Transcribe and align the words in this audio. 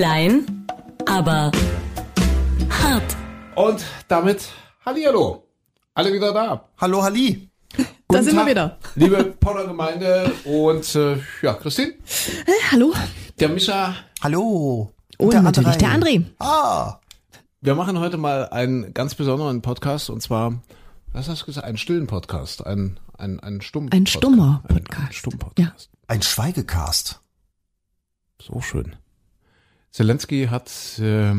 Klein, 0.00 0.66
aber 1.06 1.50
hart. 2.68 3.16
Und 3.54 3.82
damit 4.08 4.46
Hallihallo. 4.84 5.48
Alle 5.94 6.12
wieder 6.12 6.34
da. 6.34 6.68
Hallo, 6.76 7.02
Halli. 7.02 7.48
Da 8.06 8.22
sind 8.22 8.34
wir 8.34 8.40
Tag, 8.42 8.46
wieder. 8.50 8.78
Liebe 8.94 9.24
Potter 9.40 9.66
Gemeinde 9.66 10.30
und 10.44 10.94
äh, 10.96 11.16
ja, 11.40 11.54
Christine, 11.54 11.92
Äh, 12.44 12.52
hallo. 12.72 12.92
der 13.40 13.48
Mischa. 13.48 13.94
Hallo. 14.22 14.92
Und 15.16 15.32
der 15.32 15.40
natürlich 15.40 15.76
der 15.78 15.88
André. 15.88 16.18
André. 16.18 16.24
Ah, 16.40 17.00
Wir 17.62 17.74
machen 17.74 17.98
heute 17.98 18.18
mal 18.18 18.50
einen 18.50 18.92
ganz 18.92 19.14
besonderen 19.14 19.62
Podcast 19.62 20.10
und 20.10 20.20
zwar, 20.22 20.60
was 21.14 21.30
hast 21.30 21.40
du 21.40 21.46
gesagt, 21.46 21.66
einen 21.66 21.78
stillen 21.78 22.06
Podcast, 22.06 22.66
ein 22.66 23.00
ein 23.16 23.40
ein 23.40 23.62
stumm 23.62 23.88
Ein 23.90 24.06
stummer 24.06 24.62
Ein, 24.68 24.76
ein 24.76 24.84
Podcast. 24.84 25.14
stumm 25.14 25.38
Podcast. 25.38 25.88
ein 26.06 26.20
Schweigecast. 26.20 27.22
So 28.42 28.60
schön. 28.60 28.94
Zelensky 29.96 30.48
hat 30.50 30.70
äh, 30.98 31.30
äh, 31.30 31.36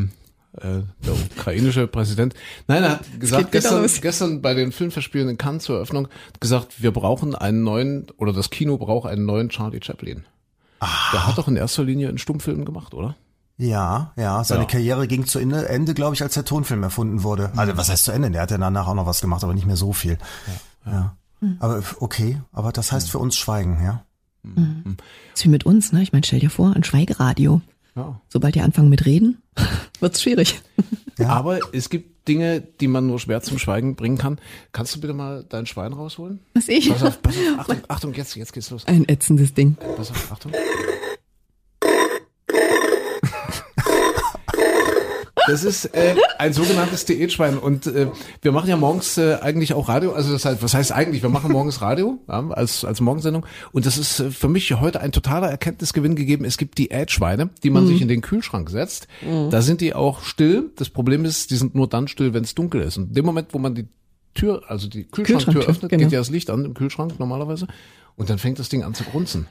der 0.55 1.13
ukrainische 1.37 1.85
Präsident, 1.85 2.33
nein, 2.67 2.81
er 2.81 2.91
hat 2.93 3.19
gesagt 3.19 3.51
gestern, 3.51 3.87
gestern 4.01 4.41
bei 4.41 4.55
den 4.55 4.71
Filmverspielen 4.71 5.29
in 5.29 5.37
Cannes 5.37 5.63
zur 5.63 5.75
Eröffnung 5.75 6.07
gesagt, 6.39 6.81
wir 6.81 6.89
brauchen 6.89 7.35
einen 7.35 7.61
neuen 7.61 8.07
oder 8.17 8.33
das 8.33 8.49
Kino 8.49 8.79
braucht 8.79 9.07
einen 9.07 9.25
neuen 9.25 9.49
Charlie 9.49 9.79
Chaplin. 9.83 10.25
Der 10.81 11.27
hat 11.27 11.37
doch 11.37 11.47
in 11.47 11.55
erster 11.55 11.83
Linie 11.83 12.09
einen 12.09 12.17
Stummfilm 12.17 12.65
gemacht, 12.65 12.95
oder? 12.95 13.15
Ja, 13.57 14.13
ja, 14.15 14.43
seine 14.43 14.61
Ja. 14.61 14.67
Karriere 14.67 15.07
ging 15.07 15.27
zu 15.27 15.37
Ende, 15.37 15.69
Ende 15.69 15.93
glaube 15.93 16.15
ich, 16.15 16.23
als 16.23 16.33
der 16.33 16.45
Tonfilm 16.45 16.81
erfunden 16.81 17.21
wurde. 17.21 17.51
Also 17.55 17.77
was 17.77 17.89
heißt 17.89 18.05
zu 18.05 18.11
Ende? 18.11 18.31
Der 18.31 18.41
hat 18.41 18.49
ja 18.49 18.57
danach 18.57 18.87
auch 18.87 18.95
noch 18.95 19.05
was 19.05 19.21
gemacht, 19.21 19.43
aber 19.43 19.53
nicht 19.53 19.67
mehr 19.67 19.77
so 19.77 19.93
viel. 19.93 20.17
Ja. 20.83 21.15
Aber 21.59 21.83
okay, 21.99 22.41
aber 22.51 22.71
das 22.71 22.91
heißt 22.91 23.11
für 23.11 23.19
uns 23.19 23.35
Schweigen, 23.35 23.83
ja? 23.83 24.03
Ist 25.35 25.43
wie 25.43 25.49
mit 25.49 25.65
uns, 25.65 25.91
ne? 25.91 26.01
Ich 26.01 26.11
meine, 26.11 26.25
stell 26.25 26.39
dir 26.39 26.49
vor, 26.49 26.75
ein 26.75 26.83
Schweigeradio. 26.83 27.61
Ja. 27.97 28.21
Sobald 28.29 28.55
die 28.55 28.61
anfangen 28.61 28.89
mit 28.89 29.05
Reden, 29.05 29.41
wird's 29.99 30.21
schwierig. 30.21 30.61
Ja. 31.17 31.29
Aber 31.29 31.59
es 31.73 31.89
gibt 31.89 32.27
Dinge, 32.27 32.61
die 32.61 32.87
man 32.87 33.07
nur 33.07 33.19
schwer 33.19 33.41
zum 33.41 33.57
Schweigen 33.57 33.95
bringen 33.95 34.17
kann. 34.17 34.37
Kannst 34.71 34.95
du 34.95 35.01
bitte 35.01 35.13
mal 35.13 35.45
dein 35.49 35.65
Schwein 35.65 35.93
rausholen? 35.93 36.39
Was 36.53 36.67
ich? 36.67 36.89
Pass 36.89 37.03
auf, 37.03 37.21
pass 37.21 37.35
auf, 37.35 37.41
Achtung, 37.59 37.77
Achtung, 37.87 38.13
jetzt, 38.13 38.35
jetzt 38.35 38.53
geht's 38.53 38.69
los. 38.69 38.85
Ein 38.85 39.09
ätzendes 39.09 39.53
Ding. 39.53 39.77
Pass 39.95 40.11
auf, 40.11 40.31
Achtung. 40.31 40.51
Das 45.47 45.63
ist 45.63 45.85
äh, 45.95 46.15
ein 46.37 46.53
sogenanntes 46.53 47.05
Diätschwein 47.05 47.57
und 47.57 47.87
äh, 47.87 48.07
wir 48.41 48.51
machen 48.51 48.69
ja 48.69 48.77
morgens 48.77 49.17
äh, 49.17 49.37
eigentlich 49.41 49.73
auch 49.73 49.89
Radio, 49.89 50.13
also 50.13 50.33
das 50.33 50.45
heißt, 50.45 50.61
was 50.61 50.73
heißt 50.73 50.91
eigentlich, 50.91 51.23
wir 51.23 51.29
machen 51.29 51.51
morgens 51.51 51.81
Radio 51.81 52.19
ja, 52.27 52.47
als 52.49 52.85
als 52.85 53.01
Morgensendung 53.01 53.45
und 53.71 53.85
das 53.85 53.97
ist 53.97 54.19
äh, 54.19 54.31
für 54.31 54.49
mich 54.49 54.71
heute 54.73 54.99
ein 55.01 55.11
totaler 55.11 55.49
Erkenntnisgewinn 55.49 56.15
gegeben. 56.15 56.45
Es 56.45 56.57
gibt 56.57 56.77
Diätschweine, 56.77 57.49
die 57.63 57.69
man 57.69 57.87
sich 57.87 58.01
in 58.01 58.07
den 58.07 58.21
Kühlschrank 58.21 58.69
setzt. 58.69 59.07
Da 59.49 59.61
sind 59.61 59.81
die 59.81 59.93
auch 59.93 60.21
still. 60.21 60.71
Das 60.75 60.89
Problem 60.89 61.25
ist, 61.25 61.51
die 61.51 61.55
sind 61.55 61.75
nur 61.75 61.87
dann 61.87 62.07
still, 62.07 62.33
wenn 62.33 62.43
es 62.43 62.55
dunkel 62.55 62.81
ist. 62.81 62.97
Und 62.97 63.09
in 63.09 63.13
dem 63.13 63.25
Moment, 63.25 63.53
wo 63.53 63.59
man 63.59 63.75
die 63.75 63.87
Tür, 64.33 64.63
also 64.67 64.87
die 64.87 65.03
Kühlschranktür 65.03 65.23
Kühlschranktür, 65.23 65.69
öffnet, 65.69 65.89
genau. 65.89 66.03
geht 66.03 66.11
ja 66.11 66.19
das 66.19 66.29
Licht 66.29 66.49
an 66.49 66.65
im 66.65 66.73
Kühlschrank 66.73 67.19
normalerweise 67.19 67.67
und 68.15 68.29
dann 68.29 68.37
fängt 68.37 68.59
das 68.59 68.69
Ding 68.69 68.83
an 68.83 68.93
zu 68.93 69.03
grunzen. 69.03 69.47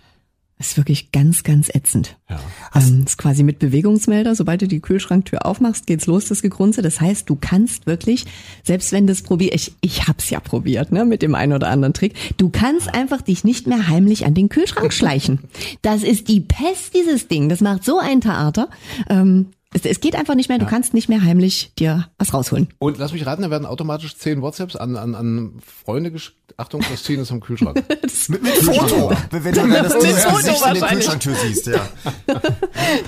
Das 0.58 0.68
ist 0.68 0.76
wirklich 0.78 1.12
ganz, 1.12 1.42
ganz 1.42 1.68
ätzend. 1.68 2.16
Ja. 2.30 2.40
Ähm, 2.74 3.04
ist 3.06 3.18
quasi 3.18 3.42
mit 3.42 3.58
Bewegungsmelder. 3.58 4.34
Sobald 4.34 4.62
du 4.62 4.68
die 4.68 4.80
Kühlschranktür 4.80 5.44
aufmachst, 5.44 5.86
geht's 5.86 6.06
los, 6.06 6.24
das 6.26 6.40
Gegrunze. 6.40 6.80
Das 6.80 7.00
heißt, 7.00 7.28
du 7.28 7.36
kannst 7.36 7.86
wirklich, 7.86 8.24
selbst 8.62 8.90
wenn 8.92 9.06
das 9.06 9.20
probier, 9.20 9.52
ich, 9.52 9.74
ich 9.82 10.08
hab's 10.08 10.30
ja 10.30 10.40
probiert, 10.40 10.92
ne, 10.92 11.04
mit 11.04 11.20
dem 11.20 11.34
einen 11.34 11.52
oder 11.52 11.68
anderen 11.68 11.92
Trick. 11.92 12.14
Du 12.38 12.48
kannst 12.48 12.94
einfach 12.94 13.20
dich 13.20 13.44
nicht 13.44 13.66
mehr 13.66 13.88
heimlich 13.88 14.24
an 14.24 14.32
den 14.32 14.48
Kühlschrank 14.48 14.94
schleichen. 14.94 15.40
Das 15.82 16.02
ist 16.02 16.28
die 16.28 16.40
Pest, 16.40 16.94
dieses 16.94 17.28
Ding. 17.28 17.50
Das 17.50 17.60
macht 17.60 17.84
so 17.84 17.98
ein 17.98 18.22
Theater. 18.22 18.70
Ähm, 19.10 19.48
es, 19.76 19.84
es 19.84 20.00
geht 20.00 20.16
einfach 20.16 20.34
nicht 20.34 20.48
mehr. 20.48 20.58
Du 20.58 20.66
kannst 20.66 20.94
nicht 20.94 21.08
mehr 21.08 21.22
heimlich 21.22 21.72
dir 21.78 22.08
was 22.18 22.32
rausholen. 22.32 22.68
Und 22.78 22.98
lass 22.98 23.12
mich 23.12 23.26
raten, 23.26 23.42
da 23.42 23.50
werden 23.50 23.66
automatisch 23.66 24.16
zehn 24.16 24.40
WhatsApps 24.42 24.76
an, 24.76 24.96
an, 24.96 25.14
an 25.14 25.52
Freunde 25.84 26.10
geschickt. 26.10 26.36
Achtung, 26.58 26.80
Christine 26.80 27.22
ist 27.22 27.30
am 27.32 27.40
Kühlschrank. 27.40 27.76
Mit, 28.28 28.42
mit 28.42 28.52
Foto. 28.54 29.10
Wenn 29.30 29.44
wenn 29.44 29.54
du 29.54 29.68
das 29.82 29.92
Mit 29.94 30.02
dieses 30.04 30.24
Foto 30.24 30.38
in 30.38 30.44
der 30.46 30.54
wahrscheinlich. 30.54 30.90
Kühlschranktür 30.90 31.34
siehst, 31.34 31.66
ja. 31.66 31.86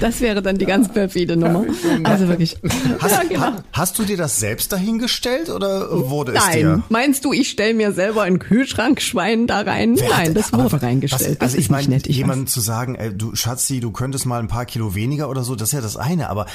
Das 0.00 0.20
wäre 0.20 0.42
dann 0.42 0.58
die 0.58 0.66
ganz 0.66 0.92
perfide 0.92 1.36
Nummer. 1.36 1.64
Also 2.04 2.28
wirklich. 2.28 2.56
Hast, 3.00 3.12
Ja, 3.12 3.22
genau. 3.22 3.40
ha, 3.40 3.64
hast 3.72 3.98
du 3.98 4.04
dir 4.04 4.16
das 4.16 4.38
selbst 4.38 4.72
dahingestellt 4.72 5.48
oder 5.50 6.08
wurde 6.10 6.32
es 6.32 6.44
Nein. 6.44 6.58
dir? 6.58 6.82
Meinst 6.88 7.24
du, 7.24 7.32
ich 7.32 7.48
stelle 7.48 7.74
mir 7.74 7.92
selber 7.92 8.22
ein 8.22 8.38
Kühlschrankschwein 8.38 9.46
da 9.46 9.60
rein? 9.62 9.94
Wer 9.98 10.08
Nein, 10.10 10.28
hat- 10.30 10.36
das 10.36 10.52
wurde 10.52 10.82
reingestellt. 10.82 11.20
Was, 11.22 11.26
also 11.28 11.38
das 11.40 11.54
ich 11.54 11.60
ist 11.60 11.70
meine, 11.70 11.96
jemandem 12.06 12.46
zu 12.48 12.60
sagen, 12.60 12.96
ey, 12.96 13.16
du 13.16 13.34
Schatzi, 13.34 13.80
du 13.80 13.92
könntest 13.92 14.26
mal 14.26 14.40
ein 14.40 14.48
paar 14.48 14.66
Kilo 14.66 14.94
weniger 14.94 15.30
oder 15.30 15.42
so, 15.42 15.54
das 15.54 15.68
ist 15.68 15.72
ja 15.72 15.80
das 15.80 15.96
eine. 15.96 16.28
Aber. 16.28 16.46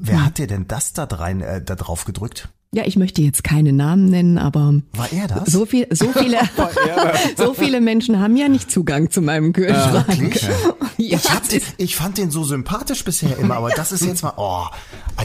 Wer 0.00 0.24
hat 0.24 0.38
dir 0.38 0.46
denn 0.46 0.66
das 0.68 0.92
da 0.92 1.04
rein, 1.04 1.40
äh, 1.40 1.62
da 1.62 1.74
drauf 1.74 2.04
gedrückt? 2.04 2.48
Ja, 2.70 2.84
ich 2.84 2.96
möchte 2.96 3.22
jetzt 3.22 3.44
keine 3.44 3.72
Namen 3.72 4.10
nennen, 4.10 4.36
aber 4.36 4.74
War 4.92 5.10
er 5.10 5.26
das? 5.26 5.50
so 5.50 5.64
viel, 5.64 5.86
so 5.90 6.12
viele, 6.12 6.38
so 7.38 7.54
viele 7.54 7.80
Menschen 7.80 8.20
haben 8.20 8.36
ja 8.36 8.46
nicht 8.48 8.70
Zugang 8.70 9.10
zu 9.10 9.22
meinem 9.22 9.52
Kühlschrank. 9.54 10.06
wirklich? 10.08 10.46
Ja, 11.00 11.16
Ich, 11.16 11.30
hab 11.30 11.48
den, 11.48 11.62
ich 11.76 11.94
fand 11.94 12.18
den 12.18 12.32
so 12.32 12.42
sympathisch 12.42 13.04
bisher 13.04 13.38
immer, 13.38 13.54
aber 13.54 13.70
das 13.70 13.92
ist 13.92 14.04
jetzt 14.04 14.24
mal, 14.24 14.32
oh, 14.36 14.64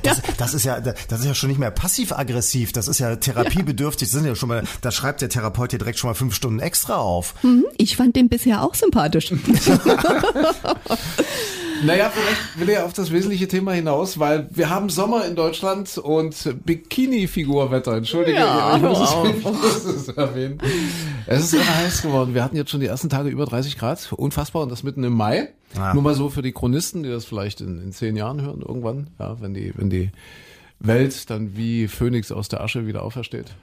das, 0.03 0.21
das 0.37 0.53
ist 0.53 0.65
ja, 0.65 0.79
das 0.79 1.19
ist 1.21 1.25
ja 1.25 1.33
schon 1.33 1.49
nicht 1.49 1.57
mehr 1.57 1.71
passiv-aggressiv, 1.71 2.73
das 2.73 2.87
ist 2.87 2.99
ja 2.99 3.15
therapiebedürftig, 3.15 4.07
das 4.07 4.13
sind 4.13 4.27
ja 4.27 4.35
schon 4.35 4.49
mal, 4.49 4.63
da 4.81 4.91
schreibt 4.91 5.21
der 5.21 5.29
Therapeut 5.29 5.71
hier 5.71 5.79
direkt 5.79 5.97
schon 5.97 6.11
mal 6.11 6.13
fünf 6.13 6.35
Stunden 6.35 6.59
extra 6.59 6.97
auf. 6.97 7.33
Hm, 7.41 7.65
ich 7.75 7.97
fand 7.97 8.15
den 8.15 8.29
bisher 8.29 8.61
auch 8.61 8.75
sympathisch. 8.75 9.33
Naja, 11.85 12.09
vielleicht 12.09 12.59
will 12.59 12.69
er 12.69 12.85
auf 12.85 12.93
das 12.93 13.11
wesentliche 13.11 13.47
Thema 13.47 13.73
hinaus, 13.73 14.19
weil 14.19 14.47
wir 14.51 14.69
haben 14.69 14.89
Sommer 14.89 15.25
in 15.25 15.35
Deutschland 15.35 15.97
und 15.97 16.35
Bikini-Figurwetter. 16.65 17.95
Entschuldige, 17.97 18.39
Ja, 18.39 18.75
ich, 18.75 18.81
muss 18.81 18.99
es, 18.99 19.43
muss 19.43 19.85
es 19.85 20.07
erwähnen. 20.09 20.59
Es 21.25 21.43
ist 21.45 21.53
irre 21.53 21.75
heiß 21.77 22.01
geworden. 22.01 22.33
Wir 22.33 22.43
hatten 22.43 22.55
jetzt 22.55 22.71
schon 22.71 22.79
die 22.79 22.87
ersten 22.87 23.09
Tage 23.09 23.29
über 23.29 23.45
30 23.45 23.77
Grad. 23.77 24.11
Unfassbar 24.13 24.63
und 24.63 24.71
das 24.71 24.83
mitten 24.83 25.03
im 25.03 25.13
Mai. 25.13 25.49
Ja. 25.75 25.93
Nur 25.93 26.03
mal 26.03 26.13
so 26.13 26.29
für 26.29 26.41
die 26.41 26.51
Chronisten, 26.51 27.03
die 27.03 27.09
das 27.09 27.25
vielleicht 27.25 27.61
in, 27.61 27.81
in 27.81 27.91
zehn 27.91 28.15
Jahren 28.15 28.41
hören 28.41 28.61
irgendwann, 28.61 29.07
ja, 29.19 29.41
wenn 29.41 29.53
die, 29.53 29.73
wenn 29.75 29.89
die 29.89 30.11
Welt 30.83 31.29
dann 31.29 31.55
wie 31.57 31.87
Phönix 31.87 32.31
aus 32.31 32.49
der 32.49 32.61
Asche 32.61 32.85
wieder 32.85 33.03
aufersteht. 33.03 33.55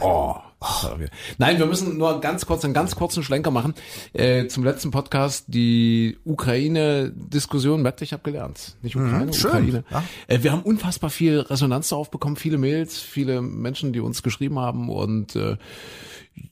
Oh, 0.00 0.34
war 0.60 0.98
wieder- 1.00 1.10
Nein, 1.38 1.58
wir 1.58 1.64
müssen 1.66 1.96
nur 1.96 2.20
ganz 2.20 2.44
kurz 2.44 2.64
einen 2.64 2.74
ganz 2.74 2.94
kurzen 2.96 3.22
Schlenker 3.22 3.50
machen 3.50 3.74
äh, 4.12 4.46
zum 4.46 4.62
letzten 4.62 4.90
Podcast. 4.90 5.44
Die 5.48 6.18
Ukraine-Diskussion, 6.24 7.82
merkt 7.82 8.02
ich 8.02 8.12
habe 8.12 8.22
gelernt. 8.22 8.76
Nicht 8.82 8.96
Ukraine, 8.96 9.32
schön, 9.32 9.50
Ukraine. 9.50 9.84
ja. 9.90 10.04
Äh, 10.26 10.42
wir 10.42 10.52
haben 10.52 10.62
unfassbar 10.62 11.10
viel 11.10 11.40
Resonanz 11.40 11.88
darauf 11.88 12.10
bekommen, 12.10 12.36
viele 12.36 12.58
Mails, 12.58 12.98
viele 13.00 13.40
Menschen, 13.40 13.92
die 13.92 14.00
uns 14.00 14.22
geschrieben 14.22 14.58
haben 14.58 14.88
und 14.90 15.34
äh, 15.36 15.56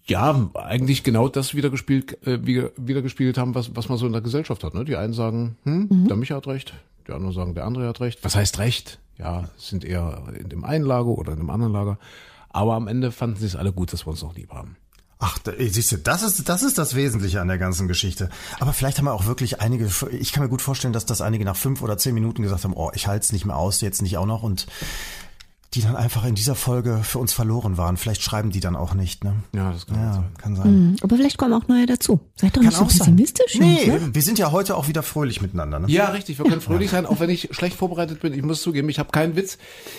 ja, 0.06 0.48
eigentlich 0.54 1.02
genau 1.04 1.28
das 1.28 1.54
wiedergespielt, 1.54 2.26
äh, 2.26 2.44
wieder, 2.46 2.70
wiedergespielt 2.76 3.38
haben, 3.38 3.54
was, 3.54 3.76
was 3.76 3.88
man 3.88 3.98
so 3.98 4.06
in 4.06 4.12
der 4.12 4.22
Gesellschaft 4.22 4.64
hat. 4.64 4.74
Ne? 4.74 4.84
Die 4.84 4.96
einen 4.96 5.12
sagen, 5.12 5.56
hm, 5.64 6.06
der 6.08 6.16
Micha 6.16 6.34
hat 6.36 6.46
recht, 6.48 6.72
die 7.06 7.12
anderen 7.12 7.34
sagen, 7.34 7.54
der 7.54 7.64
andere 7.64 7.88
hat 7.88 8.00
recht. 8.00 8.22
Was 8.22 8.36
heißt 8.36 8.58
recht? 8.58 8.98
Ja, 9.18 9.48
sind 9.56 9.84
eher 9.84 10.24
in 10.38 10.48
dem 10.48 10.64
einen 10.64 10.84
Lager 10.84 11.08
oder 11.08 11.32
in 11.32 11.38
dem 11.38 11.50
anderen 11.50 11.72
Lager. 11.72 11.98
Aber 12.50 12.74
am 12.74 12.88
Ende 12.88 13.12
fanden 13.12 13.36
sie 13.36 13.46
es 13.46 13.56
alle 13.56 13.72
gut, 13.72 13.92
dass 13.92 14.06
wir 14.06 14.10
uns 14.10 14.22
noch 14.22 14.34
lieb 14.34 14.52
haben. 14.52 14.76
Ach, 15.18 15.38
siehst 15.58 15.92
du, 15.92 15.96
das 15.96 16.22
ist, 16.22 16.46
das 16.46 16.62
ist 16.62 16.76
das 16.76 16.94
Wesentliche 16.94 17.40
an 17.40 17.48
der 17.48 17.56
ganzen 17.56 17.88
Geschichte. 17.88 18.28
Aber 18.60 18.74
vielleicht 18.74 18.98
haben 18.98 19.06
wir 19.06 19.14
auch 19.14 19.24
wirklich 19.24 19.62
einige, 19.62 19.90
ich 20.10 20.32
kann 20.32 20.42
mir 20.42 20.50
gut 20.50 20.60
vorstellen, 20.60 20.92
dass 20.92 21.06
das 21.06 21.22
einige 21.22 21.44
nach 21.46 21.56
fünf 21.56 21.80
oder 21.80 21.96
zehn 21.96 22.12
Minuten 22.12 22.42
gesagt 22.42 22.64
haben, 22.64 22.74
oh, 22.74 22.90
ich 22.94 23.06
halte 23.06 23.24
es 23.24 23.32
nicht 23.32 23.46
mehr 23.46 23.56
aus, 23.56 23.80
jetzt 23.80 24.02
nicht 24.02 24.18
auch 24.18 24.26
noch 24.26 24.42
und 24.42 24.66
die 25.76 25.82
dann 25.82 25.94
einfach 25.94 26.24
in 26.24 26.34
dieser 26.34 26.54
Folge 26.54 27.00
für 27.02 27.18
uns 27.18 27.32
verloren 27.32 27.76
waren. 27.76 27.96
Vielleicht 27.96 28.22
schreiben 28.22 28.50
die 28.50 28.60
dann 28.60 28.74
auch 28.76 28.94
nicht, 28.94 29.22
ne? 29.24 29.34
Ja, 29.54 29.70
das 29.72 29.86
kann 29.86 29.96
Ja, 29.96 30.12
sein. 30.14 30.24
kann 30.38 30.56
sein. 30.56 30.96
Aber 31.02 31.16
vielleicht 31.16 31.38
kommen 31.38 31.52
auch 31.52 31.68
neue 31.68 31.86
dazu. 31.86 32.18
Seid 32.34 32.50
doch 32.56 32.62
Kann 32.62 32.66
nicht 32.70 32.76
so 32.78 32.84
auch 32.84 32.90
sein. 32.90 32.98
pessimistisch. 32.98 33.58
Nee, 33.58 33.86
ne? 33.86 34.10
wir 34.12 34.22
sind 34.22 34.38
ja 34.38 34.50
heute 34.52 34.76
auch 34.76 34.88
wieder 34.88 35.02
fröhlich 35.02 35.42
miteinander, 35.42 35.78
ne? 35.78 35.86
Ja, 35.88 36.06
richtig. 36.08 36.38
Wir 36.38 36.46
können 36.46 36.60
fröhlich 36.60 36.90
sein, 36.90 37.06
auch 37.06 37.20
wenn 37.20 37.30
ich 37.30 37.48
schlecht 37.52 37.76
vorbereitet 37.76 38.20
bin. 38.20 38.32
Ich 38.32 38.42
muss 38.42 38.62
zugeben, 38.62 38.88
ich 38.88 38.98
habe 38.98 39.10
keinen 39.12 39.36
Witz. 39.36 39.58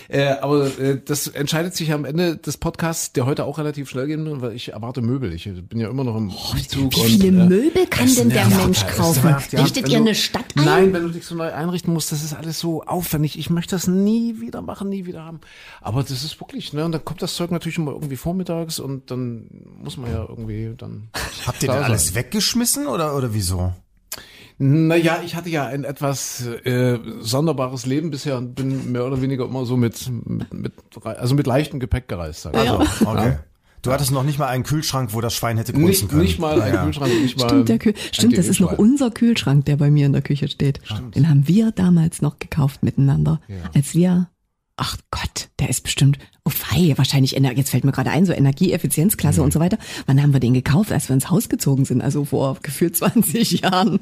Äh, 0.09 0.29
aber 0.41 0.77
äh, 0.79 0.99
das 1.03 1.27
entscheidet 1.27 1.75
sich 1.75 1.93
am 1.93 2.03
Ende 2.05 2.37
des 2.37 2.57
Podcasts, 2.57 3.13
der 3.13 3.25
heute 3.25 3.45
auch 3.45 3.57
relativ 3.59 3.89
schnell 3.89 4.07
gehen 4.07 4.25
wird, 4.25 4.41
weil 4.41 4.53
ich 4.53 4.73
erwarte 4.73 5.01
Möbel. 5.01 5.31
Ich 5.33 5.45
bin 5.45 5.79
ja 5.79 5.89
immer 5.89 6.03
noch 6.03 6.17
im 6.17 6.29
Umzug. 6.31 6.95
Wie 6.95 7.01
viele 7.17 7.43
und, 7.43 7.51
äh, 7.51 7.55
Möbel 7.55 7.85
kann 7.87 8.13
denn 8.15 8.29
der 8.29 8.47
Mensch 8.47 8.85
kaufen? 8.87 9.23
nervt, 9.27 9.53
ja. 9.53 9.61
Richtet 9.61 9.89
ihr 9.89 9.97
eine 9.97 10.15
Stadt 10.15 10.45
ein? 10.55 10.65
Nein, 10.65 10.93
wenn 10.93 11.03
du 11.03 11.09
dich 11.09 11.25
so 11.25 11.35
neu 11.35 11.51
einrichten 11.53 11.93
musst, 11.93 12.11
das 12.11 12.23
ist 12.23 12.33
alles 12.33 12.59
so 12.59 12.83
aufwendig. 12.83 13.37
Ich 13.37 13.49
möchte 13.49 13.75
das 13.75 13.87
nie 13.87 14.39
wieder 14.41 14.61
machen, 14.61 14.89
nie 14.89 15.05
wieder 15.05 15.23
haben. 15.23 15.39
Aber 15.81 16.01
das 16.01 16.23
ist 16.23 16.39
wirklich, 16.39 16.73
ne? 16.73 16.85
Und 16.85 16.91
dann 16.91 17.03
kommt 17.05 17.21
das 17.21 17.35
Zeug 17.35 17.51
natürlich 17.51 17.77
immer 17.77 17.91
irgendwie 17.91 18.15
vormittags 18.15 18.79
und 18.79 19.09
dann 19.11 19.47
muss 19.81 19.97
man 19.97 20.11
ja 20.11 20.25
irgendwie 20.27 20.73
dann. 20.77 21.09
Habt 21.45 21.61
ihr 21.63 21.67
da 21.67 21.73
denn 21.73 21.81
sein. 21.83 21.91
alles 21.91 22.15
weggeschmissen 22.15 22.87
oder, 22.87 23.15
oder 23.15 23.33
wieso? 23.33 23.73
Naja, 24.59 25.19
ich 25.23 25.35
hatte 25.35 25.49
ja 25.49 25.67
ein 25.67 25.83
etwas 25.83 26.45
äh, 26.47 26.97
sonderbares 27.19 27.85
Leben 27.85 28.09
bisher 28.09 28.37
und 28.37 28.55
bin 28.55 28.91
mehr 28.91 29.05
oder 29.05 29.21
weniger 29.21 29.45
immer 29.45 29.65
so 29.65 29.77
mit, 29.77 30.09
mit, 30.25 30.51
mit 30.51 30.73
also 31.03 31.35
mit 31.35 31.45
leichtem 31.45 31.79
Gepäck 31.79 32.07
gereist. 32.07 32.41
Sag 32.41 32.55
ich 32.55 32.63
Ja. 32.63 32.77
mal. 32.77 32.87
Okay. 33.05 33.37
Du 33.83 33.91
hattest 33.93 34.11
noch 34.11 34.23
nicht 34.23 34.39
mal 34.39 34.47
einen 34.47 34.63
Kühlschrank, 34.63 35.13
wo 35.13 35.21
das 35.21 35.35
Schwein 35.35 35.57
hätte 35.57 35.71
grunzen 35.71 35.87
Nicht, 35.89 36.09
können. 36.09 36.21
nicht 36.23 36.39
mal 36.39 36.59
ein 36.59 36.73
Ja. 36.73 36.83
Kühlschrank, 36.83 37.11
nicht 37.21 37.39
mal 37.39 37.47
Stimmt, 37.47 37.69
der 37.69 37.77
Kühl 37.77 37.93
Stimmt, 38.11 38.35
das 38.37 38.47
ist 38.47 38.59
noch 38.59 38.77
unser 38.79 39.11
Kühlschrank, 39.11 39.65
der 39.65 39.77
bei 39.77 39.91
mir 39.91 40.07
in 40.07 40.13
der 40.13 40.23
Küche 40.23 40.47
steht. 40.47 40.81
Den 41.15 41.29
haben 41.29 41.47
wir 41.47 41.71
damals 41.71 42.23
noch 42.23 42.39
gekauft 42.39 42.81
miteinander, 42.81 43.39
als 43.75 43.93
wir 43.93 44.29
Ach 44.79 44.95
Gott, 45.09 45.49
der 45.59 45.69
ist 45.69 45.81
bestimmt, 45.81 46.19
oh 46.45 46.51
fei, 46.51 46.93
wahrscheinlich, 46.97 47.31
jetzt 47.31 47.71
fällt 47.71 47.83
mir 47.83 47.91
gerade 47.91 48.11
ein, 48.11 48.27
so 48.27 48.31
Energieeffizienzklasse 48.31 49.41
und 49.41 49.51
so 49.51 49.59
weiter. 49.59 49.79
Wann 50.05 50.21
haben 50.21 50.33
wir 50.33 50.39
den 50.39 50.53
gekauft? 50.53 50.91
Als 50.91 51.09
wir 51.09 51.15
ins 51.15 51.31
Haus 51.31 51.49
gezogen 51.49 51.83
sind, 51.83 52.01
also 52.01 52.25
vor 52.25 52.57
gefühlt 52.61 52.95
20 52.95 53.61
Jahren. 53.61 53.99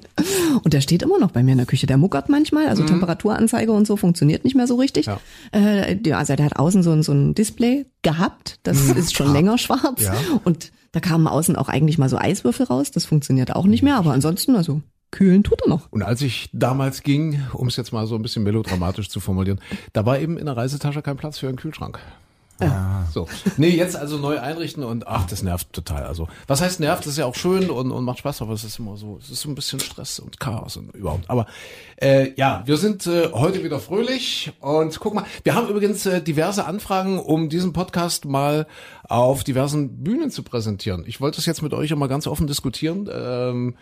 Und 0.64 0.74
der 0.74 0.82
steht 0.82 1.02
immer 1.02 1.18
noch 1.18 1.32
bei 1.32 1.44
mir 1.44 1.54
in 1.54 1.60
der 1.60 1.66
Küche. 1.66 1.88
Der 1.88 1.98
muckert 1.98 2.28
manchmal, 2.28 2.68
also 2.68 2.84
Temperaturanzeige 2.84 3.72
und 3.72 3.88
so 3.88 3.96
funktioniert 3.96 4.44
nicht 4.44 4.56
mehr 4.56 4.68
so 4.68 4.76
richtig. 4.76 5.06
Ja. 5.06 5.20
Äh, 5.54 5.98
also 6.12 6.36
der 6.36 6.46
hat 6.46 6.58
außen 6.58 6.84
so 6.84 6.92
ein, 6.92 7.04
so 7.04 7.14
ein 7.14 7.36
Display 7.36 7.86
gehabt, 8.02 8.60
das 8.64 8.90
ist 8.90 9.16
schon 9.16 9.32
länger 9.32 9.58
schwarz. 9.58 10.04
Ja. 10.04 10.14
Und 10.44 10.74
da 10.92 11.00
kamen 11.00 11.28
außen 11.28 11.56
auch 11.56 11.70
eigentlich 11.70 11.98
mal 11.98 12.10
so 12.10 12.18
Eiswürfel 12.18 12.66
raus, 12.66 12.92
das 12.92 13.06
funktioniert 13.06 13.56
auch 13.56 13.66
nicht 13.66 13.82
mehr, 13.82 13.96
aber 13.96 14.12
ansonsten, 14.12 14.56
also 14.56 14.82
kühlen 15.16 15.44
tut 15.44 15.62
er 15.64 15.70
noch. 15.70 15.92
Und 15.92 16.04
als 16.04 16.22
ich 16.22 16.50
damals 16.52 17.02
ging, 17.02 17.42
um 17.54 17.68
es 17.68 17.78
jetzt 17.78 17.94
mal 17.94 18.06
so 18.06 18.16
ein 18.16 18.22
bisschen 18.22 18.44
melodramatisch 18.44 19.10
zu 19.10 19.20
formulieren, 19.20 19.62
da 19.94 20.06
war 20.06 20.20
eben 20.20 20.38
in 20.38 20.46
der 20.46 20.58
Reisetasche 20.58 21.02
kein 21.02 21.18
Platz 21.18 21.40
für 21.40 21.48
einen 21.48 21.58
Kühlschrank. 21.58 22.00
Ja. 22.60 23.06
So. 23.12 23.28
Nee, 23.58 23.70
jetzt 23.70 23.98
also 23.98 24.18
neu 24.18 24.40
einrichten 24.40 24.84
und 24.84 25.08
ach, 25.08 25.26
das 25.28 25.44
nervt 25.44 25.74
total. 25.74 26.04
Also, 26.04 26.30
was 26.48 26.62
heißt 26.62 26.80
nervt? 26.80 27.02
Das 27.02 27.12
ist 27.14 27.18
ja 27.18 27.26
auch 27.26 27.36
schön 27.36 27.70
und, 27.70 27.92
und 27.92 28.04
macht 28.06 28.20
Spaß, 28.20 28.42
aber 28.42 28.54
es 28.54 28.64
ist 28.64 28.80
immer 28.80 28.96
so, 28.96 29.20
es 29.22 29.30
ist 29.30 29.42
so 29.42 29.50
ein 29.50 29.56
bisschen 29.56 29.82
Stress 29.82 30.20
und 30.20 30.40
Chaos 30.40 30.78
und 30.78 30.94
überhaupt. 30.96 31.30
Aber 31.30 31.48
äh, 31.98 32.32
ja, 32.38 32.64
wir 32.66 32.78
sind 32.78 33.08
äh, 33.08 33.32
heute 33.34 33.64
wieder 33.64 33.80
fröhlich 33.80 34.54
und 34.62 34.98
guck 35.02 35.14
mal, 35.14 35.26
wir 35.44 35.54
haben 35.54 35.68
übrigens 35.68 36.06
äh, 36.06 36.22
diverse 36.22 36.66
Anfragen, 36.66 37.20
um 37.20 37.50
diesen 37.50 37.74
Podcast 37.74 38.24
mal 38.24 38.68
auf 39.04 39.44
diversen 39.44 40.04
Bühnen 40.04 40.32
zu 40.32 40.44
präsentieren. 40.44 41.04
Ich 41.08 41.20
wollte 41.20 41.40
es 41.40 41.46
jetzt 41.46 41.62
mit 41.62 41.74
euch 41.74 41.92
immer 41.92 42.08
ganz 42.08 42.26
offen 42.26 42.48
diskutieren. 42.48 43.10
Ähm, 43.14 43.76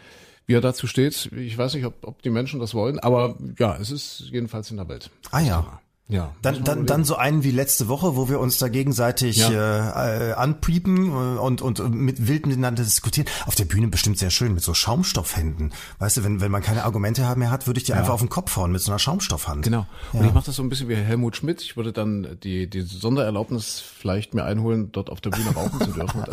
wie 0.46 0.54
er 0.54 0.62
dazu 0.62 0.88
steht. 0.88 1.32
Ich 1.32 1.58
weiß 1.58 1.74
nicht, 1.76 1.86
ob, 1.86 1.96
ob 2.06 2.22
die 2.22 2.30
Menschen 2.30 2.60
das 2.60 2.74
wollen, 2.74 3.00
aber 3.00 3.38
ja, 3.58 3.78
es 3.78 3.92
ist 3.92 4.26
jedenfalls 4.32 4.72
in 4.72 4.78
der 4.78 4.88
Welt. 4.88 5.10
Ah 5.32 5.40
ja. 5.40 5.80
Ja. 6.10 6.36
Dann, 6.42 6.64
dann, 6.66 6.86
dann 6.86 7.06
so 7.06 7.16
einen 7.16 7.44
wie 7.44 7.52
letzte 7.52 7.88
Woche, 7.88 8.18
wo 8.18 8.28
wir 8.28 8.40
uns 8.40 8.58
da 8.58 8.68
gegenseitig 8.68 9.42
äh, 9.42 9.54
äh, 9.54 10.34
anpiepen 10.34 11.08
äh, 11.08 11.40
und, 11.40 11.62
und 11.62 11.80
mit 11.92 12.28
wild 12.28 12.46
miteinander 12.46 12.84
diskutieren. 12.84 13.28
Auf 13.46 13.56
der 13.56 13.64
Bühne 13.64 13.88
bestimmt 13.88 14.20
sehr 14.20 14.30
schön 14.30 14.54
mit 14.54 14.64
so 14.64 14.74
Schaumstoffhänden. 14.74 15.74
Weißt 16.00 16.18
du, 16.18 16.24
wenn, 16.26 16.42
wenn 16.42 16.52
man 16.52 16.62
keine 16.62 16.84
Argumente 16.84 17.22
mehr 17.38 17.52
hat, 17.52 17.68
würde 17.68 17.80
ich 17.80 17.86
dir 17.86 17.96
einfach 17.96 18.14
auf 18.14 18.20
den 18.20 18.30
Kopf 18.30 18.56
hauen 18.58 18.74
mit 18.74 18.82
so 18.82 18.92
einer 18.92 19.00
Schaumstoffhand. 19.00 19.64
Genau. 19.64 19.88
Und 20.12 20.26
ich 20.26 20.34
mache 20.34 20.46
das 20.48 20.58
so 20.58 20.64
ein 20.64 20.70
bisschen 20.70 20.90
wie 20.90 20.96
Helmut 20.96 21.38
Schmidt. 21.38 21.62
Ich 21.62 21.78
würde 21.78 21.94
dann 21.94 22.38
die, 22.44 22.70
die 22.70 22.82
Sondererlaubnis 22.82 23.80
vielleicht 23.80 24.34
mir 24.34 24.44
einholen, 24.44 24.92
dort 24.92 25.10
auf 25.10 25.22
der 25.22 25.30
Bühne 25.30 25.52
rauchen 25.56 25.80
zu 25.80 25.92
dürfen. 25.94 26.24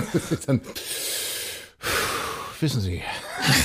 Dann, 0.46 0.60
wissen 2.62 2.80
Sie, 2.80 3.02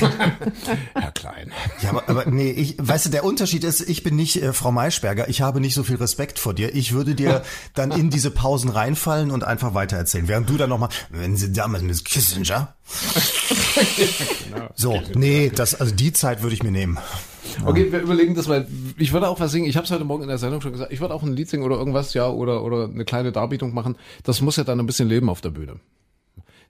Herr 0.93 1.11
Klein. 1.11 1.51
Ja, 1.81 1.89
aber, 1.89 2.09
aber 2.09 2.25
nee, 2.25 2.51
ich, 2.51 2.75
weißt 2.77 3.07
du, 3.07 3.09
der 3.09 3.23
Unterschied 3.23 3.63
ist, 3.63 3.81
ich 3.81 4.03
bin 4.03 4.15
nicht 4.15 4.41
äh, 4.41 4.53
Frau 4.53 4.71
Maischberger, 4.71 5.29
ich 5.29 5.41
habe 5.41 5.61
nicht 5.61 5.73
so 5.73 5.83
viel 5.83 5.97
Respekt 5.97 6.39
vor 6.39 6.53
dir. 6.53 6.73
Ich 6.75 6.93
würde 6.93 7.15
dir 7.15 7.43
dann 7.73 7.91
in 7.91 8.09
diese 8.09 8.31
Pausen 8.31 8.69
reinfallen 8.69 9.31
und 9.31 9.43
einfach 9.43 9.73
weitererzählen. 9.73 10.27
Während 10.27 10.49
du 10.49 10.57
dann 10.57 10.69
nochmal, 10.69 10.89
wenn 11.09 11.35
sie 11.35 11.51
damals 11.51 11.83
mit 11.83 12.03
Kissinger. 12.05 12.75
So, 14.75 15.01
nee, 15.13 15.51
das, 15.53 15.75
also 15.75 15.93
die 15.93 16.13
Zeit 16.13 16.41
würde 16.41 16.55
ich 16.55 16.63
mir 16.63 16.71
nehmen. 16.71 16.97
Okay, 17.63 17.91
wir 17.91 18.01
überlegen 18.01 18.35
das 18.35 18.47
mal. 18.47 18.67
Ich 18.97 19.13
würde 19.13 19.29
auch 19.29 19.39
was 19.39 19.51
singen. 19.51 19.67
Ich 19.67 19.77
habe 19.77 19.85
es 19.85 19.91
heute 19.91 20.03
Morgen 20.03 20.23
in 20.23 20.29
der 20.29 20.37
Sendung 20.37 20.61
schon 20.61 20.71
gesagt. 20.71 20.91
Ich 20.91 20.99
würde 20.99 21.13
auch 21.13 21.23
ein 21.23 21.33
Lied 21.33 21.49
singen 21.49 21.63
oder 21.63 21.77
irgendwas, 21.77 22.13
ja, 22.13 22.27
oder 22.27 22.63
oder 22.63 22.85
eine 22.85 23.05
kleine 23.05 23.31
Darbietung 23.31 23.73
machen. 23.73 23.97
Das 24.23 24.41
muss 24.41 24.57
ja 24.57 24.63
dann 24.63 24.79
ein 24.79 24.85
bisschen 24.85 25.07
leben 25.07 25.29
auf 25.29 25.41
der 25.41 25.51
Bühne. 25.51 25.79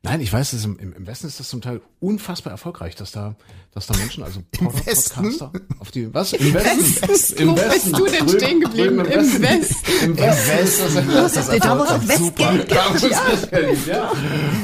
Nein, 0.02 0.22
ich 0.22 0.32
weiß, 0.32 0.54
im 0.66 0.94
im 0.94 1.08
Westen 1.08 1.28
ist 1.28 1.40
das 1.40 1.50
zum 1.50 1.62
Teil 1.62 1.82
unfassbar 2.00 2.52
erfolgreich, 2.52 2.96
dass 2.96 3.12
da, 3.12 3.36
dass 3.76 3.88
da 3.88 3.98
Menschen, 3.98 4.24
also 4.24 4.40
Pod- 4.52 4.86
Westen? 4.88 5.22
Podcaster, 5.24 5.52
auf 5.80 5.92
die, 5.92 6.12
was? 6.14 6.32
Im 6.34 6.54
Westen? 6.54 7.48
Wo 7.50 7.54
bist 7.56 7.88
du 7.98 8.06
denn 8.08 8.30
stehen 8.30 8.62
geblieben? 8.62 8.98
drüben 8.98 9.12
Im 9.12 9.42
Westen. 9.42 9.84
Im 10.06 10.18
Westen 10.18 10.64
ist 10.64 10.80
das, 10.80 10.94
Das 11.36 11.50
ist 11.50 11.64
Da 11.66 12.00
Westgeld. 12.08 12.70
muss 12.94 13.02
das 13.02 13.50
Geld, 13.50 13.88
ja. 13.88 14.12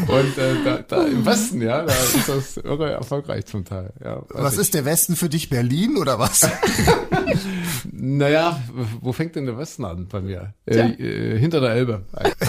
Und 0.08 0.38
äh, 0.38 0.64
da, 0.64 0.78
da 0.88 1.06
im 1.08 1.26
Westen, 1.26 1.62
ja, 1.62 1.84
da 1.84 1.94
ist 1.94 2.30
das 2.30 2.58
irre 2.58 2.92
erfolgreich 2.92 3.46
zum 3.46 3.66
Teil. 3.66 3.92
Ja, 4.04 4.24
Was 4.30 4.54
ich. 4.54 4.60
ist 4.62 4.74
der 4.74 4.86
Westen 4.86 5.16
für 5.18 5.28
dich, 5.30 5.50
Berlin 5.50 5.98
oder 5.98 6.18
was? 6.18 6.50
Naja, 7.94 8.62
wo 9.02 9.14
fängt 9.14 9.36
denn 9.36 9.46
der 9.46 9.58
Westen 9.58 9.86
an 9.86 10.08
bei 10.08 10.22
mir? 10.22 10.54
Äh, 10.66 10.80
äh, 10.80 11.40
hinter 11.40 11.60
der 11.62 11.72
Elbe. 11.72 12.06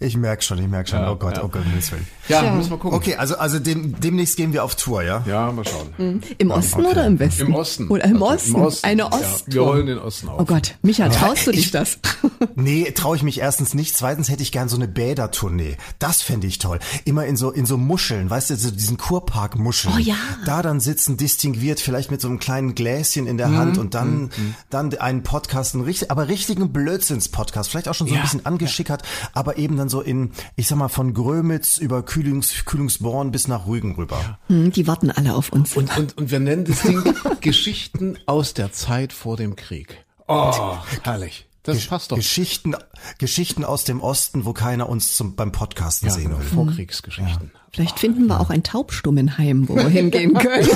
Ich 0.00 0.16
merk 0.16 0.42
schon, 0.42 0.58
ich 0.58 0.68
merk 0.68 0.88
schon. 0.88 0.98
Ja, 1.00 1.10
oh 1.12 1.16
Gott, 1.16 1.36
ja. 1.36 1.44
oh 1.44 1.48
Gott, 1.48 1.62
Willen. 1.64 2.06
Ja, 2.28 2.42
müssen 2.54 2.70
wir 2.70 2.78
gucken. 2.78 2.96
Okay, 2.96 3.16
also, 3.16 3.36
also 3.36 3.58
dem, 3.58 3.98
demnächst 4.00 4.36
gehen 4.36 4.52
wir 4.52 4.64
auf 4.64 4.74
Tour, 4.76 5.02
ja? 5.02 5.22
Ja, 5.26 5.52
mal 5.72 5.84
schauen. 5.96 6.22
Im 6.38 6.50
Osten 6.50 6.84
oder 6.86 7.06
im 7.06 7.18
Westen? 7.18 7.46
Im 7.46 7.54
Osten. 7.54 7.88
Oder 7.88 8.04
im 8.04 8.22
Also 8.22 8.26
Osten. 8.34 8.54
Im 8.54 8.62
Osten. 8.62 8.86
Eine 8.86 9.02
Ja, 9.02 9.12
Osttour. 9.12 9.54
wir 9.54 9.60
rollen 9.62 9.86
den 9.86 9.98
Osten 9.98 10.28
auf. 10.28 10.40
Oh 10.40 10.44
Gott, 10.44 10.74
Micha, 10.82 11.08
traust 11.08 11.46
du 11.46 11.52
dich 11.52 11.70
das? 11.70 11.98
Nee, 12.54 12.90
traue 12.92 13.16
ich 13.16 13.22
mich 13.22 13.38
erstens 13.40 13.74
nicht. 13.74 13.94
Zweitens 13.96 14.28
hätte 14.30 14.42
ich 14.42 14.50
gern 14.52 14.68
so 14.68 14.76
eine 14.76 14.88
Bädertournee. 14.88 15.76
Das 15.98 16.22
fände 16.22 16.46
ich 16.46 16.58
toll. 16.58 16.78
Immer 17.04 17.26
in 17.26 17.36
so 17.36 17.50
in 17.50 17.66
so 17.66 17.76
Muscheln, 17.76 18.30
weißt 18.30 18.50
du, 18.50 18.56
so 18.56 18.70
diesen 18.70 18.96
Kurpark-Muscheln. 18.96 19.94
Oh 19.94 19.98
ja. 19.98 20.14
Da 20.46 20.62
dann 20.62 20.80
sitzen, 20.80 21.16
distinguiert, 21.18 21.80
vielleicht 21.80 22.10
mit 22.10 22.20
so 22.20 22.28
einem 22.28 22.38
kleinen 22.38 22.74
Gläschen 22.74 23.26
in 23.26 23.36
der 23.36 23.48
Mhm. 23.48 23.56
Hand 23.58 23.78
und 23.78 23.94
dann 23.94 24.30
dann 24.70 24.94
einen 24.98 25.22
Podcast, 25.22 25.74
einen 25.74 25.84
richtig, 25.84 26.10
aber 26.10 26.28
richtigen 26.28 26.72
Blödsinns-Podcast, 26.72 27.68
vielleicht 27.70 27.88
auch 27.88 27.94
schon 27.94 28.06
so 28.06 28.14
ein 28.14 28.16
Ja, 28.18 28.22
bisschen 28.22 28.46
angeschickert, 28.46 29.02
aber 29.34 29.58
eben 29.58 29.76
dann 29.76 29.88
so 29.90 30.00
in, 30.00 30.30
ich 30.56 30.66
sag 30.68 30.78
mal, 30.78 30.88
von 30.88 31.12
Grömitz 31.14 31.76
über 31.78 32.02
Kühlungs, 32.02 32.64
Kühlungsborn 32.64 33.30
bis 33.32 33.48
nach 33.48 33.66
Rügen 33.66 33.94
rüber. 33.96 34.38
Hm, 34.48 34.72
Die 34.72 34.86
warten 34.86 35.10
alle 35.10 35.34
auf 35.34 35.50
uns. 35.52 35.59
Und, 35.74 35.96
und, 35.96 36.16
und 36.18 36.30
wir 36.30 36.40
nennen 36.40 36.64
das 36.64 36.82
Ding 36.82 37.02
Geschichten 37.40 38.18
aus 38.26 38.54
der 38.54 38.72
Zeit 38.72 39.12
vor 39.12 39.36
dem 39.36 39.56
Krieg. 39.56 40.04
Oh, 40.28 40.76
herrlich. 41.02 41.46
Das 41.62 41.86
passt 41.86 42.10
doch. 42.10 42.16
Geschichten, 42.16 42.74
Geschichten 43.18 43.64
aus 43.64 43.84
dem 43.84 44.00
Osten, 44.00 44.46
wo 44.46 44.52
keiner 44.54 44.88
uns 44.88 45.14
zum, 45.14 45.36
beim 45.36 45.52
Podcasten 45.52 46.08
Ja, 46.08 46.14
sehen 46.14 46.30
will. 46.30 46.44
Vorkriegsgeschichten. 46.44 47.52
Vielleicht 47.72 47.98
finden 48.00 48.26
wir 48.26 48.40
auch 48.40 48.50
ein 48.50 48.62
Taubstummenheim, 48.62 49.68
wo 49.68 49.76
wir 49.76 49.88
hingehen 49.88 50.34
können. 50.38 50.68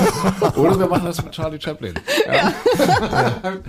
Oder 0.55 0.79
wir 0.79 0.87
machen 0.87 1.05
das 1.05 1.23
mit 1.23 1.33
Charlie 1.33 1.59
Chaplin. 1.59 1.95
Ja. 2.27 2.53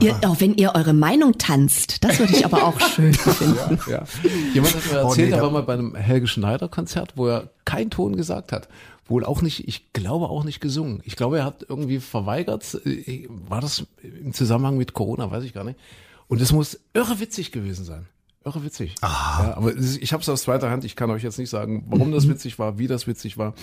ihr, 0.00 0.18
oh, 0.26 0.36
wenn 0.38 0.54
ihr 0.54 0.74
eure 0.74 0.92
Meinung 0.92 1.38
tanzt, 1.38 2.02
das 2.04 2.18
würde 2.18 2.32
ich 2.34 2.44
aber 2.44 2.64
auch 2.64 2.78
schön 2.94 3.14
finden. 3.14 3.78
Ja. 3.90 4.04
Jemand 4.54 4.74
hat 4.74 4.92
mir 4.92 5.04
Oh, 5.04 5.08
erzählt, 5.08 5.30
nee, 5.30 5.36
er 5.36 5.42
war 5.42 5.50
mal 5.50 5.62
bei 5.62 5.74
einem 5.74 5.94
Helge 5.94 6.26
Schneider 6.26 6.68
Konzert, 6.68 7.12
wo 7.16 7.26
er 7.28 7.50
keinen 7.64 7.90
Ton 7.90 8.16
gesagt 8.16 8.52
hat. 8.52 8.68
Wohl 9.06 9.24
auch 9.24 9.42
nicht, 9.42 9.66
ich 9.68 9.92
glaube 9.92 10.28
auch 10.28 10.44
nicht 10.44 10.60
gesungen. 10.60 11.00
Ich 11.04 11.16
glaube, 11.16 11.38
er 11.38 11.44
hat 11.44 11.66
irgendwie 11.68 11.98
verweigert. 11.98 12.78
äh, 12.86 13.26
War 13.48 13.60
das 13.60 13.84
im 14.02 14.32
Zusammenhang 14.32 14.78
mit 14.78 14.92
Corona, 14.94 15.30
weiß 15.30 15.44
ich 15.44 15.52
gar 15.52 15.64
nicht. 15.64 15.78
Und 16.28 16.40
es 16.40 16.52
muss 16.52 16.80
irre 16.94 17.20
witzig 17.20 17.52
gewesen 17.52 17.84
sein. 17.84 18.06
Irre 18.44 18.64
witzig. 18.64 18.94
Ja, 19.02 19.54
aber 19.56 19.74
ich 19.76 20.12
habe 20.12 20.22
es 20.22 20.28
aus 20.28 20.42
zweiter 20.42 20.70
Hand. 20.70 20.84
Ich 20.84 20.96
kann 20.96 21.10
euch 21.10 21.22
jetzt 21.22 21.38
nicht 21.38 21.50
sagen, 21.50 21.84
warum 21.88 22.10
das 22.12 22.28
witzig 22.28 22.58
war, 22.58 22.78
wie 22.78 22.86
das 22.88 23.06
witzig 23.06 23.38
war. 23.38 23.54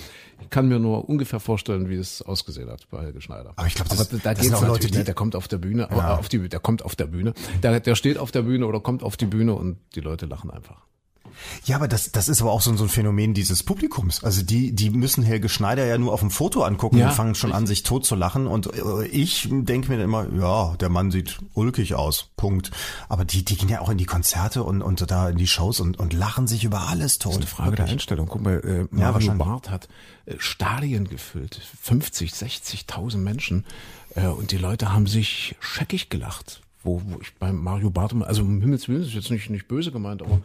Ich 0.41 0.50
kann 0.50 0.67
mir 0.69 0.79
nur 0.79 1.09
ungefähr 1.09 1.39
vorstellen, 1.39 1.89
wie 1.89 1.95
es 1.95 2.21
ausgesehen 2.21 2.69
hat 2.69 2.88
bei 2.89 3.01
Helge 3.01 3.19
Schneider. 3.21 3.51
Aber 3.55 3.67
ich 3.67 3.75
glaub, 3.75 3.89
das- 3.89 4.09
da 4.09 4.33
das 4.33 4.39
geht's 4.41 4.62
Leute, 4.62 4.88
die- 4.88 4.98
ne, 5.00 5.03
der 5.03 5.13
kommt 5.15 5.36
auf 5.36 5.48
der 5.48 5.57
Bühne, 5.57 5.89
äh, 5.91 5.95
auf 5.95 6.29
die, 6.29 6.48
der 6.50 6.59
kommt 6.59 6.83
auf 6.83 6.95
der 6.95 7.07
Bühne, 7.07 7.33
der, 7.62 7.79
der 7.79 7.95
steht 7.95 8.17
auf 8.17 8.31
der 8.31 8.43
Bühne 8.43 8.65
oder 8.67 8.79
kommt 8.79 9.03
auf 9.03 9.17
die 9.17 9.25
Bühne 9.25 9.53
und 9.53 9.77
die 9.95 10.01
Leute 10.01 10.25
lachen 10.25 10.50
einfach. 10.51 10.86
Ja, 11.65 11.75
aber 11.75 11.88
das, 11.88 12.12
das 12.12 12.29
ist 12.29 12.41
aber 12.41 12.51
auch 12.51 12.62
so, 12.62 12.71
ein- 12.71 12.77
so 12.77 12.83
ein 12.86 12.89
Phänomen 12.89 13.33
dieses 13.33 13.63
Publikums. 13.63 14.24
Also 14.24 14.43
die, 14.43 14.74
die 14.74 14.89
müssen 14.89 15.24
Helge 15.24 15.50
Schneider 15.50 15.86
ja 15.86 15.98
nur 15.98 16.13
auf 16.13 16.19
dem 16.19 16.31
Foto 16.31 16.63
angucken 16.63 16.98
Ja, 16.98 17.09
und 17.09 17.13
fangen 17.13 17.36
schon 17.36 17.51
an, 17.51 17.67
sich 17.67 17.83
tot 17.83 18.05
zu 18.05 18.15
lachen. 18.15 18.48
Und 18.48 18.67
äh, 18.74 19.05
ich 19.07 19.48
denke 19.51 19.89
mir 19.89 19.98
dann 19.98 20.05
immer, 20.05 20.27
ja, 20.33 20.75
der 20.77 20.89
Mann 20.89 21.12
sieht 21.12 21.38
ulkig 21.53 21.95
aus. 21.95 22.29
Punkt. 22.38 22.71
Aber 23.07 23.25
die, 23.25 23.43
die 23.45 23.57
gehen 23.57 23.69
ja 23.69 23.81
auch 23.81 23.89
in 23.89 23.98
die 23.98 24.05
Konzerte 24.05 24.63
und, 24.63 24.81
und 24.81 25.09
da 25.09 25.29
in 25.29 25.38
die 25.38 25.48
Shows 25.48 25.79
und, 25.79 25.98
und 26.00 26.13
lachen 26.13 26.48
sich 26.48 26.63
über 26.63 26.88
alles 26.88 27.19
tot. 27.19 27.33
Das 27.33 27.38
ist 27.38 27.41
eine 27.41 27.48
Frage 27.48 27.69
der 27.71 27.79
Wirklich. 27.86 27.93
Einstellung. 27.93 28.27
Guck 28.27 28.41
mal, 28.43 28.59
äh, 28.59 28.88
Mario 28.95 29.13
wahrscheinlich. 29.15 29.38
Barth 29.45 29.69
hat 29.69 29.88
äh, 30.25 30.36
Stadien 30.38 31.07
gefüllt, 31.09 31.62
50, 31.81 32.31
60.000 32.31 33.17
Menschen 33.17 33.65
äh, 34.15 34.27
und 34.27 34.51
die 34.51 34.57
Leute 34.57 34.91
haben 34.93 35.07
sich 35.07 35.55
scheckig 35.59 36.09
gelacht. 36.09 36.62
Wo, 36.81 37.01
wo 37.05 37.19
ich 37.21 37.33
beim 37.36 37.62
Mario 37.62 37.89
Barth, 37.89 38.13
also 38.24 38.41
um 38.41 38.62
Himmels 38.62 38.88
Willen, 38.88 39.01
ist 39.03 39.13
jetzt 39.13 39.31
nicht, 39.31 39.50
nicht 39.50 39.67
böse 39.67 39.91
gemeint, 39.91 40.21
aber 40.21 40.39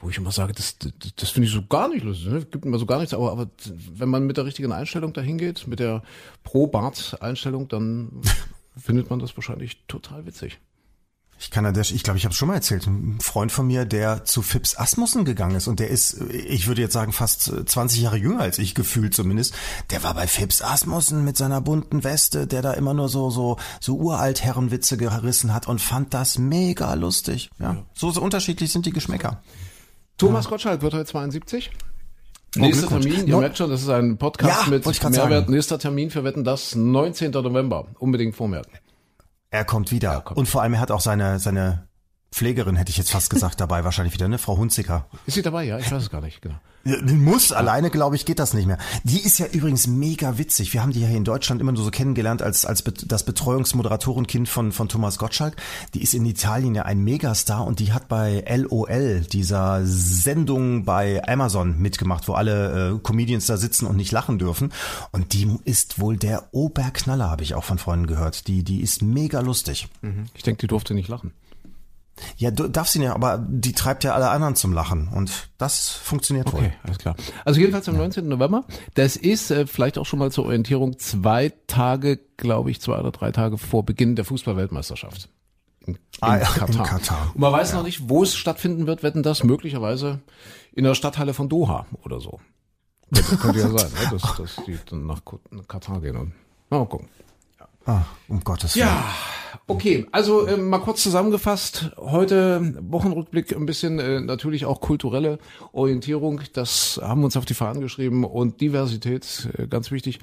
wo 0.00 0.10
ich 0.10 0.18
immer 0.18 0.30
sage, 0.30 0.52
das, 0.52 0.78
das, 0.78 0.92
das 1.16 1.30
finde 1.30 1.48
ich 1.48 1.52
so 1.52 1.66
gar 1.66 1.88
nicht 1.88 2.04
lustig, 2.04 2.28
ne? 2.28 2.44
gibt 2.44 2.64
immer 2.64 2.78
so 2.78 2.86
gar 2.86 2.98
nichts, 2.98 3.14
aber, 3.14 3.32
aber 3.32 3.48
wenn 3.94 4.08
man 4.08 4.26
mit 4.26 4.36
der 4.36 4.44
richtigen 4.44 4.72
Einstellung 4.72 5.12
dahin 5.12 5.38
geht, 5.38 5.66
mit 5.66 5.80
der 5.80 6.02
Pro-Bart-Einstellung, 6.44 7.68
dann 7.68 8.20
findet 8.76 9.10
man 9.10 9.18
das 9.18 9.36
wahrscheinlich 9.36 9.84
total 9.86 10.24
witzig. 10.26 10.60
Ich 11.40 11.52
kann 11.52 11.64
an 11.64 11.72
der, 11.72 11.82
ich 11.82 12.02
glaube, 12.02 12.18
ich 12.18 12.24
habe 12.24 12.32
es 12.32 12.36
schon 12.36 12.48
mal 12.48 12.56
erzählt. 12.56 12.86
Ein 12.88 13.20
Freund 13.20 13.52
von 13.52 13.66
mir, 13.66 13.84
der 13.84 14.24
zu 14.24 14.42
Fips 14.42 14.76
Asmussen 14.76 15.24
gegangen 15.24 15.54
ist 15.54 15.68
und 15.68 15.78
der 15.78 15.88
ist, 15.88 16.20
ich 16.30 16.66
würde 16.66 16.82
jetzt 16.82 16.94
sagen, 16.94 17.12
fast 17.12 17.52
20 17.64 18.00
Jahre 18.00 18.16
jünger 18.16 18.40
als 18.40 18.58
ich 18.58 18.74
gefühlt 18.74 19.14
zumindest. 19.14 19.54
Der 19.90 20.02
war 20.02 20.14
bei 20.14 20.26
Fips 20.26 20.62
Asmussen 20.62 21.24
mit 21.24 21.36
seiner 21.36 21.60
bunten 21.60 22.02
Weste, 22.02 22.48
der 22.48 22.62
da 22.62 22.72
immer 22.72 22.92
nur 22.92 23.08
so 23.08 23.30
so 23.30 23.56
so 23.80 23.96
uralt 23.96 24.42
Herrenwitze 24.42 24.96
gerissen 24.96 25.54
hat 25.54 25.68
und 25.68 25.80
fand 25.80 26.12
das 26.12 26.38
mega 26.38 26.92
lustig. 26.94 27.50
Ja, 27.60 27.84
so 27.94 28.10
so 28.10 28.20
unterschiedlich 28.20 28.72
sind 28.72 28.84
die 28.86 28.92
Geschmäcker. 28.92 29.40
Thomas 30.18 30.48
Gottschalk 30.48 30.82
wird 30.82 30.94
heute 30.94 31.04
72. 31.06 31.70
Nächster. 32.56 32.88
Termin, 32.88 33.26
ihr 33.26 33.34
No- 33.34 33.40
merkt 33.40 33.58
schon, 33.58 33.70
das 33.70 33.82
ist 33.82 33.88
ein 33.88 34.16
Podcast 34.18 34.64
Ja, 34.64 34.70
mit 34.70 34.84
Mehrwert. 34.84 35.14
sagen. 35.14 35.52
Nächster 35.52 35.78
Termin 35.78 36.10
für 36.10 36.24
Wetten, 36.24 36.44
das 36.44 36.74
19. 36.74 37.30
November. 37.42 37.86
Unbedingt 37.98 38.34
vormerken. 38.34 38.72
Er 39.50 39.64
kommt 39.64 39.90
wieder. 39.90 40.20
kommt. 40.22 40.38
Und 40.38 40.46
vor 40.46 40.62
allem, 40.62 40.74
er 40.74 40.80
hat 40.80 40.90
auch 40.90 41.00
seine, 41.00 41.38
seine 41.38 41.87
Pflegerin, 42.30 42.76
hätte 42.76 42.90
ich 42.90 42.98
jetzt 42.98 43.10
fast 43.10 43.30
gesagt, 43.30 43.60
dabei 43.60 43.84
wahrscheinlich 43.84 44.14
wieder, 44.14 44.28
ne? 44.28 44.38
Frau 44.38 44.56
Hunziker. 44.56 45.06
Ist 45.26 45.34
sie 45.34 45.42
dabei? 45.42 45.64
Ja, 45.64 45.78
ich 45.78 45.90
weiß 45.90 46.02
es 46.02 46.10
gar 46.10 46.20
nicht, 46.20 46.42
genau. 46.42 46.56
Muss, 46.84 47.52
alleine 47.52 47.90
glaube 47.90 48.16
ich, 48.16 48.24
geht 48.24 48.38
das 48.38 48.54
nicht 48.54 48.66
mehr. 48.66 48.78
Die 49.04 49.20
ist 49.20 49.38
ja 49.38 49.46
übrigens 49.46 49.86
mega 49.86 50.38
witzig. 50.38 50.72
Wir 50.72 50.82
haben 50.82 50.92
die 50.92 51.00
ja 51.00 51.08
hier 51.08 51.18
in 51.18 51.24
Deutschland 51.24 51.60
immer 51.60 51.72
nur 51.72 51.84
so 51.84 51.90
kennengelernt 51.90 52.40
als, 52.40 52.64
als 52.64 52.82
das 52.84 53.24
Betreuungsmoderatorenkind 53.24 54.48
von, 54.48 54.72
von 54.72 54.88
Thomas 54.88 55.18
Gottschalk. 55.18 55.56
Die 55.92 56.02
ist 56.02 56.14
in 56.14 56.24
Italien 56.24 56.74
ja 56.74 56.84
ein 56.84 57.02
Megastar 57.02 57.66
und 57.66 57.80
die 57.80 57.92
hat 57.92 58.08
bei 58.08 58.42
LOL, 58.48 59.20
dieser 59.20 59.84
Sendung 59.84 60.84
bei 60.84 61.26
Amazon 61.28 61.78
mitgemacht, 61.78 62.26
wo 62.28 62.34
alle 62.34 62.94
äh, 62.94 62.98
Comedians 63.02 63.46
da 63.46 63.58
sitzen 63.58 63.86
und 63.86 63.96
nicht 63.96 64.12
lachen 64.12 64.38
dürfen. 64.38 64.72
Und 65.12 65.34
die 65.34 65.58
ist 65.64 66.00
wohl 66.00 66.16
der 66.16 66.48
Oberknaller, 66.52 67.28
habe 67.28 67.42
ich 67.42 67.54
auch 67.54 67.64
von 67.64 67.78
Freunden 67.78 68.06
gehört. 68.06 68.46
Die, 68.46 68.62
die 68.62 68.80
ist 68.80 69.02
mega 69.02 69.40
lustig. 69.40 69.88
Ich 70.34 70.42
denke, 70.42 70.60
die 70.60 70.68
durfte 70.68 70.94
nicht 70.94 71.08
lachen. 71.08 71.32
Ja, 72.36 72.50
du 72.50 72.68
darfst 72.68 72.92
sie 72.92 73.02
ja, 73.02 73.14
aber 73.14 73.44
die 73.48 73.72
treibt 73.72 74.04
ja 74.04 74.14
alle 74.14 74.30
anderen 74.30 74.54
zum 74.56 74.72
Lachen 74.72 75.08
und 75.08 75.48
das 75.58 75.88
funktioniert 75.90 76.52
wohl. 76.52 76.60
Okay, 76.60 76.72
alles 76.82 76.98
klar. 76.98 77.16
Also 77.44 77.60
jedenfalls 77.60 77.88
am 77.88 77.96
19. 77.96 78.28
November. 78.28 78.64
Das 78.94 79.16
ist 79.16 79.50
äh, 79.50 79.66
vielleicht 79.66 79.98
auch 79.98 80.06
schon 80.06 80.18
mal 80.18 80.30
zur 80.32 80.46
Orientierung 80.46 80.98
zwei 80.98 81.52
Tage, 81.66 82.18
glaube 82.36 82.70
ich, 82.70 82.80
zwei 82.80 82.98
oder 82.98 83.10
drei 83.12 83.32
Tage 83.32 83.58
vor 83.58 83.84
Beginn 83.84 84.16
der 84.16 84.24
Fußballweltmeisterschaft. 84.24 85.28
In, 85.86 85.94
in, 85.94 86.00
Ah, 86.20 86.36
ja, 86.38 86.44
Katar. 86.44 86.68
in 86.68 86.82
Katar. 86.82 87.30
Und 87.34 87.40
man 87.40 87.52
weiß 87.52 87.72
noch 87.72 87.82
nicht, 87.82 88.08
wo 88.08 88.22
es 88.22 88.34
stattfinden 88.36 88.86
wird, 88.86 89.02
wetten 89.02 89.22
das 89.22 89.42
möglicherweise 89.44 90.20
in 90.72 90.84
der 90.84 90.94
Stadthalle 90.94 91.34
von 91.34 91.48
Doha 91.48 91.86
oder 92.04 92.20
so. 92.20 92.40
Könnte, 93.14 93.36
könnte 93.38 93.58
ja 93.60 93.68
sein, 93.78 93.90
ne? 93.90 94.10
dass, 94.18 94.36
dass 94.36 94.56
die 94.66 94.78
dann 94.90 95.06
nach 95.06 95.22
Katar 95.66 96.00
gehen 96.00 96.16
und 96.16 96.32
mal 96.70 96.84
gucken. 96.86 97.08
Ah, 97.88 98.04
um 98.28 98.44
Gottes 98.44 98.76
Willen. 98.76 98.86
Ja, 98.86 99.14
okay. 99.66 100.06
Also 100.12 100.46
äh, 100.46 100.58
mal 100.58 100.78
kurz 100.78 101.02
zusammengefasst. 101.02 101.90
Heute 101.96 102.74
Wochenrückblick, 102.82 103.56
ein 103.56 103.64
bisschen 103.64 103.98
äh, 103.98 104.20
natürlich 104.20 104.66
auch 104.66 104.82
kulturelle 104.82 105.38
Orientierung. 105.72 106.42
Das 106.52 107.00
haben 107.02 107.22
wir 107.22 107.24
uns 107.24 107.38
auf 107.38 107.46
die 107.46 107.54
Fahnen 107.54 107.80
geschrieben 107.80 108.24
und 108.24 108.60
Diversität, 108.60 109.48
äh, 109.56 109.66
ganz 109.68 109.90
wichtig. 109.90 110.20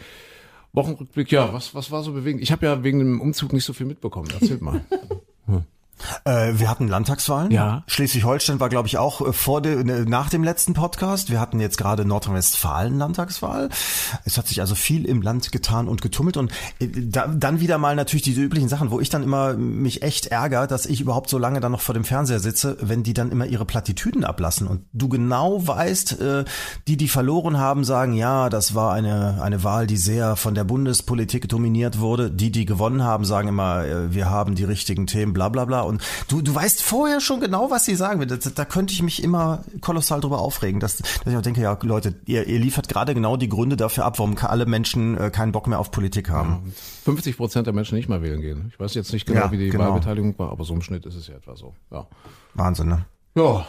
Wochenrückblick, 0.73 1.31
ja, 1.31 1.53
was, 1.53 1.73
was 1.73 1.89
war 1.89 2.03
so 2.03 2.13
bewegend? 2.13 2.43
Ich 2.43 2.51
habe 2.51 2.67
ja 2.67 2.83
wegen 2.83 2.99
dem 2.99 3.19
Umzug 3.19 3.51
nicht 3.51 3.65
so 3.65 3.73
viel 3.73 3.87
mitbekommen. 3.87 4.29
Erzählt 4.29 4.61
mal. 4.61 4.85
Äh, 6.25 6.53
wir 6.55 6.69
hatten 6.69 6.87
Landtagswahlen. 6.87 7.51
Ja. 7.51 7.83
Schleswig-Holstein 7.87 8.59
war, 8.59 8.69
glaube 8.69 8.87
ich, 8.87 8.97
auch 8.97 9.21
äh, 9.21 9.33
vor 9.33 9.61
de, 9.61 9.83
ne, 9.83 10.05
nach 10.07 10.29
dem 10.29 10.43
letzten 10.43 10.73
Podcast. 10.73 11.29
Wir 11.29 11.39
hatten 11.39 11.59
jetzt 11.59 11.77
gerade 11.77 12.05
Nordrhein-Westfalen 12.05 12.97
Landtagswahl. 12.97 13.69
Es 14.25 14.37
hat 14.37 14.47
sich 14.47 14.61
also 14.61 14.75
viel 14.75 15.05
im 15.05 15.21
Land 15.21 15.51
getan 15.51 15.87
und 15.87 16.01
getummelt 16.01 16.37
und 16.37 16.51
äh, 16.79 16.87
da, 16.87 17.27
dann 17.27 17.59
wieder 17.59 17.77
mal 17.77 17.95
natürlich 17.95 18.23
diese 18.23 18.41
üblichen 18.41 18.69
Sachen, 18.69 18.91
wo 18.91 18.99
ich 18.99 19.09
dann 19.09 19.23
immer 19.23 19.53
mich 19.53 20.01
echt 20.01 20.27
ärgere, 20.27 20.67
dass 20.67 20.85
ich 20.85 21.01
überhaupt 21.01 21.29
so 21.29 21.37
lange 21.37 21.59
dann 21.59 21.71
noch 21.71 21.81
vor 21.81 21.93
dem 21.93 22.03
Fernseher 22.03 22.39
sitze, 22.39 22.77
wenn 22.81 23.03
die 23.03 23.13
dann 23.13 23.31
immer 23.31 23.45
ihre 23.45 23.65
Plattitüden 23.65 24.23
ablassen 24.23 24.67
und 24.67 24.85
du 24.93 25.09
genau 25.09 25.65
weißt, 25.65 26.19
äh, 26.19 26.45
die, 26.87 26.97
die 26.97 27.07
verloren 27.07 27.57
haben, 27.57 27.83
sagen, 27.83 28.13
ja, 28.13 28.49
das 28.49 28.75
war 28.75 28.93
eine, 28.93 29.41
eine 29.41 29.63
Wahl, 29.63 29.87
die 29.87 29.97
sehr 29.97 30.35
von 30.35 30.55
der 30.55 30.63
Bundespolitik 30.63 31.47
dominiert 31.47 31.99
wurde. 31.99 32.29
Die, 32.31 32.51
die 32.51 32.65
gewonnen 32.65 33.03
haben, 33.03 33.25
sagen 33.25 33.47
immer, 33.47 33.85
äh, 33.85 34.13
wir 34.13 34.29
haben 34.29 34.55
die 34.55 34.63
richtigen 34.63 35.07
Themen, 35.07 35.33
bla 35.33 35.49
bla 35.49 35.65
bla. 35.65 35.84
Und 35.85 36.01
du, 36.27 36.41
du 36.41 36.53
weißt 36.53 36.81
vorher 36.83 37.21
schon 37.21 37.39
genau, 37.39 37.71
was 37.71 37.85
sie 37.85 37.95
sagen. 37.95 38.25
Da, 38.27 38.35
da 38.37 38.65
könnte 38.65 38.93
ich 38.93 39.01
mich 39.01 39.23
immer 39.23 39.63
kolossal 39.81 40.21
drüber 40.21 40.39
aufregen, 40.39 40.79
dass, 40.79 40.97
dass 40.97 41.25
ich 41.25 41.35
auch 41.37 41.41
denke, 41.41 41.61
ja 41.61 41.77
Leute, 41.81 42.15
ihr, 42.25 42.47
ihr 42.47 42.59
liefert 42.59 42.87
gerade 42.87 43.13
genau 43.13 43.37
die 43.37 43.49
Gründe 43.49 43.75
dafür 43.77 44.05
ab, 44.05 44.19
warum 44.19 44.37
alle 44.37 44.65
Menschen 44.65 45.17
äh, 45.17 45.29
keinen 45.29 45.51
Bock 45.51 45.67
mehr 45.67 45.79
auf 45.79 45.91
Politik 45.91 46.29
haben. 46.29 46.73
50 47.05 47.37
Prozent 47.37 47.67
der 47.67 47.73
Menschen 47.73 47.95
nicht 47.95 48.09
mal 48.09 48.21
wählen 48.21 48.41
gehen. 48.41 48.69
Ich 48.73 48.79
weiß 48.79 48.93
jetzt 48.93 49.13
nicht 49.13 49.25
genau, 49.25 49.41
Ja, 49.41 49.51
wie 49.51 49.57
die 49.57 49.69
genau. 49.69 49.85
Wahlbeteiligung 49.91 50.37
war, 50.37 50.51
aber 50.51 50.63
so 50.63 50.73
im 50.73 50.81
Schnitt 50.81 51.05
ist 51.05 51.15
es 51.15 51.27
ja 51.27 51.35
etwa 51.35 51.55
so. 51.55 51.73
Ja. 51.91 52.07
Wahnsinn, 52.53 52.87
ne? 52.87 53.05
Ja, 53.35 53.65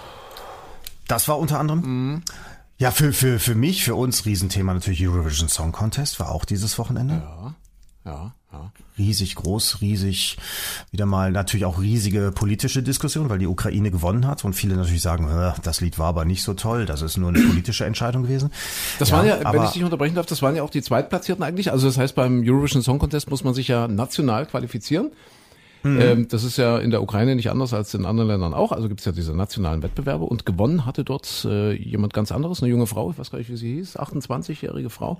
Das 1.09 1.29
war 1.29 1.39
unter 1.39 1.59
anderem. 1.61 2.23
Ja, 2.79 2.91
für, 2.91 3.13
für, 3.13 3.39
für 3.39 3.55
mich, 3.55 3.85
für 3.85 3.95
uns 3.95 4.27
Riesenthema 4.27 4.75
natürlich 4.75 5.07
Eurovision 5.07 5.49
Song 5.49 5.73
Contest, 5.73 6.21
war 6.21 6.31
auch 6.31 6.45
dieses 6.45 6.79
Wochenende. 6.79 7.23
ja, 7.25 7.55
ja, 8.07 8.33
ja. 8.53 8.73
riesig 8.97 9.35
groß, 9.35 9.81
riesig, 9.81 10.39
wieder 10.93 11.07
mal 11.07 11.33
natürlich 11.33 11.67
auch 11.67 11.81
riesige 11.81 12.31
politische 12.33 12.83
Diskussion, 12.83 13.29
weil 13.29 13.39
die 13.39 13.49
Ukraine 13.49 13.91
gewonnen 13.91 14.27
hat 14.27 14.45
und 14.45 14.55
viele 14.55 14.77
natürlich 14.77 15.03
sagen, 15.03 15.29
"Äh, 15.29 15.53
das 15.63 15.81
Lied 15.81 15.99
war 15.99 16.07
aber 16.07 16.25
nicht 16.25 16.43
so 16.43 16.55
toll, 16.55 16.87
das 16.87 17.03
ist 17.03 17.17
nur 17.17 17.31
eine 17.31 17.41
politische 17.41 17.85
Entscheidung 17.85 18.23
gewesen. 18.23 18.51
Das 18.99 19.11
waren 19.11 19.27
ja, 19.27 19.41
wenn 19.53 19.65
ich 19.65 19.71
dich 19.71 19.85
unterbrechen 19.85 20.15
darf, 20.15 20.27
das 20.27 20.41
waren 20.41 20.55
ja 20.55 20.63
auch 20.63 20.71
die 20.71 20.83
Zweitplatzierten 20.83 21.45
eigentlich. 21.45 21.73
Also 21.73 21.89
das 21.89 21.99
heißt, 21.99 22.15
beim 22.15 22.43
Eurovision 22.47 22.83
Song 22.83 22.99
Contest 22.99 23.29
muss 23.29 23.43
man 23.43 23.55
sich 23.55 23.69
ja 23.69 23.89
national 23.89 24.47
qualifizieren. 24.47 25.11
Ähm, 26.01 26.29
das 26.29 26.45
ist 26.45 26.57
ja 26.57 26.79
in 26.79 26.91
der 26.91 27.03
Ukraine 27.03 27.37
nicht 27.37 27.51
anders 27.51 27.73
als 27.73 27.95
in 27.95 28.05
anderen 28.05 28.29
Ländern 28.29 28.55
auch. 28.55 28.73
Also 28.73 28.89
gibt 28.89 29.01
es 29.01 29.07
ja 29.07 29.13
diese 29.13 29.35
nationalen 29.35 29.83
Wettbewerbe. 29.83 30.25
Und 30.25 30.47
gewonnen 30.47 30.87
hatte 30.87 31.05
dort 31.05 31.47
äh, 31.49 31.73
jemand 31.73 32.15
ganz 32.15 32.33
anderes, 32.33 32.63
eine 32.63 32.71
junge 32.71 32.87
Frau, 32.87 33.11
ich 33.11 33.19
weiß 33.19 33.31
gar 33.31 33.39
nicht, 33.39 33.51
wie 33.51 33.57
sie 33.57 33.75
hieß, 33.75 33.99
28-jährige 33.99 34.91
Frau, 34.91 35.19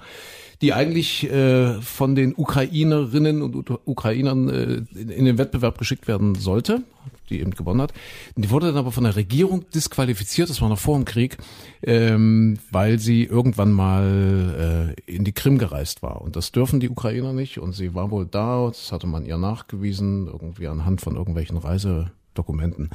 die 0.63 0.73
eigentlich 0.73 1.31
äh, 1.31 1.81
von 1.81 2.15
den 2.15 2.35
Ukrainerinnen 2.37 3.43
und 3.43 3.71
Ukrainern 3.85 4.49
äh, 4.49 4.83
in 4.95 5.25
den 5.25 5.39
Wettbewerb 5.39 5.79
geschickt 5.79 6.09
werden 6.09 6.35
sollte, 6.35 6.83
die 7.27 7.41
eben 7.41 7.53
gewonnen 7.53 7.83
hat. 7.83 7.93
Die 8.37 8.51
wurde 8.51 8.69
dann 8.69 8.77
aber 8.77 8.93
von 8.93 9.05
der 9.05 9.17
Regierung 9.17 9.69
disqualifiziert, 9.71 10.51
das 10.51 10.61
war 10.61 10.69
noch 10.69 10.79
vor 10.79 10.97
dem 10.97 11.05
Krieg, 11.05 11.37
ähm, 11.83 12.59
weil 12.71 12.99
sie 12.99 13.25
irgendwann 13.25 13.73
mal 13.73 14.95
äh, 15.07 15.11
in 15.11 15.25
die 15.25 15.33
Krim 15.33 15.59
gereist 15.59 16.03
war. 16.03 16.23
Und 16.23 16.37
das 16.37 16.53
dürfen 16.53 16.81
die 16.81 16.89
Ukrainer 16.89 17.33
nicht. 17.33 17.59
Und 17.59 17.73
sie 17.73 17.95
war 17.95 18.11
wohl 18.11 18.27
da, 18.27 18.67
das 18.67 18.93
hatte 18.93 19.07
man 19.07 19.25
ihr 19.25 19.39
nachgewiesen, 19.39 20.27
irgendwie 20.27 20.69
anhand 20.69 21.01
von 21.01 21.17
irgendwelchen 21.17 21.57
Reisedokumenten. 21.57 22.91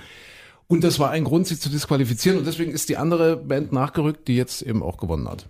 Und 0.68 0.84
das 0.84 1.00
war 1.00 1.12
ein 1.12 1.26
Grund, 1.26 1.48
sie 1.48 1.60
zu 1.60 1.70
disqualifizieren. 1.70 2.40
Und 2.40 2.48
deswegen 2.48 2.72
ist 2.72 2.90
die 2.90 2.98
andere 2.98 3.36
Band 3.36 3.74
nachgerückt, 3.74 4.28
die 4.28 4.36
jetzt 4.36 4.62
eben 4.62 4.82
auch 4.84 4.98
gewonnen 4.98 5.28
hat. 5.28 5.48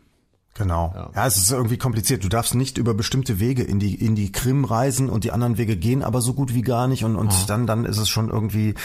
Genau. 0.54 0.92
Ja. 1.16 1.26
es 1.26 1.38
ist 1.38 1.52
irgendwie 1.52 1.78
kompliziert. 1.78 2.24
Du 2.24 2.30
darfst 2.30 2.56
nicht 2.56 2.78
über 2.78 2.94
bestimmte 2.94 3.40
Wege 3.40 3.64
in 3.64 3.80
die 3.80 3.96
in 3.96 4.16
die 4.16 4.32
Krim 4.32 4.66
reisen 4.66 5.10
und 5.10 5.24
die 5.24 5.32
anderen 5.32 5.58
Wege 5.58 5.78
gehen 5.78 6.04
aber 6.04 6.22
so 6.22 6.34
gut 6.34 6.54
wie 6.54 6.62
gar 6.62 6.88
nicht 6.88 7.06
und 7.06 7.16
und 7.16 7.50
dann 7.50 7.68
dann 7.68 7.86
ist 7.86 7.98
es 7.98 8.10
schon 8.10 8.30
irgendwie 8.30 8.76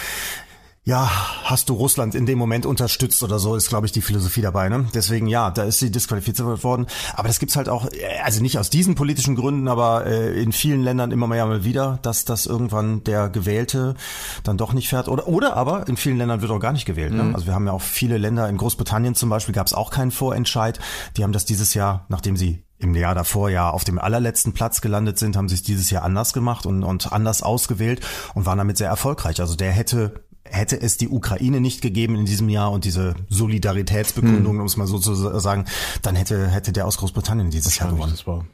ja, 0.86 1.10
hast 1.42 1.68
du 1.68 1.74
Russland 1.74 2.14
in 2.14 2.26
dem 2.26 2.38
Moment 2.38 2.64
unterstützt 2.64 3.24
oder 3.24 3.40
so, 3.40 3.56
ist, 3.56 3.68
glaube 3.68 3.86
ich, 3.86 3.92
die 3.92 4.02
Philosophie 4.02 4.40
dabei. 4.40 4.68
Ne? 4.68 4.86
Deswegen, 4.94 5.26
ja, 5.26 5.50
da 5.50 5.64
ist 5.64 5.80
sie 5.80 5.90
disqualifiziert 5.90 6.62
worden. 6.62 6.86
Aber 7.14 7.26
das 7.26 7.40
gibt's 7.40 7.56
halt 7.56 7.68
auch, 7.68 7.88
also 8.22 8.40
nicht 8.40 8.56
aus 8.56 8.70
diesen 8.70 8.94
politischen 8.94 9.34
Gründen, 9.34 9.66
aber 9.66 10.06
äh, 10.06 10.40
in 10.40 10.52
vielen 10.52 10.82
Ländern 10.82 11.10
immer 11.10 11.26
mal, 11.26 11.34
ja 11.34 11.44
mal 11.44 11.64
wieder, 11.64 11.98
dass 12.02 12.24
das 12.24 12.46
irgendwann 12.46 13.02
der 13.02 13.28
Gewählte 13.28 13.96
dann 14.44 14.58
doch 14.58 14.72
nicht 14.74 14.88
fährt. 14.88 15.08
Oder, 15.08 15.26
oder 15.26 15.56
aber 15.56 15.88
in 15.88 15.96
vielen 15.96 16.18
Ländern 16.18 16.40
wird 16.40 16.52
auch 16.52 16.60
gar 16.60 16.72
nicht 16.72 16.86
gewählt. 16.86 17.12
Ne? 17.12 17.32
Also 17.34 17.46
wir 17.46 17.54
haben 17.54 17.66
ja 17.66 17.72
auch 17.72 17.82
viele 17.82 18.16
Länder, 18.16 18.48
in 18.48 18.56
Großbritannien 18.56 19.16
zum 19.16 19.28
Beispiel 19.28 19.56
gab's 19.56 19.72
auch 19.72 19.90
keinen 19.90 20.12
Vorentscheid. 20.12 20.78
Die 21.16 21.24
haben 21.24 21.32
das 21.32 21.44
dieses 21.44 21.74
Jahr, 21.74 22.06
nachdem 22.08 22.36
sie 22.36 22.62
im 22.78 22.94
Jahr 22.94 23.14
davor 23.14 23.50
ja 23.50 23.70
auf 23.70 23.84
dem 23.84 23.98
allerletzten 23.98 24.52
Platz 24.52 24.80
gelandet 24.80 25.18
sind, 25.18 25.36
haben 25.36 25.48
sie 25.48 25.54
es 25.54 25.62
dieses 25.62 25.90
Jahr 25.90 26.04
anders 26.04 26.32
gemacht 26.32 26.66
und, 26.66 26.84
und 26.84 27.12
anders 27.12 27.42
ausgewählt 27.42 28.06
und 28.34 28.46
waren 28.46 28.58
damit 28.58 28.76
sehr 28.76 28.88
erfolgreich. 28.88 29.40
Also 29.40 29.56
der 29.56 29.72
hätte 29.72 30.25
hätte 30.50 30.80
es 30.80 30.96
die 30.96 31.08
Ukraine 31.08 31.60
nicht 31.60 31.80
gegeben 31.80 32.16
in 32.16 32.26
diesem 32.26 32.48
Jahr 32.48 32.72
und 32.72 32.84
diese 32.84 33.14
Solidaritätsbekundung, 33.28 34.60
um 34.60 34.66
es 34.66 34.76
mal 34.76 34.86
so 34.86 34.98
zu 34.98 35.14
sagen, 35.14 35.64
dann 36.02 36.16
hätte 36.16 36.48
hätte 36.48 36.72
der 36.72 36.86
aus 36.86 36.98
Großbritannien 36.98 37.50
dieses 37.50 37.78
Jahr 37.78 37.90
gewonnen. 37.90 38.12
Das 38.12 38.26
war 38.26 38.44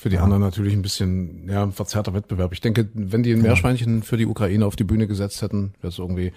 für 0.00 0.08
die 0.08 0.18
anderen 0.18 0.40
natürlich 0.40 0.72
ein 0.72 0.80
bisschen 0.80 1.46
ja, 1.46 1.62
ein 1.62 1.72
verzerrter 1.72 2.14
Wettbewerb. 2.14 2.54
Ich 2.54 2.62
denke, 2.62 2.88
wenn 2.94 3.22
die 3.22 3.32
ein 3.32 3.42
Meerschweinchen 3.42 4.02
für 4.02 4.16
die 4.16 4.24
Ukraine 4.24 4.64
auf 4.64 4.74
die 4.74 4.84
Bühne 4.84 5.06
gesetzt 5.06 5.42
hätten, 5.42 5.74
wäre 5.82 5.88
es 5.88 5.98
irgendwie 5.98 6.32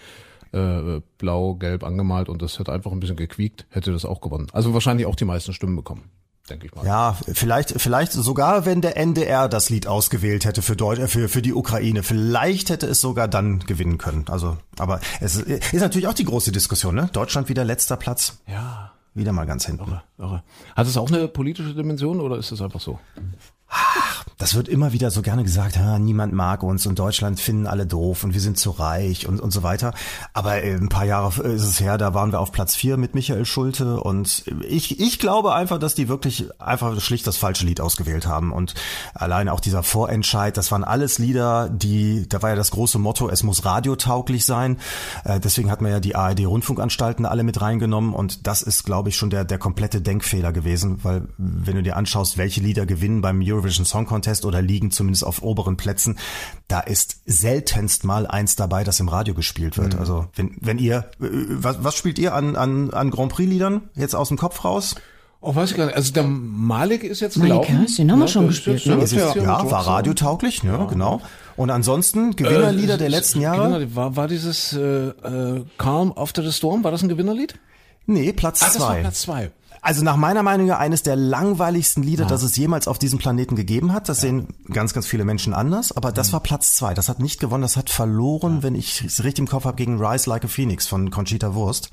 äh, 0.51 1.01
blau, 1.17 1.55
gelb 1.55 1.83
angemalt 1.85 2.27
und 2.27 2.41
das 2.41 2.59
hätte 2.59 2.73
einfach 2.73 2.91
ein 2.91 2.99
bisschen 2.99 3.15
gequiekt, 3.15 3.65
hätte 3.69 3.93
das 3.93 4.03
auch 4.03 4.19
gewonnen. 4.19 4.47
Also 4.51 4.73
wahrscheinlich 4.73 5.05
auch 5.05 5.15
die 5.15 5.23
meisten 5.23 5.53
Stimmen 5.53 5.77
bekommen, 5.77 6.03
denke 6.49 6.67
ich 6.67 6.75
mal. 6.75 6.85
Ja, 6.85 7.17
vielleicht, 7.33 7.81
vielleicht 7.81 8.11
sogar, 8.11 8.65
wenn 8.65 8.81
der 8.81 8.97
NDR 8.97 9.47
das 9.47 9.69
Lied 9.69 9.87
ausgewählt 9.87 10.45
hätte 10.45 10.61
für 10.61 10.75
Deutsch, 10.75 10.99
äh, 10.99 11.07
für, 11.07 11.29
für 11.29 11.41
die 11.41 11.53
Ukraine, 11.53 12.03
vielleicht 12.03 12.69
hätte 12.69 12.87
es 12.87 12.99
sogar 13.01 13.27
dann 13.27 13.59
gewinnen 13.59 13.97
können. 13.97 14.25
Also, 14.29 14.57
aber 14.77 14.99
es 15.21 15.37
ist 15.37 15.73
natürlich 15.73 16.07
auch 16.07 16.13
die 16.13 16.25
große 16.25 16.51
Diskussion, 16.51 16.95
ne? 16.95 17.09
Deutschland 17.13 17.49
wieder 17.49 17.63
letzter 17.63 17.95
Platz, 17.97 18.39
Ja. 18.47 18.91
wieder 19.13 19.31
mal 19.31 19.45
ganz 19.45 19.65
hinten. 19.65 19.83
Irre, 19.89 20.03
irre. 20.17 20.43
Hat 20.75 20.87
es 20.87 20.97
auch 20.97 21.09
eine 21.09 21.27
politische 21.27 21.73
Dimension 21.73 22.19
oder 22.19 22.37
ist 22.37 22.51
es 22.51 22.61
einfach 22.61 22.81
so? 22.81 22.99
Das 24.37 24.55
wird 24.55 24.67
immer 24.67 24.91
wieder 24.91 25.09
so 25.09 25.21
gerne 25.21 25.43
gesagt, 25.43 25.77
ha, 25.77 25.99
niemand 25.99 26.33
mag 26.33 26.63
uns 26.63 26.85
und 26.85 26.99
Deutschland 26.99 27.39
finden 27.39 27.65
alle 27.65 27.85
doof 27.85 28.25
und 28.25 28.33
wir 28.33 28.41
sind 28.41 28.57
zu 28.57 28.71
reich 28.71 29.27
und, 29.27 29.39
und 29.39 29.51
so 29.51 29.63
weiter. 29.63 29.93
Aber 30.33 30.61
äh, 30.63 30.73
ein 30.73 30.89
paar 30.89 31.05
Jahre 31.05 31.41
ist 31.43 31.63
es 31.63 31.79
her, 31.79 31.97
da 31.97 32.13
waren 32.13 32.31
wir 32.31 32.41
auf 32.41 32.51
Platz 32.51 32.75
vier 32.75 32.97
mit 32.97 33.15
Michael 33.15 33.45
Schulte 33.45 34.01
und 34.01 34.43
ich, 34.67 34.99
ich 34.99 35.17
glaube 35.17 35.53
einfach, 35.53 35.77
dass 35.77 35.95
die 35.95 36.09
wirklich 36.09 36.49
einfach 36.59 36.99
schlicht 36.99 37.25
das 37.25 37.37
falsche 37.37 37.65
Lied 37.65 37.79
ausgewählt 37.79 38.27
haben 38.27 38.51
und 38.51 38.73
allein 39.13 39.47
auch 39.47 39.61
dieser 39.61 39.81
Vorentscheid, 39.81 40.57
das 40.57 40.71
waren 40.71 40.83
alles 40.83 41.19
Lieder, 41.19 41.69
die, 41.69 42.27
da 42.27 42.41
war 42.41 42.49
ja 42.49 42.55
das 42.57 42.71
große 42.71 42.99
Motto, 42.99 43.29
es 43.29 43.43
muss 43.43 43.63
radiotauglich 43.63 44.43
sein. 44.45 44.77
Äh, 45.23 45.39
deswegen 45.39 45.71
hat 45.71 45.81
man 45.81 45.91
ja 45.91 45.99
die 46.01 46.15
ARD-Rundfunkanstalten 46.15 47.25
alle 47.25 47.43
mit 47.43 47.61
reingenommen 47.61 48.13
und 48.13 48.45
das 48.45 48.61
ist, 48.61 48.83
glaube 48.83 49.09
ich, 49.09 49.15
schon 49.15 49.29
der, 49.29 49.45
der 49.45 49.57
komplette 49.57 50.01
Denkfehler 50.01 50.51
gewesen, 50.51 50.99
weil 51.03 51.27
wenn 51.37 51.75
du 51.75 51.83
dir 51.83 51.95
anschaust, 51.95 52.37
welche 52.37 52.59
Lieder 52.59 52.85
gewinnen 52.85 53.21
beim 53.21 53.41
Eurovision 53.63 53.85
Song 53.85 54.05
Contest 54.05 54.45
oder 54.45 54.61
liegen 54.61 54.91
zumindest 54.91 55.25
auf 55.25 55.41
oberen 55.41 55.77
Plätzen, 55.77 56.17
da 56.67 56.79
ist 56.79 57.21
seltenst 57.25 58.03
mal 58.03 58.27
eins 58.27 58.55
dabei, 58.55 58.83
das 58.83 58.99
im 58.99 59.07
Radio 59.07 59.33
gespielt 59.33 59.77
wird. 59.77 59.93
Mhm. 59.93 59.99
Also 59.99 60.27
wenn, 60.35 60.55
wenn 60.59 60.77
ihr, 60.77 61.05
äh, 61.21 61.27
was, 61.49 61.83
was 61.83 61.95
spielt 61.95 62.19
ihr 62.19 62.33
an, 62.33 62.55
an, 62.55 62.91
an 62.91 63.09
Grand 63.09 63.31
Prix-Liedern 63.31 63.89
jetzt 63.95 64.15
aus 64.15 64.27
dem 64.27 64.37
Kopf 64.37 64.63
raus? 64.65 64.95
Oh, 65.41 65.53
weiß 65.53 65.71
ich 65.71 65.77
gar 65.77 65.87
nicht. 65.87 65.95
Also 65.95 66.13
der 66.13 66.23
Malik 66.23 67.03
ist 67.03 67.19
jetzt 67.19 67.35
Malik 67.35 67.51
gelaufen. 67.51 67.75
Malik, 67.75 67.95
den 67.97 68.11
haben 68.11 68.19
wir 68.19 68.27
schon 68.29 68.47
gespielt. 68.47 68.85
Ne? 68.85 69.03
Ja, 69.03 69.35
ja, 69.35 69.71
war 69.71 69.87
radiotauglich, 69.87 70.63
ja, 70.63 70.85
genau. 70.85 71.21
Und 71.57 71.69
ansonsten 71.69 72.35
Gewinnerlieder 72.35 72.95
äh, 72.95 72.97
der 72.97 73.09
letzten 73.09 73.41
Jahre? 73.41 73.93
War, 73.93 74.15
war 74.15 74.27
dieses 74.29 74.71
äh, 74.71 74.79
äh, 74.79 75.65
Calm 75.77 76.13
After 76.15 76.43
the 76.43 76.51
Storm, 76.51 76.83
war 76.85 76.91
das 76.91 77.03
ein 77.03 77.09
Gewinnerlied? 77.09 77.59
Nee, 78.05 78.31
Platz 78.33 78.63
ah, 78.63 78.69
zwei. 78.69 78.79
Das 78.79 78.87
war 78.87 78.95
Platz 78.95 79.21
zwei. 79.21 79.51
Also 79.83 80.01
nach 80.01 80.15
meiner 80.15 80.43
Meinung 80.43 80.71
eines 80.71 81.03
der 81.03 81.17
langweiligsten 81.17 82.03
Lieder, 82.03 82.23
ja. 82.23 82.29
das 82.29 82.41
es 82.41 82.55
jemals 82.55 82.87
auf 82.87 82.99
diesem 82.99 83.19
Planeten 83.19 83.57
gegeben 83.57 83.91
hat. 83.91 84.07
Das 84.07 84.19
ja. 84.19 84.29
sehen 84.29 84.47
ganz, 84.71 84.93
ganz 84.93 85.05
viele 85.05 85.25
Menschen 85.25 85.53
anders. 85.53 85.91
Aber 85.91 86.13
das 86.13 86.29
mhm. 86.29 86.33
war 86.33 86.39
Platz 86.39 86.73
zwei. 86.75 86.93
Das 86.93 87.09
hat 87.09 87.19
nicht 87.19 87.37
gewonnen. 87.41 87.63
Das 87.63 87.75
hat 87.75 87.89
verloren, 87.89 88.55
ja. 88.57 88.63
wenn 88.63 88.75
ich 88.75 89.03
es 89.03 89.25
richtig 89.25 89.39
im 89.39 89.47
Kopf 89.49 89.65
habe, 89.65 89.75
gegen 89.75 90.01
Rise 90.01 90.29
Like 90.29 90.45
a 90.45 90.47
Phoenix 90.47 90.87
von 90.87 91.11
Conchita 91.11 91.53
Wurst. 91.53 91.89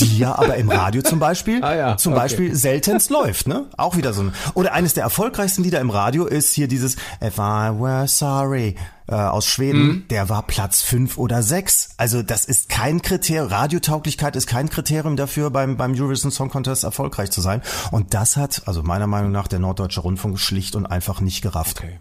Die 0.00 0.18
ja 0.18 0.38
aber 0.38 0.56
im 0.56 0.70
Radio 0.70 1.02
zum 1.02 1.18
Beispiel, 1.18 1.62
ah, 1.62 1.74
ja. 1.74 1.96
zum 1.96 2.12
okay. 2.12 2.22
Beispiel 2.22 2.54
seltenst 2.54 3.10
läuft, 3.10 3.46
ne? 3.46 3.66
Auch 3.76 3.96
wieder 3.96 4.12
so 4.12 4.22
ein, 4.22 4.34
oder 4.54 4.72
eines 4.72 4.94
der 4.94 5.04
erfolgreichsten 5.04 5.62
Lieder 5.62 5.80
im 5.80 5.90
Radio 5.90 6.26
ist 6.26 6.52
hier 6.54 6.68
dieses 6.68 6.96
If 7.22 7.38
I 7.38 7.70
Were 7.78 8.08
Sorry 8.08 8.76
äh, 9.08 9.14
aus 9.14 9.46
Schweden, 9.46 9.82
mhm. 9.82 10.08
der 10.08 10.28
war 10.28 10.42
Platz 10.42 10.82
fünf 10.82 11.18
oder 11.18 11.42
sechs. 11.42 11.90
Also 11.96 12.22
das 12.22 12.44
ist 12.44 12.68
kein 12.68 13.02
Kriterium, 13.02 13.48
Radiotauglichkeit 13.48 14.36
ist 14.36 14.46
kein 14.46 14.68
Kriterium 14.68 15.16
dafür, 15.16 15.50
beim, 15.50 15.76
beim 15.76 15.92
Eurovision 15.94 16.30
Song 16.30 16.50
Contest 16.50 16.84
erfolgreich 16.84 17.30
zu 17.30 17.40
sein. 17.40 17.62
Und 17.90 18.14
das 18.14 18.36
hat, 18.36 18.62
also 18.66 18.82
meiner 18.82 19.06
Meinung 19.06 19.32
nach, 19.32 19.48
der 19.48 19.58
Norddeutsche 19.58 20.00
Rundfunk 20.00 20.38
schlicht 20.38 20.76
und 20.76 20.86
einfach 20.86 21.20
nicht 21.20 21.42
gerafft. 21.42 21.80
Okay. 21.80 21.98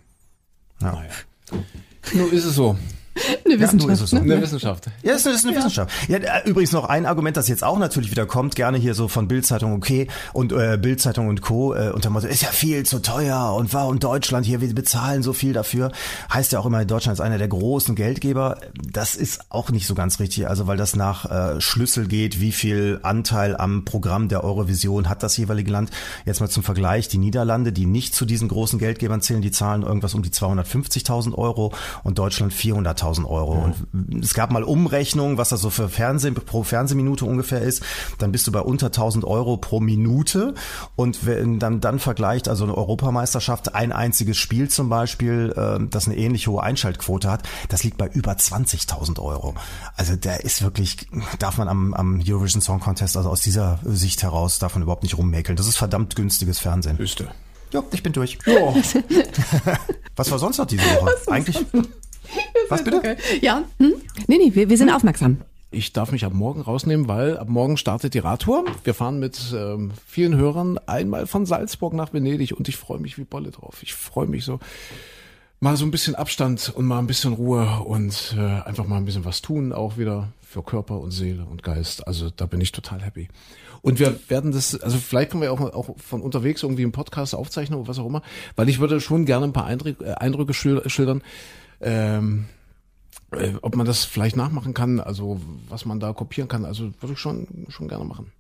Ja. 0.82 0.91
Naja. 0.94 1.10
Nur 2.13 2.34
ist 2.34 2.46
es 2.46 2.56
so. 2.56 2.77
Eine 3.46 3.60
Wissenschaft. 3.60 3.89
Ja, 3.89 3.96
so. 4.08 4.15
ne? 4.15 4.22
Eine 4.22 4.41
Wissenschaft. 4.41 4.86
Ja, 5.03 5.13
es 5.13 5.25
ist 5.25 5.44
eine 5.44 5.53
ja. 5.53 5.60
Wissenschaft. 5.60 5.91
Ja, 6.08 6.18
äh, 6.18 6.50
übrigens 6.50 6.72
noch 6.72 6.86
ein 6.86 7.06
Argument, 7.06 7.36
das 7.36 7.48
jetzt 7.50 7.63
auch 7.63 7.77
natürlich 7.77 8.10
wieder 8.12 8.25
kommt, 8.25 8.56
gerne 8.56 8.77
hier 8.77 8.94
so 8.94 9.08
von 9.08 9.27
Bildzeitung 9.27 9.74
okay 9.74 10.08
und 10.34 10.53
äh, 10.53 10.77
Bildzeitung 10.82 11.27
und 11.27 11.41
Co. 11.41 11.74
Äh, 11.74 11.91
unter 11.91 12.10
Motto, 12.10 12.27
ist 12.27 12.41
ja 12.41 12.50
viel 12.50 12.86
zu 12.86 13.00
teuer 13.00 13.53
und 13.56 13.74
warum 13.74 14.00
Deutschland 14.00 14.46
hier, 14.46 14.62
wir 14.62 14.74
bezahlen 14.74 15.24
so 15.24 15.34
viel 15.34 15.53
dafür. 15.53 15.91
Heißt 16.34 16.53
ja 16.53 16.60
auch 16.60 16.65
immer, 16.65 16.86
Deutschland 16.86 17.18
ist 17.18 17.22
einer 17.22 17.38
der 17.38 17.50
großen 17.50 17.96
Geldgeber. 17.96 18.58
Das 18.74 19.15
ist 19.15 19.41
auch 19.50 19.70
nicht 19.72 19.88
so 19.88 19.96
ganz 19.96 20.20
richtig, 20.20 20.48
also 20.48 20.68
weil 20.68 20.77
das 20.77 20.96
nach 20.96 21.30
äh, 21.30 21.62
Schlüssel 21.62 22.08
geht, 22.08 22.39
wie 22.39 22.53
viel 22.53 23.00
Anteil 23.03 23.58
am 23.58 23.84
Programm 23.84 24.30
der 24.30 24.44
Eurovision 24.44 25.10
hat 25.10 25.22
das 25.22 25.36
jeweilige 25.36 25.72
Land. 25.72 25.91
Jetzt 26.25 26.39
mal 26.39 26.50
zum 26.50 26.63
Vergleich, 26.63 27.10
die 27.10 27.18
Niederlande, 27.18 27.74
die 27.74 27.86
nicht 27.86 28.15
zu 28.15 28.25
diesen 28.25 28.48
großen 28.48 28.80
Geldgebern 28.80 29.22
zählen, 29.22 29.41
die 29.41 29.51
zahlen 29.51 29.84
irgendwas 29.84 30.13
um 30.13 30.24
die 30.24 30.30
250.000 30.30 31.36
Euro 31.36 31.74
und 32.03 32.18
Deutschland 32.18 32.53
400.000 32.53 33.00
1000 33.01 33.27
Euro. 33.27 33.55
Ja. 33.55 33.74
Und 33.93 34.24
es 34.24 34.34
gab 34.34 34.51
mal 34.51 34.63
Umrechnungen, 34.63 35.38
was 35.38 35.50
das 35.50 35.62
so 35.62 35.70
für 35.70 35.89
Fernsehen, 35.89 36.36
pro 36.36 36.63
Fernsehminute 36.63 37.25
ungefähr 37.25 37.62
ist. 37.62 37.84
Dann 38.20 38.31
bist 38.31 38.48
du 38.48 38.51
bei 38.51 38.62
unter 38.62 38.88
1000 38.88 39.25
Euro 39.25 39.58
pro 39.58 39.79
Minute. 39.79 40.53
Und 40.96 41.25
wenn 41.25 41.60
dann, 41.60 41.81
dann 41.81 42.00
vergleicht, 42.00 42.48
also 42.48 42.63
eine 42.63 42.75
Europameisterschaft, 42.75 43.75
ein 43.75 43.91
einziges 43.91 44.38
Spiel 44.38 44.70
zum 44.70 44.89
Beispiel, 44.89 45.53
äh, 45.55 45.86
das 45.89 46.08
eine 46.08 46.17
ähnlich 46.17 46.48
hohe 46.48 46.62
Einschaltquote 46.63 47.29
hat, 47.29 47.43
das 47.70 47.84
liegt 47.84 47.98
bei 47.98 48.08
über 48.08 48.34
20.000 48.34 49.20
Euro. 49.20 49.55
Also 49.96 50.15
der 50.15 50.43
ist 50.43 50.62
wirklich, 50.62 51.08
darf 51.39 51.58
man 51.58 51.67
am, 51.67 51.93
am 51.93 52.22
Eurovision 52.25 52.62
Song 52.62 52.79
Contest, 52.79 53.17
also 53.17 53.29
aus 53.29 53.41
dieser 53.41 53.79
Sicht 53.84 54.24
heraus, 54.24 54.60
man 54.74 54.84
überhaupt 54.84 55.03
nicht 55.03 55.17
rummäkeln. 55.17 55.55
Das 55.55 55.67
ist 55.67 55.77
verdammt 55.77 56.15
günstiges 56.15 56.60
Fernsehen. 56.60 56.98
Wüste. 56.98 57.29
Ja, 57.72 57.84
ich 57.91 58.03
bin 58.03 58.13
durch. 58.13 58.38
Ja. 58.46 58.74
Was 60.15 60.29
war 60.31 60.39
sonst 60.39 60.58
noch 60.58 60.65
diese 60.65 60.84
Woche? 60.84 61.12
Eigentlich. 61.27 61.65
Was 62.69 62.83
bitte? 62.83 62.97
Okay. 62.97 63.15
Ja, 63.41 63.63
hm? 63.77 63.93
nee, 64.27 64.38
nee, 64.38 64.51
wir, 64.55 64.69
wir 64.69 64.77
sind 64.77 64.89
aufmerksam. 64.89 65.38
Ich 65.73 65.93
darf 65.93 66.12
mich 66.12 66.25
ab 66.25 66.34
morgen 66.34 66.62
rausnehmen, 66.62 67.08
weil 67.08 67.38
ab 67.38 67.47
morgen 67.47 67.77
startet 67.77 68.13
die 68.13 68.19
Radtour. 68.19 68.65
Wir 68.84 68.93
fahren 68.93 69.19
mit 69.19 69.39
ähm, 69.56 69.91
vielen 70.06 70.36
Hörern 70.36 70.77
einmal 70.86 71.27
von 71.27 71.45
Salzburg 71.45 71.93
nach 71.93 72.13
Venedig 72.13 72.58
und 72.58 72.67
ich 72.67 72.75
freue 72.75 72.99
mich 72.99 73.17
wie 73.17 73.23
Bolle 73.23 73.51
drauf. 73.51 73.82
Ich 73.82 73.93
freue 73.93 74.27
mich 74.27 74.43
so 74.43 74.60
mal 75.62 75.77
so 75.77 75.86
ein 75.86 75.91
bisschen 75.91 76.15
Abstand 76.15 76.73
und 76.75 76.86
mal 76.86 76.99
ein 76.99 77.08
bisschen 77.08 77.34
Ruhe 77.34 77.84
und 77.86 78.36
äh, 78.38 78.67
einfach 78.67 78.86
mal 78.86 78.97
ein 78.97 79.06
bisschen 79.06 79.25
was 79.25 79.41
tun, 79.41 79.71
auch 79.71 79.97
wieder 79.97 80.29
für 80.41 80.63
Körper 80.63 80.99
und 80.99 81.12
Seele 81.12 81.45
und 81.45 81.63
Geist. 81.63 82.06
Also 82.08 82.29
da 82.29 82.47
bin 82.47 82.60
ich 82.60 82.71
total 82.71 83.01
happy. 83.01 83.29
Und 83.82 83.99
wir 83.99 84.19
werden 84.27 84.51
das, 84.51 84.79
also 84.82 84.97
vielleicht 84.97 85.32
können 85.32 85.43
wir 85.43 85.53
auch, 85.53 85.62
auch 85.62 85.95
von 85.97 86.21
unterwegs 86.21 86.63
irgendwie 86.63 86.84
einen 86.84 86.91
Podcast 86.91 87.34
aufzeichnen 87.36 87.79
oder 87.79 87.88
was 87.88 87.99
auch 87.99 88.08
immer, 88.08 88.23
weil 88.56 88.69
ich 88.69 88.79
würde 88.79 88.99
schon 88.99 89.25
gerne 89.25 89.45
ein 89.45 89.53
paar 89.53 89.65
Eindrücke, 89.65 90.03
äh, 90.03 90.13
Eindrücke 90.15 90.53
schildern 90.53 91.21
ähm, 91.82 92.46
äh, 93.32 93.54
ob 93.62 93.76
man 93.76 93.86
das 93.86 94.04
vielleicht 94.04 94.36
nachmachen 94.36 94.74
kann, 94.74 95.00
also 95.00 95.39
was 95.70 95.86
man 95.86 96.00
da 96.00 96.13
kopieren 96.13 96.48
kann, 96.48 96.65
also 96.65 96.91
würde 97.00 97.13
ich 97.13 97.20
schon, 97.20 97.48
schon 97.70 97.88
gerne 97.88 98.06
machen. 98.06 98.32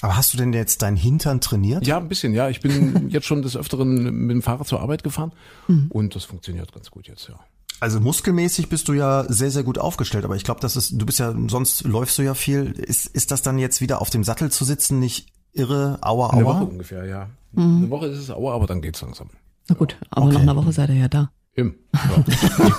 Aber 0.00 0.16
hast 0.16 0.32
du 0.34 0.38
denn 0.38 0.52
jetzt 0.52 0.82
deinen 0.82 0.96
Hintern 0.96 1.40
trainiert? 1.40 1.86
Ja, 1.86 1.98
ein 1.98 2.08
bisschen, 2.08 2.34
ja. 2.34 2.48
Ich 2.48 2.60
bin 2.60 3.08
jetzt 3.10 3.26
schon 3.26 3.42
des 3.42 3.56
Öfteren 3.56 4.26
mit 4.26 4.34
dem 4.34 4.42
Fahrrad 4.42 4.66
zur 4.66 4.80
Arbeit 4.80 5.04
gefahren 5.04 5.32
mhm. 5.68 5.86
und 5.90 6.14
das 6.16 6.24
funktioniert 6.24 6.72
ganz 6.72 6.90
gut 6.90 7.06
jetzt, 7.06 7.28
ja. 7.28 7.38
Also 7.80 8.00
muskelmäßig 8.00 8.68
bist 8.68 8.86
du 8.86 8.92
ja 8.92 9.24
sehr, 9.28 9.50
sehr 9.50 9.64
gut 9.64 9.76
aufgestellt, 9.78 10.24
aber 10.24 10.36
ich 10.36 10.44
glaube, 10.44 10.60
das 10.60 10.76
ist, 10.76 10.92
du 11.00 11.04
bist 11.04 11.18
ja, 11.18 11.34
sonst 11.48 11.82
läufst 11.82 12.16
du 12.16 12.22
ja 12.22 12.34
viel. 12.34 12.70
Ist, 12.72 13.06
ist 13.06 13.32
das 13.32 13.42
dann 13.42 13.58
jetzt 13.58 13.80
wieder 13.80 14.00
auf 14.00 14.08
dem 14.08 14.22
Sattel 14.22 14.52
zu 14.52 14.64
sitzen 14.64 15.00
nicht 15.00 15.32
irre, 15.52 15.98
aua, 16.00 16.28
aua? 16.28 16.32
Eine 16.32 16.44
Woche 16.44 16.64
ungefähr, 16.64 17.04
ja. 17.06 17.30
Mhm. 17.52 17.78
Eine 17.78 17.90
Woche 17.90 18.06
ist 18.06 18.18
es 18.18 18.30
aua, 18.30 18.54
aber 18.54 18.66
dann 18.66 18.82
geht's 18.82 19.02
langsam. 19.02 19.30
Na 19.68 19.74
gut, 19.74 19.96
aber 20.10 20.26
okay. 20.26 20.34
nach 20.34 20.42
einer 20.42 20.56
Woche 20.56 20.72
seid 20.72 20.90
ihr 20.90 20.96
ja 20.96 21.08
da. 21.08 21.32
Im. 21.54 21.74
Ja. 21.92 22.24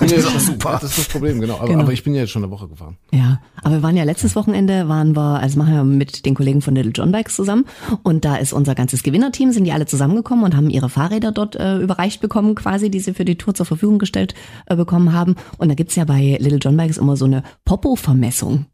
das, 0.00 0.46
super. 0.46 0.78
das 0.80 0.90
ist 0.90 0.98
das 0.98 1.08
Problem, 1.08 1.40
genau. 1.40 1.58
Aber, 1.58 1.68
genau. 1.68 1.82
aber 1.82 1.92
ich 1.92 2.02
bin 2.02 2.12
ja 2.12 2.22
jetzt 2.22 2.30
schon 2.30 2.42
eine 2.42 2.50
Woche 2.50 2.66
gefahren. 2.66 2.96
Ja, 3.12 3.40
aber 3.62 3.76
wir 3.76 3.82
waren 3.84 3.96
ja 3.96 4.02
letztes 4.02 4.34
Wochenende, 4.34 4.88
waren 4.88 5.14
wir, 5.14 5.38
also 5.38 5.58
machen 5.60 5.74
wir 5.74 5.84
mit 5.84 6.26
den 6.26 6.34
Kollegen 6.34 6.60
von 6.60 6.74
Little 6.74 6.90
John 6.92 7.12
Bikes 7.12 7.36
zusammen 7.36 7.66
und 8.02 8.24
da 8.24 8.34
ist 8.34 8.52
unser 8.52 8.74
ganzes 8.74 9.04
Gewinnerteam, 9.04 9.52
sind 9.52 9.62
die 9.62 9.70
alle 9.70 9.86
zusammengekommen 9.86 10.44
und 10.44 10.56
haben 10.56 10.70
ihre 10.70 10.88
Fahrräder 10.88 11.30
dort 11.30 11.54
äh, 11.54 11.78
überreicht 11.78 12.20
bekommen 12.20 12.56
quasi, 12.56 12.90
die 12.90 12.98
sie 12.98 13.14
für 13.14 13.24
die 13.24 13.38
Tour 13.38 13.54
zur 13.54 13.66
Verfügung 13.66 14.00
gestellt 14.00 14.34
äh, 14.66 14.74
bekommen 14.74 15.12
haben. 15.12 15.36
Und 15.58 15.68
da 15.68 15.76
gibt's 15.76 15.94
ja 15.94 16.04
bei 16.04 16.36
Little 16.40 16.58
John 16.58 16.76
Bikes 16.76 16.98
immer 16.98 17.16
so 17.16 17.26
eine 17.26 17.44
Popo-Vermessung. 17.64 18.66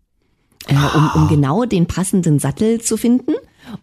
Äh, 0.67 0.75
um, 0.97 1.11
um 1.15 1.29
genau 1.29 1.65
den 1.65 1.87
passenden 1.87 2.39
Sattel 2.39 2.81
zu 2.81 2.97
finden. 2.97 3.33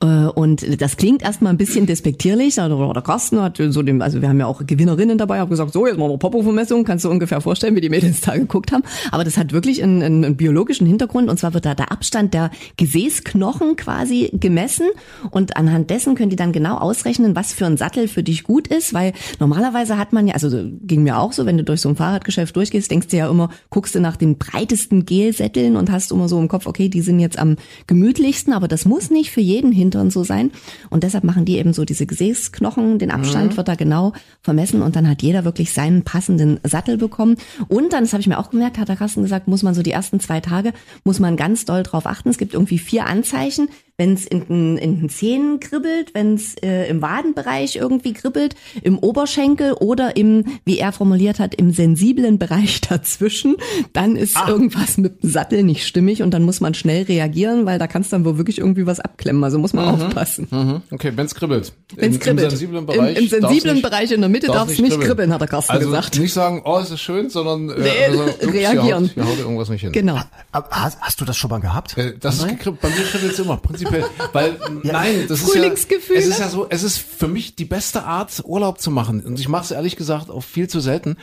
Äh, 0.01 0.27
und 0.27 0.81
das 0.81 0.97
klingt 0.97 1.21
erstmal 1.21 1.53
ein 1.53 1.57
bisschen 1.57 1.85
despektierlich. 1.85 2.59
Also 2.59 2.93
der 2.93 3.01
Carsten 3.01 3.41
hat 3.41 3.57
so 3.69 3.81
dem, 3.81 4.01
also 4.01 4.21
wir 4.21 4.29
haben 4.29 4.39
ja 4.39 4.45
auch 4.45 4.65
Gewinnerinnen 4.65 5.17
dabei, 5.17 5.39
habe 5.39 5.49
gesagt, 5.49 5.73
so 5.73 5.87
jetzt 5.87 5.97
machen 5.97 6.11
wir 6.11 6.17
Popo-Vermessung, 6.17 6.83
kannst 6.83 7.05
du 7.05 7.09
ungefähr 7.09 7.41
vorstellen, 7.41 7.75
wie 7.75 7.81
die 7.81 7.89
Mädels 7.89 8.21
da 8.21 8.35
geguckt 8.35 8.71
haben. 8.71 8.83
Aber 9.11 9.23
das 9.23 9.37
hat 9.37 9.53
wirklich 9.53 9.83
einen, 9.83 10.01
einen 10.01 10.37
biologischen 10.37 10.87
Hintergrund. 10.87 11.29
Und 11.29 11.39
zwar 11.39 11.53
wird 11.53 11.65
da 11.65 11.75
der 11.75 11.91
Abstand 11.91 12.33
der 12.33 12.51
Gesäßknochen 12.77 13.75
quasi 13.75 14.29
gemessen. 14.33 14.87
Und 15.31 15.57
anhand 15.57 15.89
dessen 15.89 16.15
können 16.15 16.29
die 16.29 16.35
dann 16.35 16.51
genau 16.51 16.77
ausrechnen, 16.77 17.35
was 17.35 17.53
für 17.53 17.65
ein 17.65 17.77
Sattel 17.77 18.07
für 18.07 18.23
dich 18.23 18.43
gut 18.43 18.67
ist, 18.67 18.93
weil 18.93 19.13
normalerweise 19.39 19.97
hat 19.97 20.13
man 20.13 20.27
ja, 20.27 20.33
also 20.33 20.49
ging 20.81 21.03
mir 21.03 21.17
auch 21.17 21.33
so, 21.33 21.45
wenn 21.45 21.57
du 21.57 21.63
durch 21.63 21.81
so 21.81 21.89
ein 21.89 21.95
Fahrradgeschäft 21.95 22.55
durchgehst, 22.55 22.89
denkst 22.91 23.07
du 23.07 23.17
ja 23.17 23.29
immer, 23.29 23.49
guckst 23.69 23.95
du 23.95 23.99
nach 23.99 24.15
den 24.15 24.37
breitesten 24.37 25.05
Gelsätteln 25.05 25.75
und 25.75 25.91
hast 25.91 26.11
immer 26.11 26.27
so 26.27 26.39
im 26.39 26.47
Kopf, 26.47 26.65
okay, 26.65 26.89
die 26.89 27.01
sind 27.01 27.19
jetzt 27.19 27.37
am 27.39 27.55
gemütlichsten, 27.87 28.53
aber 28.53 28.67
das 28.67 28.85
muss 28.85 29.09
nicht 29.09 29.31
für 29.31 29.41
jeden 29.41 29.71
Hintern 29.77 30.09
so 30.11 30.23
sein. 30.23 30.51
Und 30.89 31.03
deshalb 31.03 31.23
machen 31.23 31.45
die 31.45 31.57
eben 31.57 31.73
so 31.73 31.85
diese 31.85 32.05
Gesäßknochen, 32.05 32.99
den 32.99 33.11
Abstand 33.11 33.53
mhm. 33.53 33.57
wird 33.57 33.67
da 33.67 33.75
genau 33.75 34.13
vermessen 34.41 34.81
und 34.81 34.95
dann 34.95 35.07
hat 35.07 35.21
jeder 35.21 35.45
wirklich 35.45 35.71
seinen 35.71 36.03
passenden 36.03 36.59
Sattel 36.63 36.97
bekommen. 36.97 37.37
Und 37.67 37.93
dann, 37.93 38.03
das 38.03 38.13
habe 38.13 38.21
ich 38.21 38.27
mir 38.27 38.39
auch 38.39 38.49
gemerkt, 38.49 38.77
hat 38.77 38.89
der 38.89 38.95
Carsten 38.95 39.21
gesagt, 39.21 39.47
muss 39.47 39.63
man 39.63 39.73
so 39.73 39.81
die 39.81 39.91
ersten 39.91 40.19
zwei 40.19 40.41
Tage, 40.41 40.73
muss 41.03 41.19
man 41.19 41.37
ganz 41.37 41.65
doll 41.65 41.83
drauf 41.83 42.05
achten. 42.05 42.29
Es 42.29 42.37
gibt 42.37 42.53
irgendwie 42.53 42.79
vier 42.79 43.05
Anzeichen, 43.05 43.69
wenn 43.99 44.13
es 44.13 44.27
in, 44.27 44.45
den- 44.47 44.77
in 44.77 44.99
den 44.99 45.09
Zähnen 45.09 45.59
kribbelt, 45.59 46.13
wenn 46.13 46.35
es 46.35 46.53
äh, 46.61 46.87
im 46.87 47.01
Wadenbereich 47.01 47.77
irgendwie 47.77 48.13
kribbelt, 48.13 48.55
im 48.83 48.99
Oberschenkel 48.99 49.73
oder 49.73 50.15
im, 50.15 50.45
wie 50.65 50.77
er 50.77 50.91
formuliert 50.91 51.39
hat, 51.39 51.55
im 51.55 51.71
sensiblen 51.73 52.37
Bereich 52.37 52.79
dazwischen, 52.89 53.55
dann 53.93 54.15
ist 54.15 54.37
irgendwas 54.47 54.97
mit 54.99 55.23
dem 55.23 55.31
Sattel 55.31 55.63
nicht 55.63 55.87
stimmig 55.87 56.21
und 56.21 56.29
dann 56.31 56.43
muss 56.43 56.61
man 56.61 56.75
schnell 56.75 57.03
reagieren, 57.05 57.65
weil 57.65 57.79
da 57.79 57.87
kannst 57.87 58.11
du 58.11 58.17
dann 58.17 58.25
wohl 58.25 58.37
wirklich 58.37 58.59
irgendwie 58.59 58.85
was 58.85 58.99
abklemmen. 58.99 59.43
Also 59.43 59.57
muss 59.57 59.73
man 59.73 59.85
aufpassen. 59.85 60.47
Mhm. 60.51 60.81
Okay, 60.91 61.11
wenn's 61.15 61.33
kribbelt. 61.33 61.73
Wenn's 61.95 62.17
Im- 62.17 62.21
kribbelt. 62.21 62.43
Im 62.43 62.49
sensiblen 62.51 62.77
Im- 62.81 62.85
Bereich. 62.85 63.17
im 63.17 63.29
darf's 63.29 63.29
sensiblen 63.31 63.73
nicht- 63.77 63.83
Bereich 63.83 64.11
in 64.11 64.19
der 64.21 64.29
Mitte 64.29 64.45
darf's 64.47 64.77
nicht 64.77 64.99
kribbeln, 64.99 65.33
hat 65.33 65.41
der 65.41 65.47
Carsten 65.47 65.71
also 65.71 65.87
gesagt. 65.87 66.19
Nicht 66.19 66.33
sagen, 66.33 66.61
oh, 66.65 66.77
es 66.77 66.91
ist 66.91 67.01
schön, 67.01 67.31
sondern 67.31 67.71
äh, 67.71 67.81
Nee, 67.81 67.89
also, 68.09 68.23
ups, 68.25 68.47
reagieren. 68.53 68.83
Hier 68.83 68.95
haut, 68.95 69.11
hier 69.15 69.25
haut 69.25 69.39
irgendwas 69.39 69.69
nicht 69.69 69.81
hin. 69.81 69.91
Genau. 69.91 70.19
Hast, 70.53 70.99
hast 71.01 71.19
du 71.19 71.25
das 71.25 71.35
schon 71.35 71.49
mal 71.49 71.59
gehabt? 71.59 71.97
Äh, 71.97 72.13
Das 72.19 72.35
ist 72.37 72.47
gekribbelt, 72.47 72.81
bei 72.81 72.89
mir 72.89 73.03
kribbelt's 73.03 73.39
immer, 73.39 73.57
prinzipiell. 73.57 73.86
Weil, 74.33 74.57
nein, 74.83 75.25
das 75.27 75.41
ist 75.41 75.55
ja, 75.55 75.63
es 75.63 76.25
ist 76.25 76.39
ja 76.39 76.49
so, 76.49 76.67
es 76.69 76.83
ist 76.83 76.97
für 76.97 77.27
mich 77.27 77.55
die 77.55 77.65
beste 77.65 78.03
Art, 78.03 78.43
Urlaub 78.45 78.79
zu 78.79 78.91
machen. 78.91 79.21
Und 79.21 79.39
ich 79.39 79.47
mache 79.47 79.63
es 79.63 79.71
ehrlich 79.71 79.95
gesagt 79.95 80.29
auch 80.29 80.43
viel 80.43 80.67
zu 80.67 80.79
selten. 80.79 81.17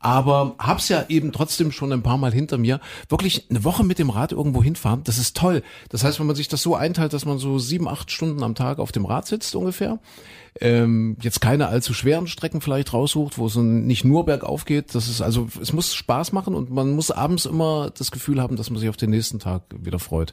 Aber 0.00 0.54
hab's 0.58 0.88
ja 0.88 1.06
eben 1.08 1.32
trotzdem 1.32 1.72
schon 1.72 1.92
ein 1.92 2.02
paar 2.02 2.18
Mal 2.18 2.32
hinter 2.32 2.56
mir. 2.56 2.80
Wirklich 3.08 3.46
eine 3.50 3.64
Woche 3.64 3.82
mit 3.82 3.98
dem 3.98 4.10
Rad 4.10 4.30
irgendwo 4.30 4.62
hinfahren, 4.62 5.02
das 5.02 5.18
ist 5.18 5.36
toll. 5.36 5.62
Das 5.88 6.04
heißt, 6.04 6.20
wenn 6.20 6.26
man 6.26 6.36
sich 6.36 6.46
das 6.46 6.62
so 6.62 6.76
einteilt, 6.76 7.12
dass 7.12 7.24
man 7.24 7.38
so 7.38 7.58
sieben, 7.58 7.88
acht 7.88 8.12
Stunden 8.12 8.44
am 8.44 8.54
Tag 8.54 8.78
auf 8.78 8.92
dem 8.92 9.04
Rad 9.04 9.26
sitzt 9.26 9.56
ungefähr, 9.56 9.98
ähm, 10.60 11.16
jetzt 11.22 11.40
keine 11.40 11.68
allzu 11.68 11.94
schweren 11.94 12.26
Strecken 12.26 12.60
vielleicht 12.60 12.92
raussucht, 12.92 13.38
wo 13.38 13.46
es 13.46 13.56
nicht 13.56 14.04
nur 14.04 14.24
bergauf 14.24 14.64
geht. 14.64 14.94
Das 14.94 15.08
ist 15.08 15.20
also, 15.20 15.48
es 15.60 15.72
muss 15.72 15.94
Spaß 15.94 16.32
machen 16.32 16.54
und 16.54 16.70
man 16.70 16.92
muss 16.92 17.10
abends 17.10 17.46
immer 17.46 17.90
das 17.96 18.10
Gefühl 18.10 18.40
haben, 18.40 18.56
dass 18.56 18.70
man 18.70 18.80
sich 18.80 18.88
auf 18.88 18.96
den 18.96 19.10
nächsten 19.10 19.38
Tag 19.38 19.62
wieder 19.78 19.98
freut. 19.98 20.32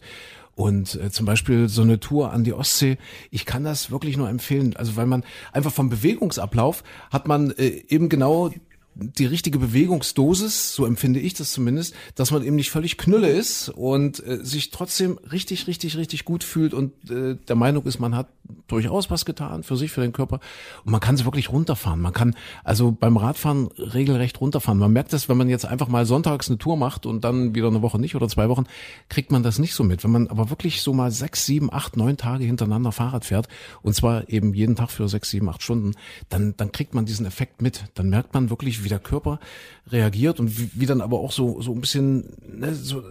Und 0.56 0.96
äh, 0.96 1.12
zum 1.12 1.26
Beispiel 1.26 1.68
so 1.68 1.82
eine 1.82 2.00
Tour 2.00 2.32
an 2.32 2.46
die 2.46 2.54
Ostsee, 2.54 2.98
ich 3.30 3.46
kann 3.46 3.66
das 3.66 3.92
wirklich 3.92 4.16
nur 4.16 4.30
empfehlen. 4.30 4.76
Also 4.78 4.96
weil 4.96 5.06
man 5.06 5.24
einfach 5.52 5.72
vom 5.72 5.90
Bewegungsablauf 5.90 6.84
hat 7.12 7.28
man 7.28 7.52
äh, 7.52 7.84
eben 7.90 8.08
genau 8.08 8.52
die 8.96 9.26
richtige 9.26 9.60
Bewegungsdosis, 9.60 10.74
so 10.74 10.86
empfinde 10.86 11.20
ich 11.20 11.34
das 11.34 11.52
zumindest, 11.52 11.94
dass 12.16 12.32
man 12.32 12.44
eben 12.44 12.56
nicht 12.56 12.72
völlig 12.72 12.98
knülle 12.98 13.28
ist 13.28 13.68
und 13.70 14.26
äh, 14.26 14.44
sich 14.44 14.72
trotzdem 14.72 15.20
richtig, 15.32 15.68
richtig, 15.68 15.98
richtig 15.98 16.24
gut 16.24 16.46
fühlt 16.46 16.74
und 16.74 16.94
äh, 17.12 17.36
der 17.36 17.56
Meinung 17.58 17.84
ist, 17.84 18.00
man 18.00 18.16
hat 18.16 18.30
durchaus 18.68 19.12
was 19.12 19.26
getan 19.26 19.64
für 19.64 19.76
sich, 19.76 19.92
für 19.92 20.02
den 20.02 20.14
Körper 20.14 20.40
und 20.86 20.92
man 20.94 21.02
kann 21.02 21.16
es 21.16 21.26
wirklich 21.26 21.52
runterfahren. 21.52 22.00
Man 22.00 22.14
kann 22.14 22.36
also 22.64 22.94
beim 22.94 23.18
Radfahren 23.18 23.68
regelrecht 23.78 24.40
runterfahren. 24.40 24.80
Man 24.80 24.94
merkt 24.94 25.12
das, 25.12 25.28
wenn 25.28 25.38
man 25.38 25.50
jetzt 25.50 25.66
einfach 25.66 25.90
mal 25.90 26.06
sonntags 26.06 26.48
eine 26.48 26.58
Tour 26.58 26.78
macht 26.78 27.06
und 27.06 27.26
dann 27.26 27.54
wieder 27.54 27.68
eine 27.68 27.82
Woche 27.82 28.00
nicht 28.00 28.16
oder 28.16 28.30
zwei 28.30 28.48
Wochen, 28.48 28.64
kriegt 29.10 29.30
man 29.30 29.44
das 29.44 29.60
nicht 29.60 29.74
so 29.74 29.84
mit. 29.84 30.06
Wenn 30.06 30.12
man 30.12 30.28
aber 30.28 30.50
wirklich 30.50 30.82
so 30.82 30.94
mal 30.94 31.12
sechs, 31.12 31.46
sieben, 31.46 31.72
acht, 31.74 31.98
neun 31.98 32.16
Tage 32.16 32.46
hintereinander 32.46 32.94
Fahrrad 32.94 33.26
fährt 33.26 33.50
und 33.82 33.94
zwar 33.94 34.30
eben 34.30 34.54
jeden 34.54 34.78
Tag 34.78 34.90
für 34.90 35.10
sechs, 35.10 35.30
sieben, 35.32 35.50
acht 35.50 35.62
Stunden, 35.62 35.92
dann, 36.30 36.54
dann 36.56 36.72
kriegt 36.72 36.94
man 36.94 37.06
diesen 37.06 37.26
Effekt 37.26 37.62
mit. 37.62 37.86
Dann 37.96 38.10
merkt 38.10 38.34
man 38.34 38.50
wirklich, 38.50 38.85
wie 38.86 38.90
der 38.90 39.00
Körper 39.00 39.40
reagiert 39.88 40.40
und 40.40 40.58
wie, 40.58 40.70
wie 40.74 40.86
dann 40.86 41.02
aber 41.02 41.20
auch 41.20 41.34
so, 41.34 41.62
so 41.62 41.74
ein 41.74 41.82
bisschen, 41.82 42.38
ne, 42.48 42.74
so, 42.74 43.04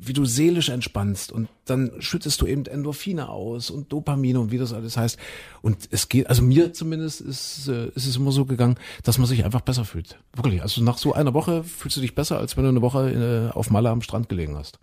wie 0.00 0.12
du 0.12 0.24
seelisch 0.24 0.68
entspannst 0.68 1.32
und 1.32 1.48
dann 1.64 1.92
schüttest 1.98 2.40
du 2.40 2.46
eben 2.46 2.66
Endorphine 2.66 3.28
aus 3.28 3.70
und 3.70 3.92
Dopamine 3.92 4.40
und 4.40 4.50
wie 4.50 4.58
das 4.58 4.72
alles 4.72 4.96
heißt. 4.96 5.18
Und 5.60 5.88
es 5.90 6.08
geht, 6.08 6.28
also 6.28 6.42
mir 6.42 6.72
zumindest 6.72 7.20
ist, 7.20 7.68
äh, 7.68 7.88
ist 7.94 8.06
es 8.06 8.16
immer 8.16 8.32
so 8.32 8.44
gegangen, 8.44 8.76
dass 9.02 9.18
man 9.18 9.26
sich 9.26 9.44
einfach 9.44 9.60
besser 9.60 9.84
fühlt. 9.84 10.18
Wirklich. 10.34 10.62
Also 10.62 10.82
nach 10.82 10.98
so 10.98 11.14
einer 11.14 11.34
Woche 11.34 11.64
fühlst 11.64 11.96
du 11.96 12.00
dich 12.00 12.14
besser, 12.14 12.38
als 12.38 12.56
wenn 12.56 12.64
du 12.64 12.70
eine 12.70 12.82
Woche 12.82 13.50
äh, 13.52 13.56
auf 13.56 13.70
Malle 13.70 13.90
am 13.90 14.02
Strand 14.02 14.28
gelegen 14.28 14.56
hast. 14.56 14.78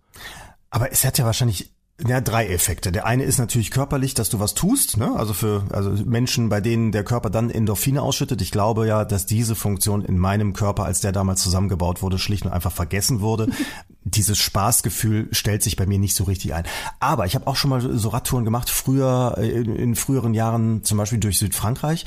Aber 0.70 0.92
es 0.92 1.06
hat 1.06 1.18
ja 1.18 1.26
wahrscheinlich 1.26 1.72
ja, 2.06 2.20
drei 2.20 2.48
Effekte. 2.48 2.92
Der 2.92 3.06
eine 3.06 3.24
ist 3.24 3.38
natürlich 3.38 3.72
körperlich, 3.72 4.14
dass 4.14 4.30
du 4.30 4.40
was 4.42 4.54
tust, 4.54 4.98
ne? 4.98 5.16
Also 5.16 5.34
für 5.34 5.64
also 5.72 5.92
Menschen, 6.04 6.50
bei 6.50 6.60
denen 6.60 6.92
der 6.92 7.06
Körper 7.06 7.30
dann 7.30 7.50
Endorphine 7.50 8.02
ausschüttet. 8.02 8.42
Ich 8.42 8.52
glaube 8.52 8.86
ja, 8.86 9.06
dass 9.06 9.26
diese 9.26 9.56
Funktion 9.56 10.04
in 10.04 10.18
meinem 10.18 10.52
Körper, 10.52 10.84
als 10.84 11.00
der 11.00 11.14
damals 11.14 11.42
zusammengebaut 11.42 12.02
wurde, 12.02 12.20
schlicht 12.20 12.46
und 12.46 12.52
einfach 12.52 12.74
vergessen 12.74 13.22
wurde. 13.22 13.48
Dieses 14.04 14.38
Spaßgefühl 14.38 15.30
stellt 15.32 15.64
sich 15.64 15.78
bei 15.78 15.86
mir 15.86 15.98
nicht 15.98 16.16
so 16.16 16.26
richtig 16.26 16.54
ein. 16.54 16.66
Aber 17.00 17.26
ich 17.28 17.36
habe 17.36 17.48
auch 17.48 17.56
schon 17.56 17.70
mal 17.70 17.82
so 17.82 18.10
Radtouren 18.10 18.44
gemacht, 18.44 18.70
früher 18.70 19.36
äh, 19.38 19.50
in, 19.50 19.74
in 19.74 19.96
früheren 19.96 20.34
Jahren, 20.34 20.84
zum 20.84 20.98
Beispiel 20.98 21.20
durch 21.20 21.40
Südfrankreich. 21.40 22.04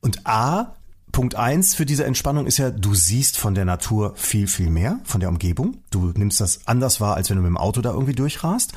Und 0.00 0.26
A, 0.26 0.74
Punkt 1.12 1.34
eins 1.34 1.74
für 1.74 1.86
diese 1.86 2.04
Entspannung 2.04 2.46
ist 2.46 2.58
ja, 2.58 2.70
du 2.70 2.94
siehst 2.94 3.38
von 3.38 3.54
der 3.54 3.64
Natur 3.64 4.12
viel, 4.16 4.46
viel 4.46 4.70
mehr, 4.70 5.00
von 5.04 5.20
der 5.20 5.28
Umgebung. 5.28 5.78
Du 5.90 6.12
nimmst 6.14 6.40
das 6.40 6.66
anders 6.66 7.00
wahr, 7.00 7.16
als 7.16 7.30
wenn 7.30 7.36
du 7.36 7.42
mit 7.42 7.50
dem 7.50 7.56
Auto 7.56 7.80
da 7.80 7.90
irgendwie 7.90 8.14
durchrast. 8.14 8.72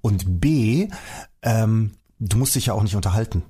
Und 0.00 0.40
B, 0.40 0.88
ähm, 1.42 1.92
du 2.18 2.36
musst 2.36 2.54
dich 2.54 2.66
ja 2.66 2.74
auch 2.74 2.82
nicht 2.82 2.96
unterhalten. 2.96 3.42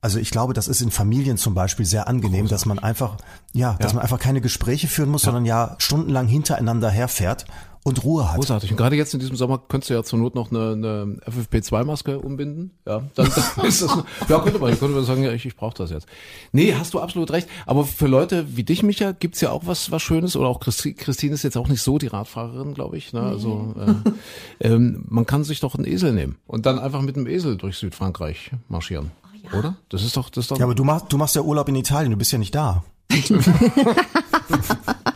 Also 0.00 0.18
ich 0.18 0.30
glaube, 0.30 0.52
das 0.52 0.68
ist 0.68 0.82
in 0.82 0.90
Familien 0.90 1.38
zum 1.38 1.54
Beispiel 1.54 1.86
sehr 1.86 2.08
angenehm, 2.08 2.46
dass 2.46 2.66
man 2.66 2.78
einfach, 2.78 3.16
ja, 3.52 3.74
dass 3.80 3.94
man 3.94 4.02
einfach 4.02 4.18
keine 4.18 4.42
Gespräche 4.42 4.86
führen 4.86 5.08
muss, 5.08 5.22
sondern 5.22 5.46
ja 5.46 5.76
stundenlang 5.78 6.26
hintereinander 6.26 6.90
herfährt 6.90 7.46
und 7.84 8.02
Ruhe 8.02 8.28
hat. 8.28 8.36
Großartig. 8.36 8.70
Und 8.70 8.78
gerade 8.78 8.96
jetzt 8.96 9.12
in 9.12 9.20
diesem 9.20 9.36
Sommer 9.36 9.58
könntest 9.58 9.90
du 9.90 9.94
ja 9.94 10.02
zur 10.02 10.18
Not 10.18 10.34
noch 10.34 10.50
eine, 10.50 10.72
eine 10.72 11.18
FFP2-Maske 11.30 12.18
umbinden. 12.18 12.70
Ja, 12.86 13.02
dann, 13.14 13.30
dann 13.34 13.34
ist 13.66 13.82
das, 13.82 14.04
ja, 14.28 14.40
könnte 14.40 14.58
man, 14.58 14.76
könnte 14.78 14.94
man 14.94 15.04
sagen, 15.04 15.22
ja, 15.22 15.32
ich, 15.32 15.44
ich 15.44 15.54
brauche 15.54 15.76
das 15.76 15.90
jetzt. 15.90 16.06
Nee, 16.50 16.74
hast 16.74 16.94
du 16.94 17.00
absolut 17.00 17.30
recht. 17.30 17.46
Aber 17.66 17.84
für 17.84 18.06
Leute 18.06 18.56
wie 18.56 18.64
dich, 18.64 18.82
Micha, 18.82 19.12
gibt's 19.12 19.42
ja 19.42 19.50
auch 19.50 19.66
was, 19.66 19.90
was 19.90 20.02
Schönes. 20.02 20.34
Oder 20.34 20.48
auch 20.48 20.60
Christi, 20.60 20.94
Christine 20.94 21.34
ist 21.34 21.42
jetzt 21.42 21.58
auch 21.58 21.68
nicht 21.68 21.82
so 21.82 21.98
die 21.98 22.06
Radfahrerin, 22.06 22.72
glaube 22.72 22.96
ich. 22.96 23.12
Ne? 23.12 23.20
Also 23.20 23.74
äh, 24.60 24.66
ähm, 24.66 25.04
man 25.08 25.26
kann 25.26 25.44
sich 25.44 25.60
doch 25.60 25.74
einen 25.74 25.86
Esel 25.86 26.14
nehmen 26.14 26.38
und 26.46 26.64
dann 26.64 26.78
einfach 26.78 27.02
mit 27.02 27.16
einem 27.16 27.26
Esel 27.26 27.58
durch 27.58 27.76
Südfrankreich 27.76 28.50
marschieren. 28.68 29.10
Oder? 29.52 29.76
Das 29.90 30.02
ist 30.02 30.16
doch, 30.16 30.30
das 30.30 30.44
ist 30.44 30.50
doch. 30.50 30.58
Ja, 30.58 30.64
aber 30.64 30.74
du 30.74 30.84
machst, 30.84 31.12
du 31.12 31.18
machst 31.18 31.36
ja 31.36 31.42
Urlaub 31.42 31.68
in 31.68 31.76
Italien, 31.76 32.12
du 32.12 32.16
bist 32.16 32.32
ja 32.32 32.38
nicht 32.38 32.54
da. 32.54 32.82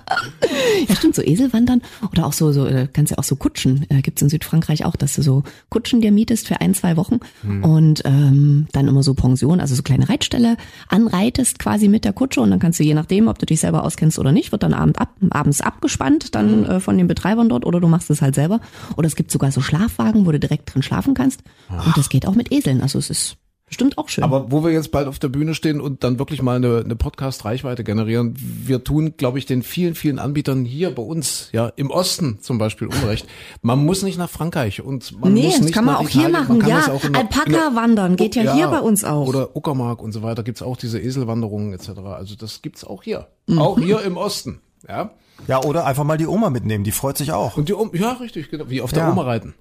Ja, 0.88 0.96
stimmt, 0.96 1.14
so 1.14 1.22
Eselwandern 1.22 1.82
oder 2.10 2.26
auch 2.26 2.32
so, 2.32 2.52
so 2.52 2.66
äh, 2.66 2.88
kannst 2.92 3.10
ja 3.10 3.18
auch 3.18 3.24
so 3.24 3.36
Kutschen, 3.36 3.86
äh, 3.90 4.00
gibt's 4.00 4.22
in 4.22 4.28
Südfrankreich 4.28 4.84
auch, 4.84 4.96
dass 4.96 5.14
du 5.14 5.22
so 5.22 5.42
Kutschen 5.68 6.00
dir 6.00 6.12
mietest 6.12 6.48
für 6.48 6.60
ein, 6.60 6.74
zwei 6.74 6.96
Wochen 6.96 7.20
und 7.62 8.02
ähm, 8.04 8.66
dann 8.72 8.88
immer 8.88 9.02
so 9.02 9.14
Pension, 9.14 9.60
also 9.60 9.74
so 9.74 9.82
kleine 9.82 10.08
Reitstelle 10.08 10.56
anreitest 10.88 11.58
quasi 11.58 11.88
mit 11.88 12.04
der 12.04 12.12
Kutsche 12.12 12.40
und 12.40 12.50
dann 12.50 12.58
kannst 12.58 12.80
du 12.80 12.84
je 12.84 12.94
nachdem, 12.94 13.28
ob 13.28 13.38
du 13.38 13.46
dich 13.46 13.60
selber 13.60 13.84
auskennst 13.84 14.18
oder 14.18 14.32
nicht, 14.32 14.52
wird 14.52 14.62
dann 14.62 14.74
abend 14.74 14.98
ab, 15.00 15.10
abends 15.30 15.60
abgespannt 15.60 16.34
dann 16.34 16.64
äh, 16.64 16.80
von 16.80 16.96
den 16.96 17.06
Betreibern 17.06 17.48
dort 17.48 17.66
oder 17.66 17.80
du 17.80 17.88
machst 17.88 18.10
es 18.10 18.22
halt 18.22 18.34
selber. 18.34 18.60
Oder 18.96 19.06
es 19.06 19.16
gibt 19.16 19.30
sogar 19.30 19.52
so 19.52 19.60
Schlafwagen, 19.60 20.26
wo 20.26 20.32
du 20.32 20.38
direkt 20.38 20.72
drin 20.72 20.82
schlafen 20.82 21.14
kannst. 21.14 21.42
Und 21.86 21.96
das 21.96 22.08
geht 22.08 22.26
auch 22.26 22.34
mit 22.34 22.52
Eseln, 22.52 22.80
also 22.80 22.98
es 22.98 23.10
ist 23.10 23.36
bestimmt 23.68 23.96
auch 23.98 24.08
schön. 24.08 24.24
Aber 24.24 24.50
wo 24.50 24.64
wir 24.64 24.72
jetzt 24.72 24.90
bald 24.90 25.06
auf 25.08 25.18
der 25.18 25.28
Bühne 25.28 25.54
stehen 25.54 25.80
und 25.80 26.02
dann 26.04 26.18
wirklich 26.18 26.42
mal 26.42 26.56
eine, 26.56 26.82
eine 26.84 26.96
Podcast-Reichweite 26.96 27.84
generieren, 27.84 28.34
wir 28.38 28.82
tun, 28.84 29.14
glaube 29.16 29.38
ich, 29.38 29.46
den 29.46 29.62
vielen, 29.62 29.94
vielen 29.94 30.18
Anbietern 30.18 30.64
hier 30.64 30.94
bei 30.94 31.02
uns, 31.02 31.48
ja, 31.52 31.68
im 31.76 31.90
Osten 31.90 32.38
zum 32.40 32.58
Beispiel 32.58 32.88
Unrecht. 32.88 33.26
Man 33.62 33.84
muss 33.84 34.02
nicht 34.02 34.18
nach 34.18 34.30
Frankreich 34.30 34.80
und 34.82 35.18
man 35.20 35.32
Nee, 35.32 35.44
muss 35.44 35.52
das 35.56 35.60
nicht 35.62 35.74
kann 35.74 35.84
man 35.84 35.94
nach 35.94 36.00
auch 36.02 36.08
hier 36.08 36.28
Italien. 36.28 36.40
machen, 36.48 36.58
kann 36.60 36.68
ja. 36.70 36.86
das 36.86 37.04
in 37.04 37.14
Alpaka 37.16 37.68
in 37.68 37.76
wandern 37.76 38.16
geht 38.16 38.34
ja 38.36 38.54
hier 38.54 38.68
bei 38.68 38.80
uns 38.80 39.04
auch. 39.04 39.26
Oder 39.26 39.54
Uckermark 39.56 40.02
und 40.02 40.12
so 40.12 40.22
weiter 40.22 40.42
gibt's 40.42 40.62
auch 40.62 40.76
diese 40.76 40.98
Eselwanderungen 41.00 41.72
etc. 41.72 41.90
Also 42.16 42.34
das 42.36 42.62
gibt's 42.62 42.84
auch 42.84 43.02
hier. 43.02 43.26
Mhm. 43.46 43.58
Auch 43.58 43.78
hier 43.78 44.00
im 44.02 44.16
Osten. 44.16 44.60
Ja. 44.88 45.10
Ja, 45.46 45.62
oder 45.62 45.86
einfach 45.86 46.04
mal 46.04 46.18
die 46.18 46.26
Oma 46.26 46.50
mitnehmen, 46.50 46.82
die 46.84 46.90
freut 46.90 47.16
sich 47.16 47.30
auch. 47.32 47.56
Und 47.56 47.68
die 47.68 47.72
um 47.74 47.90
ja, 47.94 48.12
richtig, 48.14 48.50
genau. 48.50 48.64
Wie 48.68 48.80
auf 48.80 48.92
der 48.92 49.04
Ja. 49.04 49.12
Oma 49.12 49.22
reiten. 49.22 49.54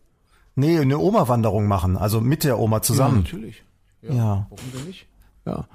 Nee, 0.56 0.80
eine 0.80 0.98
Oma-Wanderung 0.98 1.68
machen, 1.68 1.98
also 1.98 2.20
mit 2.20 2.44
der 2.44 2.58
Oma 2.58 2.82
zusammen. 2.82 3.18
natürlich. 3.18 3.64
Ja. 4.02 4.14
Ja. 4.14 4.48
Warum 4.50 4.72
denn 4.74 4.86
nicht? 4.86 5.08
Ja. 5.46 5.66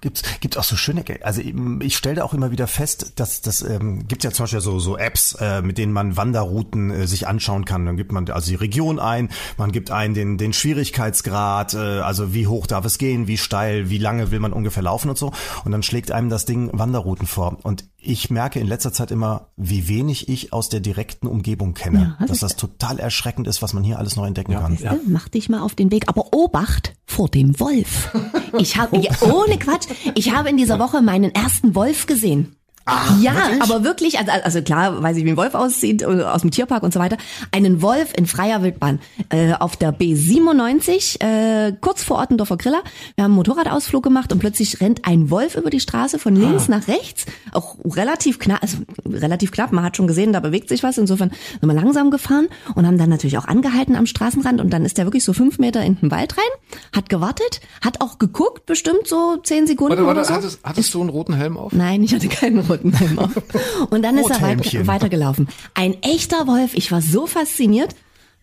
Gibt's 0.00 0.22
gibt's 0.38 0.56
auch 0.56 0.64
so 0.64 0.76
schöne, 0.76 1.04
also 1.22 1.42
ich 1.80 1.96
stelle 1.96 2.16
da 2.16 2.24
auch 2.24 2.32
immer 2.32 2.52
wieder 2.52 2.68
fest, 2.68 3.14
dass 3.16 3.40
das 3.40 3.62
ähm, 3.62 4.06
gibt 4.06 4.22
ja 4.22 4.30
zum 4.30 4.44
Beispiel 4.44 4.60
so 4.60 4.78
so 4.78 4.96
Apps, 4.96 5.34
äh, 5.40 5.60
mit 5.60 5.76
denen 5.76 5.92
man 5.92 6.16
Wanderrouten 6.16 6.90
äh, 6.90 7.06
sich 7.08 7.26
anschauen 7.26 7.64
kann. 7.64 7.84
Dann 7.84 7.96
gibt 7.96 8.12
man 8.12 8.30
also 8.30 8.48
die 8.48 8.54
Region 8.54 9.00
ein, 9.00 9.28
man 9.56 9.72
gibt 9.72 9.90
ein 9.90 10.14
den 10.14 10.38
den 10.38 10.52
Schwierigkeitsgrad, 10.52 11.74
äh, 11.74 11.78
also 11.78 12.32
wie 12.32 12.46
hoch 12.46 12.68
darf 12.68 12.84
es 12.84 12.98
gehen, 12.98 13.26
wie 13.26 13.38
steil, 13.38 13.90
wie 13.90 13.98
lange 13.98 14.30
will 14.30 14.38
man 14.38 14.52
ungefähr 14.52 14.84
laufen 14.84 15.10
und 15.10 15.18
so. 15.18 15.32
Und 15.64 15.72
dann 15.72 15.82
schlägt 15.82 16.12
einem 16.12 16.28
das 16.28 16.44
Ding 16.44 16.70
Wanderrouten 16.72 17.26
vor. 17.26 17.58
Und 17.64 17.84
ich 18.00 18.30
merke 18.30 18.60
in 18.60 18.66
letzter 18.66 18.92
Zeit 18.92 19.10
immer, 19.10 19.48
wie 19.56 19.88
wenig 19.88 20.28
ich 20.28 20.52
aus 20.52 20.68
der 20.68 20.80
direkten 20.80 21.26
Umgebung 21.26 21.74
kenne, 21.74 22.00
Ja, 22.00 22.16
das 22.20 22.28
dass 22.28 22.38
das 22.40 22.56
total 22.56 22.98
erschreckend 22.98 23.48
ist, 23.48 23.60
was 23.60 23.72
man 23.74 23.82
hier 23.82 23.98
alles 23.98 24.14
noch 24.16 24.24
entdecken 24.26 24.52
Ja. 24.52 24.60
kann. 24.60 24.76
Siehste, 24.76 25.00
Mach 25.06 25.28
dich 25.28 25.48
mal 25.48 25.60
auf 25.60 25.74
den 25.74 25.90
Weg, 25.90 26.08
aber 26.08 26.32
Obacht 26.32 26.94
vor 27.06 27.28
dem 27.28 27.58
Wolf. 27.58 28.10
Ich 28.58 28.76
habe, 28.76 28.98
ja, 29.00 29.10
ohne 29.22 29.58
Quatsch, 29.58 29.88
ich 30.14 30.32
habe 30.32 30.48
in 30.48 30.56
dieser 30.56 30.78
Woche 30.78 31.02
meinen 31.02 31.34
ersten 31.34 31.74
Wolf 31.74 32.06
gesehen. 32.06 32.54
Ach, 32.90 33.20
ja, 33.20 33.34
wirklich? 33.34 33.62
aber 33.62 33.84
wirklich, 33.84 34.18
also, 34.18 34.32
also 34.42 34.62
klar, 34.62 35.02
weiß 35.02 35.16
ich, 35.18 35.24
wie 35.24 35.30
ein 35.30 35.36
Wolf 35.36 35.54
aussieht, 35.54 36.02
äh, 36.02 36.06
aus 36.06 36.40
dem 36.40 36.50
Tierpark 36.50 36.82
und 36.82 36.92
so 36.92 37.00
weiter. 37.00 37.18
Einen 37.52 37.82
Wolf 37.82 38.12
in 38.16 38.26
freier 38.26 38.62
Wildbahn 38.62 38.98
äh, 39.28 39.52
auf 39.52 39.76
der 39.76 39.92
B97, 39.92 41.20
äh, 41.22 41.72
kurz 41.80 42.02
vor 42.02 42.18
Ottendorfer 42.18 42.56
Griller. 42.56 42.82
Wir 43.14 43.24
haben 43.24 43.32
einen 43.32 43.36
Motorradausflug 43.36 44.02
gemacht 44.02 44.32
und 44.32 44.38
plötzlich 44.38 44.80
rennt 44.80 45.04
ein 45.04 45.30
Wolf 45.30 45.54
über 45.54 45.68
die 45.68 45.80
Straße 45.80 46.18
von 46.18 46.34
links 46.34 46.68
nach 46.68 46.88
rechts, 46.88 47.26
auch 47.52 47.76
relativ 47.84 48.38
knapp, 48.38 48.62
also 48.62 48.78
relativ 49.06 49.52
knapp. 49.52 49.72
Man 49.72 49.84
hat 49.84 49.96
schon 49.96 50.06
gesehen, 50.06 50.32
da 50.32 50.40
bewegt 50.40 50.68
sich 50.68 50.82
was. 50.82 50.96
Insofern 50.96 51.30
sind 51.60 51.68
wir 51.68 51.74
langsam 51.74 52.10
gefahren 52.10 52.48
und 52.74 52.86
haben 52.86 52.96
dann 52.96 53.10
natürlich 53.10 53.36
auch 53.36 53.46
angehalten 53.46 53.96
am 53.96 54.06
Straßenrand 54.06 54.60
und 54.60 54.70
dann 54.70 54.84
ist 54.84 54.96
der 54.96 55.04
wirklich 55.04 55.24
so 55.24 55.32
fünf 55.32 55.58
Meter 55.58 55.82
in 55.82 55.96
den 55.96 56.10
Wald 56.10 56.36
rein, 56.36 56.78
hat 56.96 57.08
gewartet, 57.08 57.60
hat 57.84 58.00
auch 58.00 58.18
geguckt, 58.18 58.66
bestimmt 58.66 59.06
so 59.06 59.36
zehn 59.42 59.66
Sekunden 59.66 59.90
Warte, 59.90 60.02
oder 60.04 60.16
warte, 60.16 60.28
so. 60.28 60.34
hattest, 60.34 60.60
hattest 60.62 60.94
du 60.94 61.00
einen 61.00 61.10
roten 61.10 61.34
Helm 61.34 61.56
auf? 61.56 61.72
Nein, 61.72 62.02
ich 62.02 62.14
hatte 62.14 62.28
keinen 62.28 62.60
roten 62.60 62.77
Helm 62.82 63.18
auf. 63.18 63.30
Und 63.90 64.02
dann 64.02 64.16
ist 64.18 64.30
er 64.30 64.40
weit, 64.42 64.86
weitergelaufen. 64.86 65.48
Ein 65.74 65.94
echter 66.02 66.46
Wolf. 66.46 66.72
Ich 66.74 66.90
war 66.92 67.00
so 67.02 67.26
fasziniert. 67.26 67.94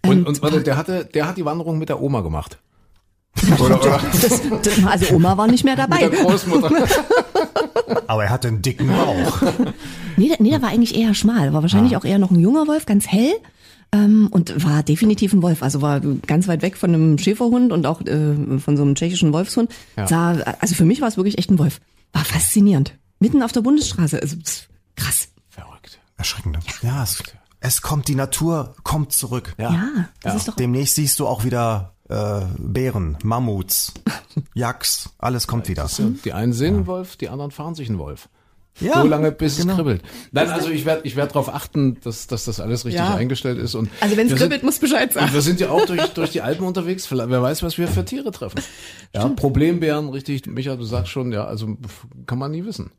Und, 0.05 0.27
und 0.27 0.41
warte, 0.41 0.61
der 0.61 0.77
hatte, 0.77 1.05
der 1.05 1.27
hat 1.27 1.37
die 1.37 1.45
Wanderung 1.45 1.79
mit 1.79 1.89
der 1.89 2.01
Oma 2.01 2.21
gemacht. 2.21 2.59
Oder, 3.59 3.81
oder 3.81 3.99
Das, 4.13 4.41
das, 4.61 4.85
also 4.85 5.13
Oma 5.15 5.35
war 5.37 5.47
nicht 5.47 5.65
mehr 5.65 5.75
mit 5.75 5.83
dabei. 5.83 6.07
der 6.07 6.09
Großmutter. 6.11 6.71
Aber 8.07 8.23
er 8.23 8.29
hatte 8.29 8.47
einen 8.47 8.61
dicken 8.61 8.87
Bauch. 8.87 9.41
Nee, 10.15 10.29
der- 10.29 10.37
nee, 10.39 10.49
der 10.51 10.61
war 10.61 10.69
eigentlich 10.69 10.95
eher 10.97 11.13
schmal. 11.13 11.51
War 11.53 11.61
wahrscheinlich 11.61 11.97
auch 11.97 12.05
eher 12.05 12.17
noch 12.19 12.31
ein 12.31 12.39
junger 12.39 12.65
Wolf, 12.67 12.85
ganz 12.85 13.07
hell. 13.07 13.33
Ähm, 13.91 14.29
und 14.31 14.63
war 14.65 14.83
definitiv 14.83 15.33
ein 15.33 15.41
Wolf. 15.41 15.63
Also 15.63 15.81
war 15.81 15.99
ganz 15.99 16.47
weit 16.47 16.61
weg 16.61 16.77
von 16.77 16.93
einem 16.93 17.17
Schäferhund 17.17 17.71
und 17.73 17.85
auch 17.85 18.01
äh, 18.01 18.57
von 18.59 18.77
so 18.77 18.83
einem 18.83 18.95
tschechischen 18.95 19.33
Wolfshund. 19.33 19.69
Ja. 19.97 20.07
Sah, 20.07 20.31
also 20.59 20.73
für 20.75 20.85
mich 20.85 21.01
war 21.01 21.07
es 21.09 21.17
wirklich 21.17 21.37
echt 21.37 21.51
ein 21.51 21.59
Wolf. 21.59 21.81
War 22.13 22.23
faszinierend. 22.25 22.93
Mitten 23.19 23.41
auf 23.43 23.51
der 23.51 23.61
Bundesstraße. 23.61 24.21
Also 24.21 24.37
pff, 24.37 24.67
krass. 24.95 25.29
Verrückt. 25.49 25.99
Erschreckend. 26.17 26.57
Ja, 26.81 27.03
es, 27.03 27.21
es 27.59 27.81
kommt, 27.81 28.07
die 28.07 28.15
Natur 28.15 28.75
kommt 28.83 29.11
zurück. 29.13 29.53
Ja, 29.57 30.07
das 30.21 30.35
ist 30.35 30.47
doch. 30.47 30.55
Demnächst 30.55 30.95
siehst 30.95 31.19
du 31.19 31.27
auch 31.27 31.43
wieder 31.43 31.93
äh, 32.09 32.41
Bären, 32.57 33.17
Mammuts, 33.23 33.93
Yaks, 34.53 35.09
alles 35.17 35.47
kommt 35.47 35.67
wieder. 35.67 35.89
Die 36.23 36.33
einen 36.33 36.53
sehen 36.53 36.75
einen 36.75 36.87
Wolf, 36.87 37.15
die 37.15 37.29
anderen 37.29 37.51
fahren 37.51 37.75
sich 37.75 37.89
einen 37.89 37.97
Wolf. 37.99 38.29
Ja, 38.81 39.01
so 39.01 39.07
lange, 39.07 39.31
bis 39.31 39.55
genau. 39.57 39.71
es 39.71 39.75
kribbelt. 39.77 40.03
Nein, 40.33 40.49
also 40.49 40.69
ich 40.69 40.83
werde 40.85 41.01
ich 41.07 41.15
werd 41.15 41.31
darauf 41.31 41.47
achten, 41.47 41.97
dass, 42.01 42.27
dass 42.27 42.43
das 42.43 42.59
alles 42.59 42.83
richtig 42.83 42.99
Ja. 42.99 43.15
eingestellt 43.15 43.57
ist. 43.57 43.73
Und 43.73 43.89
Also 44.01 44.17
wenn 44.17 44.27
es 44.27 44.33
kribbelt, 44.35 44.59
sind, 44.59 44.63
muss 44.65 44.79
Bescheid 44.79 45.07
und 45.15 45.21
sagen. 45.21 45.33
wir 45.33 45.41
sind 45.41 45.61
ja 45.61 45.69
auch 45.69 45.85
durch, 45.85 46.05
durch 46.09 46.31
die 46.31 46.41
Alpen 46.41 46.65
unterwegs. 46.67 47.09
Wer 47.09 47.41
weiß, 47.41 47.63
was 47.63 47.77
wir 47.77 47.87
für 47.87 48.03
Tiere 48.03 48.31
treffen. 48.31 48.59
Ja, 49.13 49.29
Problembären, 49.29 50.09
richtig. 50.09 50.45
Micha, 50.47 50.75
du 50.75 50.83
sagst 50.83 51.09
schon, 51.09 51.31
ja, 51.31 51.45
also 51.45 51.77
kann 52.25 52.37
man 52.37 52.51
nie 52.51 52.65
wissen. 52.65 52.91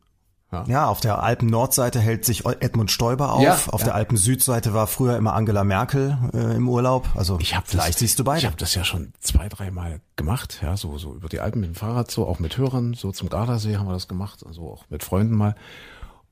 Ja, 0.66 0.86
auf 0.86 1.00
der 1.00 1.22
Alpen-Nordseite 1.22 1.98
hält 1.98 2.24
sich 2.24 2.46
Edmund 2.46 2.90
Stoiber 2.90 3.32
auf. 3.32 3.42
Ja, 3.42 3.58
auf 3.68 3.80
ja. 3.80 3.86
der 3.86 3.94
Alpen-Südseite 3.96 4.72
war 4.72 4.86
früher 4.86 5.16
immer 5.16 5.34
Angela 5.34 5.64
Merkel 5.64 6.16
äh, 6.32 6.56
im 6.56 6.68
Urlaub. 6.68 7.08
Also 7.14 7.38
Ich 7.40 7.56
hab 7.56 7.66
vielleicht 7.66 7.94
das, 7.94 7.98
siehst 7.98 8.18
du 8.18 8.24
beide. 8.24 8.38
Ich 8.38 8.46
habe 8.46 8.56
das 8.56 8.74
ja 8.74 8.84
schon 8.84 9.12
zwei, 9.20 9.48
dreimal 9.48 10.00
gemacht, 10.14 10.60
ja, 10.62 10.76
so 10.76 10.98
so 10.98 11.14
über 11.14 11.28
die 11.28 11.40
Alpen 11.40 11.60
mit 11.60 11.70
dem 11.70 11.74
Fahrrad, 11.74 12.10
so 12.10 12.26
auch 12.26 12.38
mit 12.38 12.56
Hörern, 12.56 12.94
so 12.94 13.10
zum 13.12 13.28
Gardasee 13.28 13.76
haben 13.76 13.86
wir 13.86 13.92
das 13.92 14.08
gemacht, 14.08 14.44
also 14.46 14.70
auch 14.70 14.84
mit 14.88 15.02
Freunden 15.02 15.34
mal. 15.34 15.56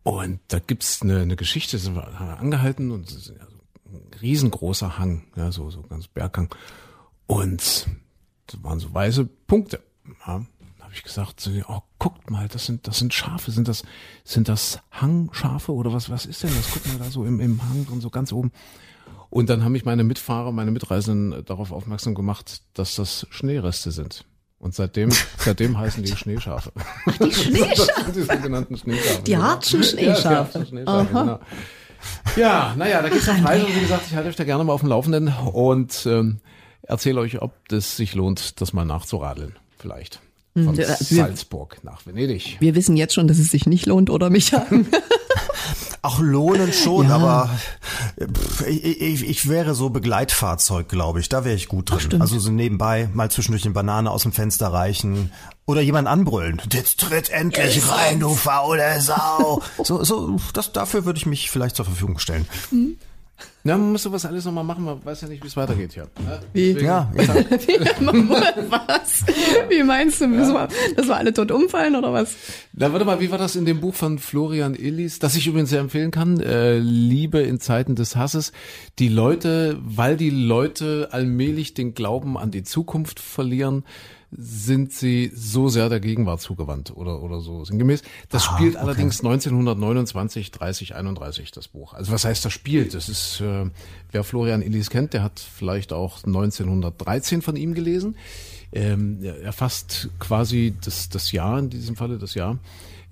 Und 0.04 0.40
da 0.48 0.58
gibt's 0.60 1.02
eine, 1.02 1.20
eine 1.20 1.36
Geschichte, 1.36 1.78
sind 1.78 1.96
wir, 1.96 2.18
haben 2.18 2.28
wir 2.28 2.38
angehalten 2.38 2.92
und 2.92 3.08
es 3.08 3.16
ist 3.16 3.28
ja 3.28 3.46
so 3.46 3.96
ein 3.96 4.20
riesengroßer 4.20 4.98
Hang, 4.98 5.24
ja, 5.36 5.50
so 5.50 5.70
so 5.70 5.82
ganz 5.82 6.06
Berghang. 6.06 6.54
Und 7.26 7.88
das 8.46 8.62
waren 8.62 8.78
so 8.78 8.94
weiße 8.94 9.24
Punkte. 9.46 9.80
Ja. 10.26 10.42
Habe 10.94 10.98
ich 10.98 11.02
gesagt, 11.02 11.40
so, 11.40 11.50
oh, 11.66 11.80
guckt 11.98 12.30
mal, 12.30 12.46
das 12.46 12.66
sind 12.66 12.86
das 12.86 12.98
sind 13.00 13.12
Schafe, 13.12 13.50
sind 13.50 13.66
das 13.66 13.82
sind 14.22 14.48
das 14.48 14.78
Hangschafe 14.92 15.72
oder 15.72 15.92
was 15.92 16.08
was 16.08 16.24
ist 16.24 16.44
denn 16.44 16.50
das? 16.54 16.70
Guck 16.72 16.86
mal 16.86 16.98
da 17.04 17.10
so 17.10 17.24
im 17.24 17.40
im 17.40 17.60
Hang 17.68 17.84
drin 17.84 18.00
so 18.00 18.10
ganz 18.10 18.30
oben. 18.32 18.52
Und 19.28 19.50
dann 19.50 19.64
haben 19.64 19.72
mich 19.72 19.84
meine 19.84 20.04
Mitfahrer, 20.04 20.52
meine 20.52 20.70
Mitreisenden 20.70 21.44
darauf 21.46 21.72
aufmerksam 21.72 22.14
gemacht, 22.14 22.62
dass 22.74 22.94
das 22.94 23.26
Schneereste 23.30 23.90
sind. 23.90 24.24
Und 24.60 24.76
seitdem, 24.76 25.10
seitdem 25.38 25.76
heißen 25.76 26.04
die 26.04 26.16
Schneeschafe. 26.16 26.70
Die 27.20 27.32
Schneeschafe. 27.34 28.12
die 28.14 28.22
sogenannten 28.22 28.76
Schneeschafe. 28.76 29.22
Die 29.24 29.36
harten 29.36 29.76
Ja, 29.76 29.82
Schneeschafe. 29.82 30.22
die 30.28 30.28
harten 30.36 30.66
Schneeschafe, 30.66 31.06
genau. 31.12 31.40
Ja, 32.36 32.72
naja, 32.78 33.02
da 33.02 33.08
geht's 33.08 33.26
noch 33.26 33.42
weiter. 33.42 33.66
Und 33.66 33.74
wie 33.74 33.80
gesagt, 33.80 34.04
ich 34.06 34.14
halte 34.14 34.28
euch 34.28 34.36
da 34.36 34.44
gerne 34.44 34.62
mal 34.62 34.72
auf 34.72 34.80
dem 34.82 34.90
Laufenden 34.90 35.26
und 35.52 36.06
ähm, 36.06 36.38
erzähle 36.82 37.20
euch, 37.20 37.42
ob 37.42 37.52
das 37.68 37.96
sich 37.96 38.14
lohnt, 38.14 38.60
das 38.60 38.72
mal 38.72 38.84
nachzuradeln. 38.84 39.56
Vielleicht. 39.76 40.20
Von 40.54 40.74
Ja, 40.76 40.86
wir- 40.88 40.96
Salzburg 40.96 41.78
nach 41.82 42.06
Venedig. 42.06 42.56
Wir 42.60 42.74
wissen 42.76 42.96
jetzt 42.96 43.12
schon, 43.14 43.26
dass 43.26 43.38
es 43.38 43.50
sich 43.50 43.66
nicht 43.66 43.86
lohnt, 43.86 44.08
oder 44.08 44.30
Micha? 44.30 44.64
Auch 46.02 46.20
lohnen 46.20 46.72
schon, 46.72 47.08
Ja. 47.08 47.16
aber 47.16 47.50
äh, 48.16 48.26
pff, 48.26 48.66
ich, 48.66 49.00
ich, 49.00 49.28
ich 49.28 49.48
wäre 49.48 49.74
so 49.74 49.88
Begleitfahrzeug, 49.88 50.88
glaube 50.88 51.20
ich. 51.20 51.28
Da 51.30 51.44
wäre 51.46 51.56
ich 51.56 51.66
gut 51.66 51.90
drin. 51.90 52.00
stimmt. 52.00 52.20
also 52.22 52.38
so 52.38 52.50
nebenbei 52.50 53.08
mal 53.14 53.30
zwischendurch 53.30 53.64
eine 53.64 53.72
Banane 53.72 54.10
aus 54.10 54.22
dem 54.22 54.32
Fenster 54.32 54.68
reichen 54.68 55.32
oder 55.64 55.80
jemand 55.80 56.06
anbrüllen. 56.06 56.60
Jetzt 56.72 57.00
tritt 57.00 57.30
endlich 57.30 57.88
rein, 57.90 58.20
du 58.20 58.34
faule 58.34 59.00
Sau. 59.00 59.62
So, 59.82 60.04
so, 60.04 60.36
das, 60.52 60.72
dafür 60.72 61.04
würde 61.06 61.16
ich 61.18 61.26
mich 61.26 61.50
vielleicht 61.50 61.74
zur 61.76 61.86
Verfügung 61.86 62.18
stellen. 62.18 62.46
Na, 63.66 63.78
man 63.78 63.92
muss 63.92 64.02
sowas 64.02 64.26
alles 64.26 64.44
nochmal 64.44 64.62
machen, 64.62 64.84
man 64.84 65.02
weiß 65.02 65.22
ja 65.22 65.28
nicht, 65.28 65.42
wie 65.42 65.46
es 65.46 65.56
weitergeht 65.56 65.94
hier. 65.94 66.06
Ja, 66.22 66.40
Wie? 66.52 66.72
Ja, 66.72 67.10
was? 67.16 69.24
Wie 69.70 69.82
meinst 69.82 70.20
du? 70.20 70.28
Müssen 70.28 70.52
wir, 70.52 70.68
dass 70.94 71.08
wir 71.08 71.16
alle 71.16 71.32
tot 71.32 71.50
umfallen 71.50 71.96
oder 71.96 72.12
was? 72.12 72.36
Na, 72.74 72.92
warte 72.92 73.06
mal, 73.06 73.20
wie 73.20 73.30
war 73.30 73.38
das 73.38 73.56
in 73.56 73.64
dem 73.64 73.80
Buch 73.80 73.94
von 73.94 74.18
Florian 74.18 74.74
Illis, 74.74 75.18
das 75.18 75.34
ich 75.34 75.46
übrigens 75.46 75.70
sehr 75.70 75.80
empfehlen 75.80 76.10
kann, 76.10 76.40
äh, 76.40 76.76
Liebe 76.76 77.40
in 77.40 77.58
Zeiten 77.58 77.94
des 77.94 78.16
Hasses. 78.16 78.52
Die 78.98 79.08
Leute, 79.08 79.78
weil 79.82 80.18
die 80.18 80.28
Leute 80.28 81.08
allmählich 81.12 81.72
den 81.72 81.94
Glauben 81.94 82.36
an 82.36 82.50
die 82.50 82.64
Zukunft 82.64 83.18
verlieren, 83.18 83.84
sind 84.36 84.92
sie 84.92 85.30
so 85.34 85.68
sehr 85.68 85.88
der 85.88 86.00
Gegenwart 86.00 86.40
zugewandt 86.40 86.96
oder, 86.96 87.22
oder 87.22 87.40
so 87.40 87.64
sinngemäß. 87.64 88.02
Das 88.28 88.44
spielt 88.44 88.76
allerdings 88.76 89.20
1929, 89.20 90.50
30, 90.50 90.94
31, 90.94 91.52
das 91.52 91.68
Buch. 91.68 91.94
Also 91.94 92.12
was 92.12 92.24
heißt 92.24 92.44
das 92.44 92.52
spielt? 92.52 92.94
Das 92.94 93.08
ist, 93.08 93.40
äh, 93.40 93.70
wer 94.10 94.24
Florian 94.24 94.62
Illis 94.62 94.90
kennt, 94.90 95.12
der 95.12 95.22
hat 95.22 95.40
vielleicht 95.40 95.92
auch 95.92 96.24
1913 96.24 97.42
von 97.42 97.56
ihm 97.56 97.74
gelesen. 97.74 98.16
Ähm, 98.72 99.20
er 99.22 99.40
erfasst 99.42 100.08
quasi 100.18 100.74
das, 100.84 101.08
das 101.08 101.30
Jahr, 101.30 101.58
in 101.58 101.70
diesem 101.70 101.94
Falle 101.94 102.18
das 102.18 102.34
Jahr, 102.34 102.58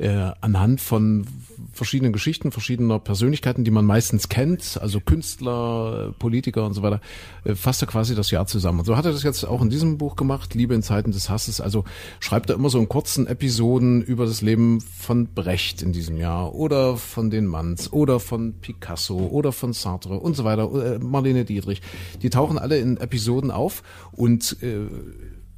äh, 0.02 0.32
anhand 0.40 0.80
von 0.80 1.26
verschiedenen 1.72 2.12
Geschichten, 2.12 2.50
verschiedener 2.50 2.98
Persönlichkeiten, 2.98 3.62
die 3.62 3.70
man 3.70 3.84
meistens 3.84 4.28
kennt, 4.28 4.78
also 4.80 5.00
Künstler, 5.00 6.12
Politiker 6.18 6.66
und 6.66 6.74
so 6.74 6.82
weiter, 6.82 7.00
äh, 7.44 7.54
fasst 7.54 7.82
er 7.82 7.88
quasi 7.88 8.16
das 8.16 8.30
Jahr 8.32 8.46
zusammen. 8.46 8.80
Und 8.80 8.84
so 8.84 8.96
hat 8.96 9.04
er 9.04 9.12
das 9.12 9.22
jetzt 9.22 9.44
auch 9.44 9.62
in 9.62 9.70
diesem 9.70 9.98
Buch 9.98 10.16
gemacht, 10.16 10.54
Liebe 10.54 10.74
in 10.74 10.82
Zeiten 10.82 11.12
des 11.12 11.30
Hasses. 11.30 11.60
Also 11.60 11.84
schreibt 12.18 12.50
er 12.50 12.56
immer 12.56 12.68
so 12.68 12.78
in 12.80 12.88
kurzen 12.88 13.28
Episoden 13.28 14.02
über 14.02 14.26
das 14.26 14.42
Leben 14.42 14.80
von 14.80 15.32
Brecht 15.34 15.82
in 15.82 15.92
diesem 15.92 16.16
Jahr 16.16 16.52
oder 16.52 16.96
von 16.96 17.30
den 17.30 17.46
Manns 17.46 17.92
oder 17.92 18.18
von 18.18 18.54
Picasso 18.60 19.18
oder 19.18 19.52
von 19.52 19.72
Sartre 19.72 20.18
und 20.18 20.34
so 20.34 20.42
weiter, 20.42 20.96
äh, 20.96 20.98
Marlene 20.98 21.44
Dietrich. 21.44 21.80
Die 22.22 22.30
tauchen 22.30 22.58
alle 22.58 22.78
in 22.78 22.96
Episoden 22.96 23.52
auf 23.52 23.84
und 24.10 24.56
äh, 24.62 24.86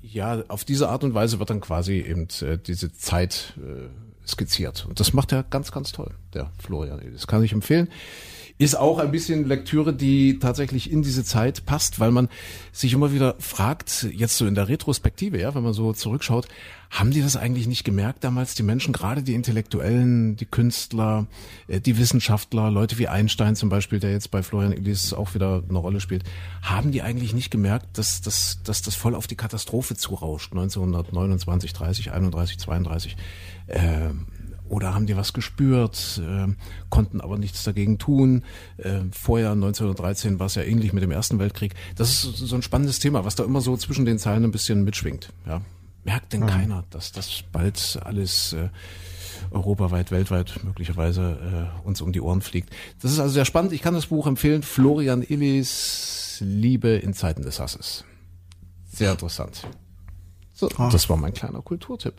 ja, 0.02 0.44
auf 0.48 0.64
diese 0.64 0.90
Art 0.90 1.02
und 1.02 1.14
Weise 1.14 1.38
wird 1.38 1.48
dann 1.48 1.60
quasi 1.60 1.94
eben 1.94 2.28
äh, 2.42 2.58
diese 2.58 2.92
Zeit 2.92 3.54
äh, 3.56 3.88
skizziert. 4.26 4.86
Und 4.86 5.00
das 5.00 5.12
macht 5.12 5.32
er 5.32 5.42
ganz, 5.44 5.72
ganz 5.72 5.92
toll, 5.92 6.14
der 6.32 6.50
Florian. 6.58 7.00
Das 7.12 7.26
kann 7.26 7.42
ich 7.42 7.52
empfehlen. 7.52 7.88
Ist 8.56 8.76
auch 8.76 9.00
ein 9.00 9.10
bisschen 9.10 9.48
Lektüre, 9.48 9.92
die 9.92 10.38
tatsächlich 10.38 10.88
in 10.88 11.02
diese 11.02 11.24
Zeit 11.24 11.66
passt, 11.66 11.98
weil 11.98 12.12
man 12.12 12.28
sich 12.70 12.92
immer 12.92 13.12
wieder 13.12 13.34
fragt, 13.40 14.06
jetzt 14.12 14.36
so 14.36 14.46
in 14.46 14.54
der 14.54 14.68
Retrospektive, 14.68 15.40
ja, 15.40 15.56
wenn 15.56 15.64
man 15.64 15.72
so 15.72 15.92
zurückschaut, 15.92 16.46
haben 16.88 17.10
die 17.10 17.20
das 17.20 17.36
eigentlich 17.36 17.66
nicht 17.66 17.82
gemerkt 17.82 18.22
damals, 18.22 18.54
die 18.54 18.62
Menschen, 18.62 18.92
gerade 18.92 19.24
die 19.24 19.34
Intellektuellen, 19.34 20.36
die 20.36 20.46
Künstler, 20.46 21.26
äh, 21.66 21.80
die 21.80 21.98
Wissenschaftler, 21.98 22.70
Leute 22.70 22.96
wie 22.98 23.08
Einstein 23.08 23.56
zum 23.56 23.70
Beispiel, 23.70 23.98
der 23.98 24.12
jetzt 24.12 24.30
bei 24.30 24.44
Florian 24.44 24.72
Illis 24.72 25.12
auch 25.12 25.34
wieder 25.34 25.64
eine 25.68 25.78
Rolle 25.78 26.00
spielt, 26.00 26.22
haben 26.62 26.92
die 26.92 27.02
eigentlich 27.02 27.34
nicht 27.34 27.50
gemerkt, 27.50 27.98
dass, 27.98 28.20
dass, 28.20 28.62
dass 28.62 28.82
das 28.82 28.94
voll 28.94 29.16
auf 29.16 29.26
die 29.26 29.34
Katastrophe 29.34 29.96
zurauscht, 29.96 30.52
1929, 30.52 31.72
30, 31.72 32.12
31, 32.12 32.58
32. 32.58 33.16
Ähm, 33.66 34.26
oder 34.68 34.94
haben 34.94 35.06
die 35.06 35.16
was 35.16 35.32
gespürt, 35.32 36.20
äh, 36.26 36.46
konnten 36.90 37.20
aber 37.20 37.38
nichts 37.38 37.64
dagegen 37.64 37.98
tun. 37.98 38.42
Äh, 38.78 39.00
vorher 39.12 39.50
1913 39.52 40.38
war 40.38 40.46
es 40.46 40.54
ja 40.54 40.62
ähnlich 40.62 40.92
mit 40.92 41.02
dem 41.02 41.10
Ersten 41.10 41.38
Weltkrieg. 41.38 41.74
Das 41.96 42.10
ist 42.24 42.38
so- 42.38 42.56
ein 42.56 42.62
spannendes 42.62 42.98
Thema, 42.98 43.24
was 43.24 43.34
da 43.34 43.44
immer 43.44 43.60
so 43.60 43.76
zwischen 43.76 44.04
den 44.04 44.18
Zeilen 44.18 44.44
ein 44.44 44.50
bisschen 44.52 44.84
mitschwingt. 44.84 45.28
Ja. 45.46 45.60
Merkt 46.04 46.32
denn 46.34 46.46
keiner, 46.46 46.84
dass 46.90 47.12
das 47.12 47.44
bald 47.50 47.98
alles 48.04 48.52
äh, 48.52 48.68
europaweit, 49.50 50.10
weltweit 50.10 50.60
möglicherweise 50.64 51.70
äh, 51.82 51.86
uns 51.86 52.00
um 52.02 52.12
die 52.12 52.20
Ohren 52.20 52.42
fliegt. 52.42 52.70
Das 53.00 53.10
ist 53.12 53.18
also 53.20 53.32
sehr 53.32 53.44
spannend. 53.46 53.72
Ich 53.72 53.80
kann 53.82 53.94
das 53.94 54.06
Buch 54.06 54.26
empfehlen. 54.26 54.62
Florian 54.62 55.22
Illis 55.22 56.38
Liebe 56.40 56.88
in 56.88 57.14
Zeiten 57.14 57.42
des 57.42 57.58
Hasses. 57.60 58.04
Sehr 58.92 59.12
interessant. 59.12 59.66
So, 60.56 60.68
das 60.68 61.08
war 61.10 61.16
mein 61.16 61.34
kleiner 61.34 61.62
Kulturtipp. 61.62 62.14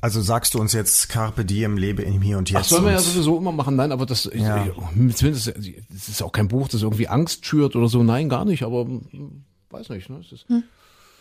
Also 0.00 0.20
sagst 0.20 0.54
du 0.54 0.58
uns 0.60 0.72
jetzt 0.72 1.08
Carpe 1.08 1.44
Diem, 1.44 1.76
lebe 1.76 2.02
im 2.02 2.20
Hier 2.22 2.38
und 2.38 2.50
Jetzt. 2.50 2.62
Das 2.62 2.68
soll 2.70 2.80
man 2.80 2.92
ja 2.92 2.98
sowieso 2.98 3.38
immer 3.38 3.52
machen. 3.52 3.76
Nein, 3.76 3.92
aber 3.92 4.04
das, 4.04 4.28
Ja. 4.34 4.66
ich, 4.66 5.16
zumindest, 5.16 5.46
das 5.46 6.08
ist 6.08 6.22
auch 6.22 6.32
kein 6.32 6.48
Buch, 6.48 6.66
das 6.68 6.82
irgendwie 6.82 7.06
Angst 7.06 7.46
schürt 7.46 7.76
oder 7.76 7.88
so. 7.88 8.02
Nein, 8.02 8.28
gar 8.28 8.44
nicht. 8.44 8.64
Aber 8.64 8.84
hm, 8.84 9.44
weiß 9.70 9.90
nicht. 9.90 10.10
Ne? 10.10 10.20
Ist, 10.28 10.44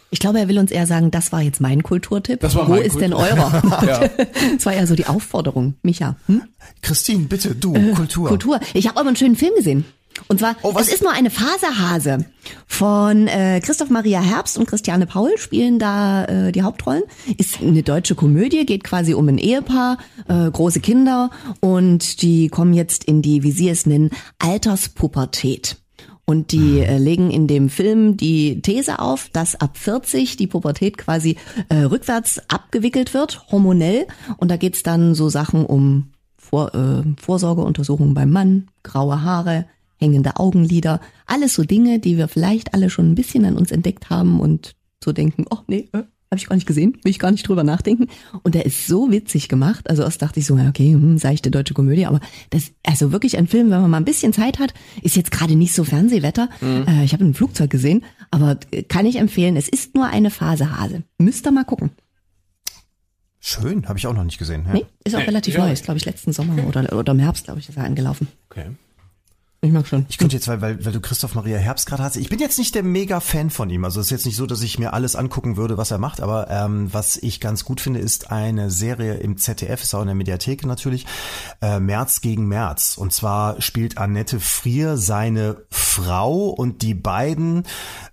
Ich 0.10 0.20
glaube, 0.20 0.40
er 0.40 0.48
will 0.48 0.58
uns 0.58 0.72
eher 0.72 0.88
sagen, 0.88 1.12
das 1.12 1.32
war 1.32 1.42
jetzt 1.44 1.62
mein 1.62 1.84
Kulturtipp. 1.84 2.40
Das 2.40 2.56
war 2.56 2.68
Wo 2.68 2.72
mein 2.72 2.82
ist 2.82 3.00
denn 3.00 3.12
Kultur- 3.12 3.38
eurer? 3.38 3.86
Ja. 3.88 4.10
Das 4.56 4.66
war 4.66 4.74
ja 4.74 4.88
so 4.88 4.96
die 4.96 5.06
Aufforderung. 5.06 5.76
Micha, 5.84 6.16
hm? 6.26 6.42
Christine, 6.82 7.26
bitte, 7.26 7.54
du, 7.54 7.74
Kultur. 7.94 8.30
Kultur. 8.30 8.60
Ich 8.74 8.88
habe 8.88 9.00
aber 9.00 9.10
einen 9.10 9.16
schönen 9.16 9.36
Film 9.36 9.54
gesehen. 9.56 9.86
Und 10.28 10.40
zwar, 10.40 10.56
Oh, 10.62 10.74
was? 10.76 10.88
es 10.88 10.94
ist 10.96 11.04
nur 11.04 11.12
eine 11.12 11.30
Faserhase 11.30 12.26
von 12.68 13.28
äh, 13.28 13.60
Christoph 13.64 13.90
Maria 13.90 14.22
Herbst 14.22 14.58
und 14.58 14.68
Christiane 14.68 15.06
Paul 15.06 15.38
spielen 15.38 15.80
da 15.80 16.26
äh, 16.26 16.52
die 16.52 16.64
Hauptrollen. 16.64 17.04
Ist 17.38 17.62
eine 17.62 17.84
deutsche 17.84 18.16
Komödie, 18.16 18.66
geht 18.66 18.84
quasi 18.84 19.14
um 19.14 19.28
ein 19.28 19.38
Ehepaar, 19.38 19.98
äh, 20.28 20.50
große 20.52 20.80
Kinder 20.82 21.30
und 21.62 22.22
die 22.22 22.50
kommen 22.50 22.74
jetzt 22.74 23.04
in 23.04 23.22
die, 23.22 23.44
wie 23.44 23.52
sie 23.52 23.70
es 23.70 23.86
nennen, 23.86 24.12
Alterspubertät. 24.40 25.78
Und 26.26 26.52
die 26.52 26.80
äh, 26.82 27.00
legen 27.00 27.32
in 27.32 27.48
dem 27.48 27.70
Film 27.70 28.16
die 28.16 28.62
These 28.62 29.00
auf, 29.00 29.30
dass 29.34 29.60
ab 29.60 29.78
40 29.80 30.38
die 30.38 30.46
Pubertät 30.46 30.98
quasi 31.00 31.38
äh, 31.70 31.78
rückwärts 31.78 32.40
abgewickelt 32.50 33.16
wird, 33.16 33.48
hormonell. 33.52 34.06
Und 34.38 34.52
da 34.52 34.58
geht's 34.58 34.84
dann 34.84 35.16
so 35.16 35.30
Sachen 35.30 35.66
um 35.66 36.12
Vor, 36.38 36.76
äh, 36.76 37.02
Vorsorgeuntersuchungen 37.20 38.14
beim 38.14 38.30
Mann, 38.30 38.68
graue 38.84 39.24
Haare, 39.24 39.66
hängende 40.00 40.38
Augenlider, 40.38 41.02
alles 41.28 41.54
so 41.54 41.64
Dinge, 41.64 42.00
die 42.00 42.18
wir 42.18 42.28
vielleicht 42.28 42.74
alle 42.74 42.90
schon 42.90 43.12
ein 43.12 43.16
bisschen 43.16 43.46
an 43.46 43.58
uns 43.58 43.72
entdeckt 43.72 44.10
haben 44.10 44.40
und 44.40 44.76
so 45.04 45.12
denken, 45.12 45.46
oh 45.52 45.60
nee, 45.68 45.90
äh, 45.94 46.04
habe 46.32 46.38
ich 46.38 46.46
gar 46.48 46.56
nicht 46.56 46.68
gesehen, 46.68 46.94
will 47.04 47.10
ich 47.10 47.18
gar 47.18 47.32
nicht 47.32 47.48
drüber 47.48 47.64
nachdenken. 47.64 48.06
Und 48.44 48.54
der 48.54 48.66
ist 48.68 48.86
so 48.86 49.10
witzig 49.12 49.50
gemacht. 49.50 49.90
Also 49.90 50.04
erst 50.04 50.22
dachte 50.22 50.40
ich 50.40 50.46
so, 50.46 50.56
ja, 50.58 50.70
okay, 50.70 50.92
hm, 50.94 51.18
seichte 51.18 51.50
deutsche 51.50 51.74
Komödie, 51.74 52.06
aber 52.06 52.20
das, 52.52 52.72
also 52.86 53.12
wirklich 53.12 53.38
ein 53.40 53.48
Film, 53.48 53.72
wenn 53.72 53.82
man 53.82 53.90
mal 53.90 53.98
ein 53.98 54.06
bisschen 54.06 54.32
Zeit 54.32 54.60
hat, 54.60 54.74
ist 55.02 55.16
jetzt 55.16 55.32
gerade 55.32 55.56
nicht 55.56 55.74
so 55.74 55.84
Fernsehwetter. 55.84 56.50
Äh, 56.62 57.04
ich 57.04 57.14
habe 57.14 57.26
ein 57.26 57.34
Flugzeug 57.34 57.72
gesehen, 57.72 58.04
aber 58.30 58.60
äh, 58.72 58.84
kann 58.84 59.08
ich 59.08 59.16
empfehlen. 59.16 59.56
Es 59.56 59.68
ist 59.68 59.96
nur 59.96 60.06
eine 60.06 60.30
Phasehase. 60.30 61.02
Müsst 61.18 61.48
ihr 61.48 61.52
mal 61.52 61.64
gucken. 61.66 61.92
Schön, 63.40 63.88
habe 63.88 63.98
ich 63.98 64.06
auch 64.06 64.14
noch 64.14 64.24
nicht 64.26 64.38
gesehen. 64.38 64.66
Ja. 64.68 64.74
Nee, 64.74 64.86
ist 65.06 65.16
auch 65.16 65.20
Nee, 65.20 65.26
relativ 65.26 65.56
ja. 65.56 65.66
neu, 65.66 65.72
ist 65.72 65.86
glaube 65.86 65.98
ich 65.98 66.06
letzten 66.06 66.34
Sommer 66.34 66.68
oder, 66.68 66.96
oder 66.96 67.14
im 67.14 67.20
Herbst, 67.20 67.46
glaube 67.46 67.60
ich, 67.60 67.70
ist 67.70 67.78
er 67.78 67.86
angelaufen. 67.86 68.28
okay. 68.50 68.66
Ich 69.62 69.74
mag 69.74 69.86
schon. 69.86 70.06
Ich 70.08 70.18
könnte 70.18 70.38
jetzt, 70.38 70.48
weil, 70.48 70.62
weil, 70.62 70.86
weil 70.86 70.94
du 70.94 71.02
Christoph 71.02 71.36
Maria 71.36 71.58
Herbst 71.58 71.86
gerade 71.86 72.02
hast, 72.02 72.16
ich 72.16 72.30
bin 72.30 72.40
jetzt 72.40 72.58
nicht 72.58 72.76
der 72.76 72.84
Mega-Fan 72.84 73.50
von 73.50 73.70
ihm. 73.70 73.84
Also 73.84 74.00
es 74.00 74.06
ist 74.06 74.12
jetzt 74.12 74.26
nicht 74.26 74.38
so, 74.38 74.46
dass 74.46 74.62
ich 74.62 74.80
mir 74.80 74.94
alles 74.94 75.18
angucken 75.18 75.58
würde, 75.58 75.78
was 75.78 75.92
er 75.92 75.98
macht, 75.98 76.22
aber 76.22 76.50
ähm, 76.50 76.88
was 76.94 77.18
ich 77.18 77.42
ganz 77.42 77.66
gut 77.66 77.82
finde, 77.82 78.00
ist 78.00 78.32
eine 78.32 78.72
Serie 78.72 79.16
im 79.16 79.36
ZDF, 79.36 79.84
ist 79.84 79.94
auch 79.94 80.00
in 80.02 80.08
der 80.08 80.16
Mediathek 80.16 80.66
natürlich, 80.66 81.06
äh, 81.62 81.82
März 81.82 82.22
gegen 82.22 82.48
März. 82.48 82.98
Und 82.98 83.12
zwar 83.12 83.62
spielt 83.62 83.98
Annette 83.98 84.40
Frier 84.40 84.96
seine 84.96 85.58
Frau 85.70 86.48
und 86.48 86.82
die 86.82 86.94
beiden 86.94 87.64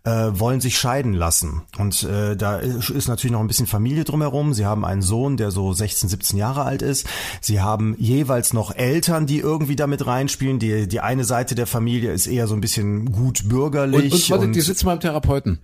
äh, 0.02 0.10
wollen 0.32 0.60
sich 0.60 0.76
scheiden 0.76 1.12
lassen. 1.12 1.62
Und 1.78 2.02
äh, 2.02 2.36
da 2.36 2.56
ist 2.56 3.06
natürlich 3.06 3.32
noch 3.32 3.40
ein 3.40 3.46
bisschen 3.46 3.68
Familie 3.68 4.02
drumherum. 4.02 4.52
Sie 4.52 4.66
haben 4.66 4.84
einen 4.84 5.02
Sohn, 5.02 5.36
der 5.36 5.52
so 5.52 5.72
16, 5.72 6.08
17 6.08 6.38
Jahre 6.38 6.62
alt 6.62 6.82
ist. 6.82 7.06
Sie 7.40 7.60
haben 7.60 7.94
jeweils 7.98 8.52
noch 8.52 8.74
Eltern, 8.74 9.26
die 9.26 9.38
irgendwie 9.38 9.76
damit 9.76 10.06
reinspielen. 10.06 10.58
Die, 10.58 10.88
die 10.88 11.00
eine 11.00 11.24
Seite 11.24 11.35
der 11.44 11.66
Familie 11.66 12.12
ist 12.12 12.26
eher 12.26 12.46
so 12.46 12.54
ein 12.54 12.60
bisschen 12.60 13.12
gut 13.12 13.42
Und, 13.42 13.48
bürgerlich. 13.48 14.12
und 14.12 14.30
warte, 14.30 14.48
die 14.50 14.60
sitzen 14.60 14.86
beim 14.86 15.00
Therapeuten. 15.00 15.60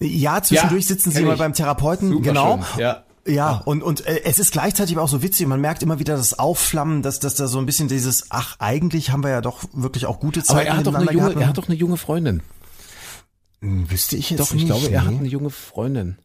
ja, 0.00 0.42
zwischendurch 0.42 0.84
Ja, 0.84 0.88
sitzen 0.88 1.10
sie 1.10 1.22
mal 1.22 1.36
beim 1.36 1.52
Therapeuten. 1.52 2.08
Super 2.10 2.22
genau. 2.24 2.62
schön, 2.74 2.80
ja. 2.82 3.02
Ja, 3.28 3.60
und, 3.64 3.82
und 3.82 4.06
äh, 4.06 4.22
es 4.24 4.38
ist 4.38 4.52
gleichzeitig 4.52 4.94
aber 4.94 5.02
auch 5.02 5.08
so 5.08 5.20
witzig, 5.20 5.48
man 5.48 5.60
merkt 5.60 5.82
immer 5.82 5.98
wieder 5.98 6.16
das 6.16 6.38
Aufflammen, 6.38 7.02
dass, 7.02 7.18
dass 7.18 7.34
da 7.34 7.48
so 7.48 7.58
ein 7.58 7.66
bisschen 7.66 7.88
dieses, 7.88 8.26
ach, 8.30 8.54
eigentlich 8.60 9.10
haben 9.10 9.24
wir 9.24 9.30
ja 9.30 9.40
doch 9.40 9.64
wirklich 9.72 10.06
auch 10.06 10.20
gute 10.20 10.40
Aber 10.40 10.46
Zeiten 10.46 10.66
er 10.68 10.76
hat 10.76 10.86
doch 10.86 10.94
eine 10.94 11.06
junge, 11.06 11.16
gehabt. 11.30 11.36
er 11.40 11.48
hat 11.48 11.58
doch 11.58 11.66
eine 11.66 11.74
junge 11.76 11.96
Freundin. 11.96 12.40
Hm, 13.62 13.90
Wüsste 13.90 14.16
ich 14.16 14.30
jetzt 14.30 14.38
Doch, 14.40 14.52
nicht. 14.52 14.62
ich 14.62 14.68
glaube, 14.68 14.88
er 14.90 15.04
hat 15.04 15.14
eine 15.14 15.26
junge 15.26 15.50
Freundin. 15.50 16.18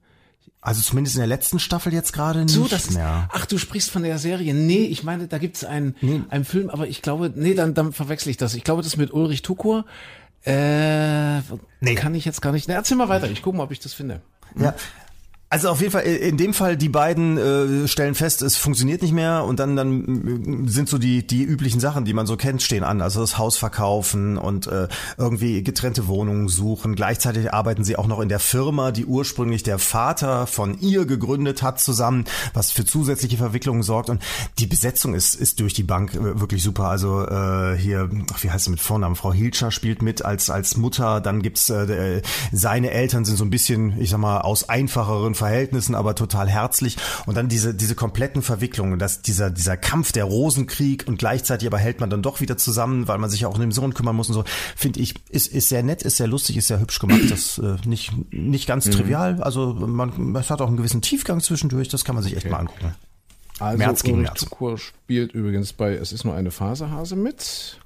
Also 0.63 0.81
zumindest 0.81 1.15
in 1.15 1.21
der 1.21 1.27
letzten 1.27 1.57
Staffel 1.57 1.91
jetzt 1.91 2.13
gerade 2.13 2.41
nicht 2.43 2.51
So, 2.53 2.67
das 2.67 2.85
ist, 2.85 2.93
mehr. 2.93 3.27
ach, 3.33 3.47
du 3.47 3.57
sprichst 3.57 3.89
von 3.89 4.03
der 4.03 4.19
Serie. 4.19 4.53
Nee, 4.53 4.83
ich 4.85 5.03
meine, 5.03 5.27
da 5.27 5.39
gibt's 5.39 5.63
einen, 5.63 5.95
einen 6.29 6.45
Film, 6.45 6.69
aber 6.69 6.87
ich 6.87 7.01
glaube, 7.01 7.31
nee, 7.35 7.55
dann, 7.55 7.73
dann 7.73 7.93
verwechsel 7.93 8.29
ich 8.29 8.37
das. 8.37 8.53
Ich 8.53 8.63
glaube, 8.63 8.83
das 8.83 8.95
mit 8.95 9.11
Ulrich 9.11 9.41
Tukur. 9.41 9.85
Äh, 10.45 11.39
Nee. 11.79 11.95
kann 11.95 12.13
ich 12.15 12.25
jetzt 12.25 12.41
gar 12.41 12.51
nicht. 12.51 12.67
Na, 12.67 12.75
erzähl 12.75 12.97
mal 12.97 13.09
weiter. 13.09 13.29
Ich 13.29 13.41
gucke 13.41 13.57
mal, 13.57 13.63
ob 13.63 13.71
ich 13.71 13.79
das 13.79 13.93
finde. 13.93 14.21
Ja. 14.59 14.75
Also 15.53 15.67
auf 15.67 15.81
jeden 15.81 15.91
Fall, 15.91 16.03
äh, 16.03 16.15
in 16.15 16.37
dem 16.37 16.53
Fall, 16.53 16.77
die 16.77 16.87
beiden 16.87 17.37
äh, 17.37 17.87
stellen 17.89 18.15
fest, 18.15 18.41
es 18.41 18.55
funktioniert 18.55 19.01
nicht 19.01 19.11
mehr 19.11 19.43
und 19.43 19.59
dann, 19.59 19.75
dann 19.75 20.65
äh, 20.65 20.69
sind 20.69 20.87
so 20.87 20.97
die, 20.97 21.27
die 21.27 21.43
üblichen 21.43 21.81
Sachen, 21.81 22.05
die 22.05 22.13
man 22.13 22.25
so 22.25 22.37
kennt, 22.37 22.61
stehen 22.61 22.85
an. 22.85 23.01
Also 23.01 23.19
das 23.19 23.37
Haus 23.37 23.57
verkaufen 23.57 24.37
und 24.37 24.67
äh, 24.67 24.87
irgendwie 25.17 25.61
getrennte 25.61 26.07
Wohnungen 26.07 26.47
suchen. 26.47 26.95
Gleichzeitig 26.95 27.53
arbeiten 27.53 27.83
sie 27.83 27.97
auch 27.97 28.07
noch 28.07 28.21
in 28.21 28.29
der 28.29 28.39
Firma, 28.39 28.93
die 28.93 29.05
ursprünglich 29.05 29.61
der 29.61 29.77
Vater 29.77 30.47
von 30.47 30.79
ihr 30.79 31.05
gegründet 31.05 31.61
hat 31.61 31.81
zusammen, 31.81 32.23
was 32.53 32.71
für 32.71 32.85
zusätzliche 32.85 33.35
Verwicklungen 33.35 33.83
sorgt. 33.83 34.09
Und 34.09 34.23
die 34.57 34.67
Besetzung 34.67 35.13
ist, 35.13 35.35
ist 35.35 35.59
durch 35.59 35.73
die 35.73 35.83
Bank 35.83 36.15
äh, 36.15 36.39
wirklich 36.39 36.63
super. 36.63 36.85
Also 36.85 37.27
äh, 37.27 37.75
hier, 37.77 38.09
wie 38.39 38.49
heißt 38.49 38.63
sie 38.63 38.71
mit 38.71 38.79
Vornamen? 38.79 39.17
Frau 39.17 39.33
Hilscher 39.33 39.71
spielt 39.71 40.01
mit 40.01 40.23
als, 40.23 40.49
als 40.49 40.77
Mutter. 40.77 41.19
Dann 41.19 41.41
gibt's 41.41 41.69
äh, 41.69 42.21
seine 42.53 42.91
Eltern 42.91 43.25
sind 43.25 43.35
so 43.35 43.43
ein 43.43 43.49
bisschen, 43.49 43.99
ich 43.99 44.11
sag 44.11 44.19
mal, 44.19 44.39
aus 44.39 44.69
einfacheren 44.69 45.35
Verhältnissen, 45.41 45.95
aber 45.95 46.15
total 46.15 46.49
herzlich. 46.49 46.97
Und 47.25 47.35
dann 47.35 47.49
diese, 47.49 47.73
diese 47.73 47.95
kompletten 47.95 48.41
Verwicklungen, 48.41 48.99
dass 48.99 49.21
dieser, 49.21 49.49
dieser 49.49 49.75
Kampf, 49.77 50.11
der 50.11 50.25
Rosenkrieg 50.25 51.05
und 51.07 51.17
gleichzeitig 51.17 51.67
aber 51.67 51.77
hält 51.79 51.99
man 51.99 52.09
dann 52.09 52.21
doch 52.21 52.39
wieder 52.41 52.57
zusammen, 52.57 53.07
weil 53.07 53.17
man 53.17 53.29
sich 53.29 53.41
ja 53.41 53.47
auch 53.47 53.55
um 53.55 53.61
den 53.61 53.71
Sohn 53.71 53.93
kümmern 53.93 54.15
muss 54.15 54.29
und 54.29 54.35
so, 54.35 54.43
finde 54.75 54.99
ich, 54.99 55.15
ist, 55.29 55.47
ist 55.47 55.69
sehr 55.69 55.83
nett, 55.83 56.03
ist 56.03 56.17
sehr 56.17 56.27
lustig, 56.27 56.57
ist 56.57 56.67
sehr 56.67 56.79
hübsch 56.79 56.99
gemacht. 56.99 57.29
Das 57.29 57.57
äh, 57.57 57.75
nicht, 57.85 58.11
nicht 58.31 58.67
ganz 58.67 58.85
trivial. 58.89 59.41
Also 59.41 59.73
man, 59.73 60.35
es 60.35 60.49
hat 60.49 60.61
auch 60.61 60.67
einen 60.67 60.77
gewissen 60.77 61.01
Tiefgang 61.01 61.41
zwischendurch, 61.41 61.89
das 61.89 62.05
kann 62.05 62.15
man 62.15 62.23
sich 62.23 62.35
echt 62.37 62.49
mal 62.49 62.57
angucken. 62.59 62.93
Also 63.59 63.77
März 63.77 64.03
gegen 64.03 64.17
Ulrich 64.17 64.29
März. 64.29 64.39
Tukur 64.41 64.77
spielt 64.77 65.33
übrigens 65.33 65.73
bei 65.73 65.93
Es 65.93 66.11
ist 66.11 66.23
nur 66.23 66.33
eine 66.33 66.49
Phasehase 66.49 67.15
mit. 67.15 67.79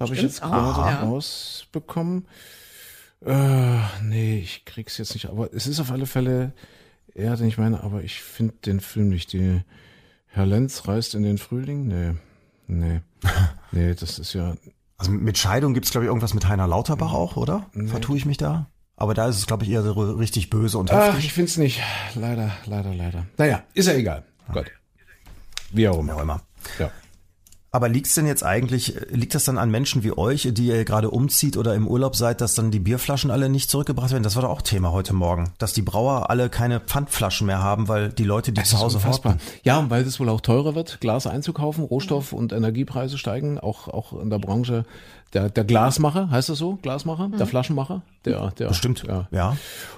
Habe 0.00 0.14
ich 0.14 0.22
jetzt 0.22 0.40
gerade 0.40 0.56
Ah, 0.80 0.90
ja. 0.90 1.00
rausbekommen. 1.02 2.26
Äh, 3.24 3.78
nee, 4.02 4.40
ich 4.40 4.64
krieg's 4.64 4.98
jetzt 4.98 5.14
nicht. 5.14 5.26
Aber 5.28 5.52
es 5.52 5.66
ist 5.66 5.78
auf 5.78 5.90
alle 5.92 6.06
Fälle 6.06 6.52
er, 7.14 7.36
den 7.36 7.48
ich 7.48 7.58
meine, 7.58 7.82
aber 7.82 8.02
ich 8.02 8.22
finde 8.22 8.54
den 8.64 8.80
Film 8.80 9.08
nicht. 9.08 9.32
Die 9.32 9.60
Herr 10.26 10.46
Lenz 10.46 10.86
reist 10.88 11.14
in 11.14 11.22
den 11.22 11.38
Frühling? 11.38 11.86
Nee. 11.86 12.14
Nee. 12.66 13.00
Nee, 13.72 13.94
das 13.94 14.18
ist 14.18 14.32
ja. 14.32 14.54
Also 14.96 15.12
mit 15.12 15.38
Scheidung 15.38 15.74
gibt's 15.74 15.92
glaube 15.92 16.04
ich, 16.04 16.08
irgendwas 16.08 16.34
mit 16.34 16.48
Heiner 16.48 16.66
Lauterbach 16.66 17.12
auch, 17.12 17.36
oder? 17.36 17.66
Vertue 17.86 18.16
ich 18.16 18.26
mich 18.26 18.36
da? 18.36 18.66
Aber 18.96 19.14
da 19.14 19.28
ist 19.28 19.36
es, 19.38 19.46
glaube 19.46 19.62
ich, 19.64 19.70
eher 19.70 19.82
so 19.84 19.92
richtig 19.92 20.50
böse 20.50 20.76
und 20.76 20.90
Ach, 20.90 21.06
heftig. 21.10 21.26
ich 21.26 21.32
find's 21.32 21.56
nicht. 21.56 21.80
Leider, 22.16 22.50
leider, 22.66 22.92
leider. 22.92 23.26
Naja, 23.38 23.62
ist 23.74 23.86
ja 23.86 23.94
egal. 23.94 24.24
Gott. 24.52 24.70
Wie 25.70 25.86
auch 25.88 25.96
Wie 25.96 26.00
immer. 26.00 26.16
auch 26.16 26.22
immer. 26.22 26.42
Ja. 26.80 26.90
Aber 27.72 27.88
liegt's 27.88 28.14
denn 28.16 28.26
jetzt 28.26 28.42
eigentlich, 28.44 28.94
liegt 29.10 29.32
das 29.36 29.44
dann 29.44 29.56
an 29.56 29.70
Menschen 29.70 30.02
wie 30.02 30.10
euch, 30.10 30.48
die 30.52 30.66
ihr 30.66 30.84
gerade 30.84 31.08
umzieht 31.10 31.56
oder 31.56 31.74
im 31.76 31.86
Urlaub 31.86 32.16
seid, 32.16 32.40
dass 32.40 32.54
dann 32.54 32.72
die 32.72 32.80
Bierflaschen 32.80 33.30
alle 33.30 33.48
nicht 33.48 33.70
zurückgebracht 33.70 34.10
werden? 34.10 34.24
Das 34.24 34.34
war 34.34 34.42
doch 34.42 34.50
auch 34.50 34.62
Thema 34.62 34.90
heute 34.90 35.12
Morgen, 35.12 35.52
dass 35.58 35.72
die 35.72 35.82
Brauer 35.82 36.30
alle 36.30 36.48
keine 36.48 36.80
Pfandflaschen 36.80 37.46
mehr 37.46 37.62
haben, 37.62 37.86
weil 37.86 38.08
die 38.08 38.24
Leute, 38.24 38.50
die 38.50 38.60
Das 38.60 38.70
zu 38.70 38.78
Hause 38.80 38.96
unfassbar. 38.96 39.34
horten. 39.34 39.46
Ja, 39.62 39.78
und 39.78 39.88
weil 39.88 40.02
es 40.02 40.18
wohl 40.18 40.28
auch 40.30 40.40
teurer 40.40 40.74
wird, 40.74 41.00
Glas 41.00 41.28
einzukaufen, 41.28 41.84
Rohstoff- 41.84 42.32
und 42.32 42.52
Energiepreise 42.52 43.18
steigen, 43.18 43.60
auch, 43.60 43.86
auch 43.86 44.20
in 44.20 44.30
der 44.30 44.38
Branche. 44.40 44.84
Der, 45.32 45.48
der 45.48 45.62
Glasmacher, 45.62 46.28
heißt 46.28 46.48
das 46.48 46.58
so? 46.58 46.76
Glasmacher? 46.82 47.30
Der 47.38 47.46
Flaschenmacher? 47.46 48.02
Der, 48.24 48.50
der, 48.50 48.66
Bestimmt, 48.66 49.04
Ja. 49.06 49.28
ja. 49.30 49.56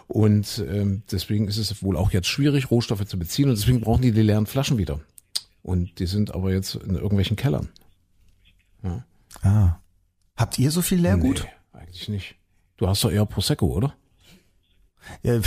Und 0.08 0.62
ähm, 0.70 1.02
deswegen 1.10 1.48
ist 1.48 1.56
es 1.56 1.82
wohl 1.82 1.96
auch 1.96 2.10
jetzt 2.10 2.28
schwierig, 2.28 2.70
Rohstoffe 2.70 3.06
zu 3.06 3.18
beziehen 3.18 3.48
und 3.48 3.56
deswegen 3.56 3.80
brauchen 3.80 4.02
die 4.02 4.12
die 4.12 4.20
leeren 4.20 4.44
Flaschen 4.44 4.76
wieder. 4.76 5.00
Und 5.62 5.98
die 5.98 6.06
sind 6.06 6.34
aber 6.34 6.52
jetzt 6.52 6.74
in 6.74 6.94
irgendwelchen 6.94 7.36
Kellern. 7.36 7.68
Ah. 9.42 9.78
Habt 10.36 10.58
ihr 10.58 10.70
so 10.70 10.82
viel 10.82 11.00
Leergut? 11.00 11.44
Nee, 11.44 11.80
eigentlich 11.80 12.08
nicht. 12.08 12.34
Du 12.76 12.88
hast 12.88 13.04
doch 13.04 13.10
eher 13.10 13.26
Prosecco, 13.26 13.66
oder? 13.66 13.94
Ja, 15.22 15.40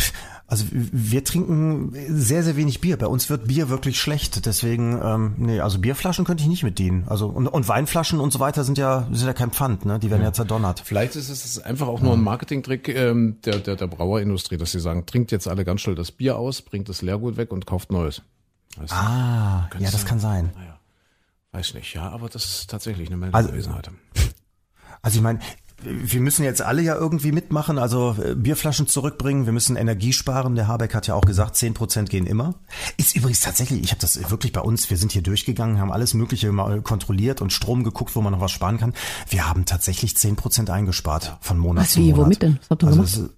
also 0.48 0.66
wir 0.72 1.24
trinken 1.24 1.94
sehr, 2.10 2.44
sehr 2.44 2.56
wenig 2.56 2.82
Bier. 2.82 2.98
Bei 2.98 3.08
uns 3.08 3.30
wird 3.30 3.48
Bier 3.48 3.70
wirklich 3.70 4.00
schlecht. 4.00 4.46
Deswegen, 4.46 5.00
ähm, 5.02 5.36
nee, 5.38 5.60
also 5.60 5.80
Bierflaschen 5.80 6.26
könnte 6.26 6.44
ich 6.44 6.50
nicht 6.50 6.64
mit 6.64 6.78
dienen. 6.78 7.06
Also 7.08 7.28
und, 7.28 7.48
und 7.48 7.68
Weinflaschen 7.68 8.20
und 8.20 8.32
so 8.32 8.40
weiter 8.40 8.64
sind 8.64 8.78
ja 8.78 9.08
sind 9.12 9.28
ja 9.28 9.34
kein 9.34 9.52
Pfand, 9.52 9.86
ne? 9.86 9.98
Die 9.98 10.10
werden 10.10 10.24
ja, 10.24 10.34
zerdonnert. 10.34 10.82
Vielleicht 10.84 11.16
ist 11.16 11.30
es 11.30 11.60
einfach 11.60 11.88
auch 11.88 12.02
nur 12.02 12.14
ein 12.14 12.22
Marketingtrick 12.22 12.90
ähm, 12.90 13.38
der, 13.46 13.60
der, 13.60 13.76
der 13.76 13.88
Brauerindustrie, 13.88 14.58
dass 14.58 14.72
sie 14.72 14.80
sagen, 14.80 15.06
trinkt 15.06 15.32
jetzt 15.32 15.48
alle 15.48 15.64
ganz 15.64 15.82
schnell 15.82 15.96
das 15.96 16.12
Bier 16.12 16.38
aus, 16.38 16.62
bringt 16.62 16.90
das 16.90 17.02
Leergut 17.02 17.38
weg 17.38 17.52
und 17.52 17.66
kauft 17.66 17.92
neues. 17.92 18.22
Weißt 18.78 18.92
du? 18.92 18.96
Ah, 18.96 19.70
ja, 19.80 19.92
das 19.92 20.02
sein. 20.02 20.06
kann 20.06 20.20
sein. 20.20 20.52
Naja, 20.56 20.80
weiß 21.52 21.74
nicht, 21.76 21.94
ja, 21.94 22.10
aber 22.10 22.30
das 22.30 22.44
ist 22.46 22.70
tatsächlich 22.70 23.08
eine 23.08 23.18
Meldung 23.18 23.36
Also- 23.36 23.50
gewesen 23.50 23.74
heute. 23.76 23.92
Also 25.02 25.18
ich 25.18 25.24
meine, 25.24 25.38
wir 25.84 26.20
müssen 26.20 26.44
jetzt 26.44 26.64
alle 26.64 26.82
ja 26.82 26.96
irgendwie 26.96 27.32
mitmachen, 27.32 27.78
also 27.78 28.16
äh, 28.20 28.34
Bierflaschen 28.34 28.88
zurückbringen, 28.88 29.46
wir 29.46 29.54
müssen 29.54 29.76
Energie 29.76 30.14
sparen. 30.14 30.56
Der 30.56 30.68
Habeck 30.68 30.96
hat 30.96 31.06
ja 31.06 31.14
auch 31.14 31.22
gesagt, 31.26 31.56
zehn 31.58 31.76
Prozent 31.76 32.10
gehen 32.10 32.26
immer. 32.26 32.56
Ist 32.98 33.16
übrigens 33.16 33.42
tatsächlich, 33.42 33.84
ich 33.84 33.92
habe 33.92 34.02
das 34.02 34.32
wirklich 34.32 34.52
bei 34.52 34.62
uns, 34.62 34.90
wir 34.90 34.98
sind 34.98 35.12
hier 35.12 35.22
durchgegangen, 35.22 35.80
haben 35.80 35.92
alles 35.92 36.16
Mögliche 36.16 36.52
mal 36.52 36.82
kontrolliert 36.82 37.40
und 37.42 37.54
Strom 37.54 37.84
geguckt, 37.84 38.16
wo 38.16 38.22
man 38.22 38.34
noch 38.34 38.40
was 38.42 38.50
sparen 38.52 38.80
kann. 38.80 38.94
Wir 39.30 39.48
haben 39.48 39.66
tatsächlich 39.66 40.18
zehn 40.18 40.36
Prozent 40.36 40.72
eingespart 40.72 41.38
von 41.42 41.60
Monat 41.60 41.84
Was, 41.84 41.92
zu 41.92 42.00
wie, 42.00 42.12
Monat. 42.14 42.18
womit 42.26 42.42
denn? 42.42 42.58
Was 42.62 42.70
habt 42.72 42.84
ihr 42.84 42.88
also 42.88 43.04
gemacht? 43.22 43.36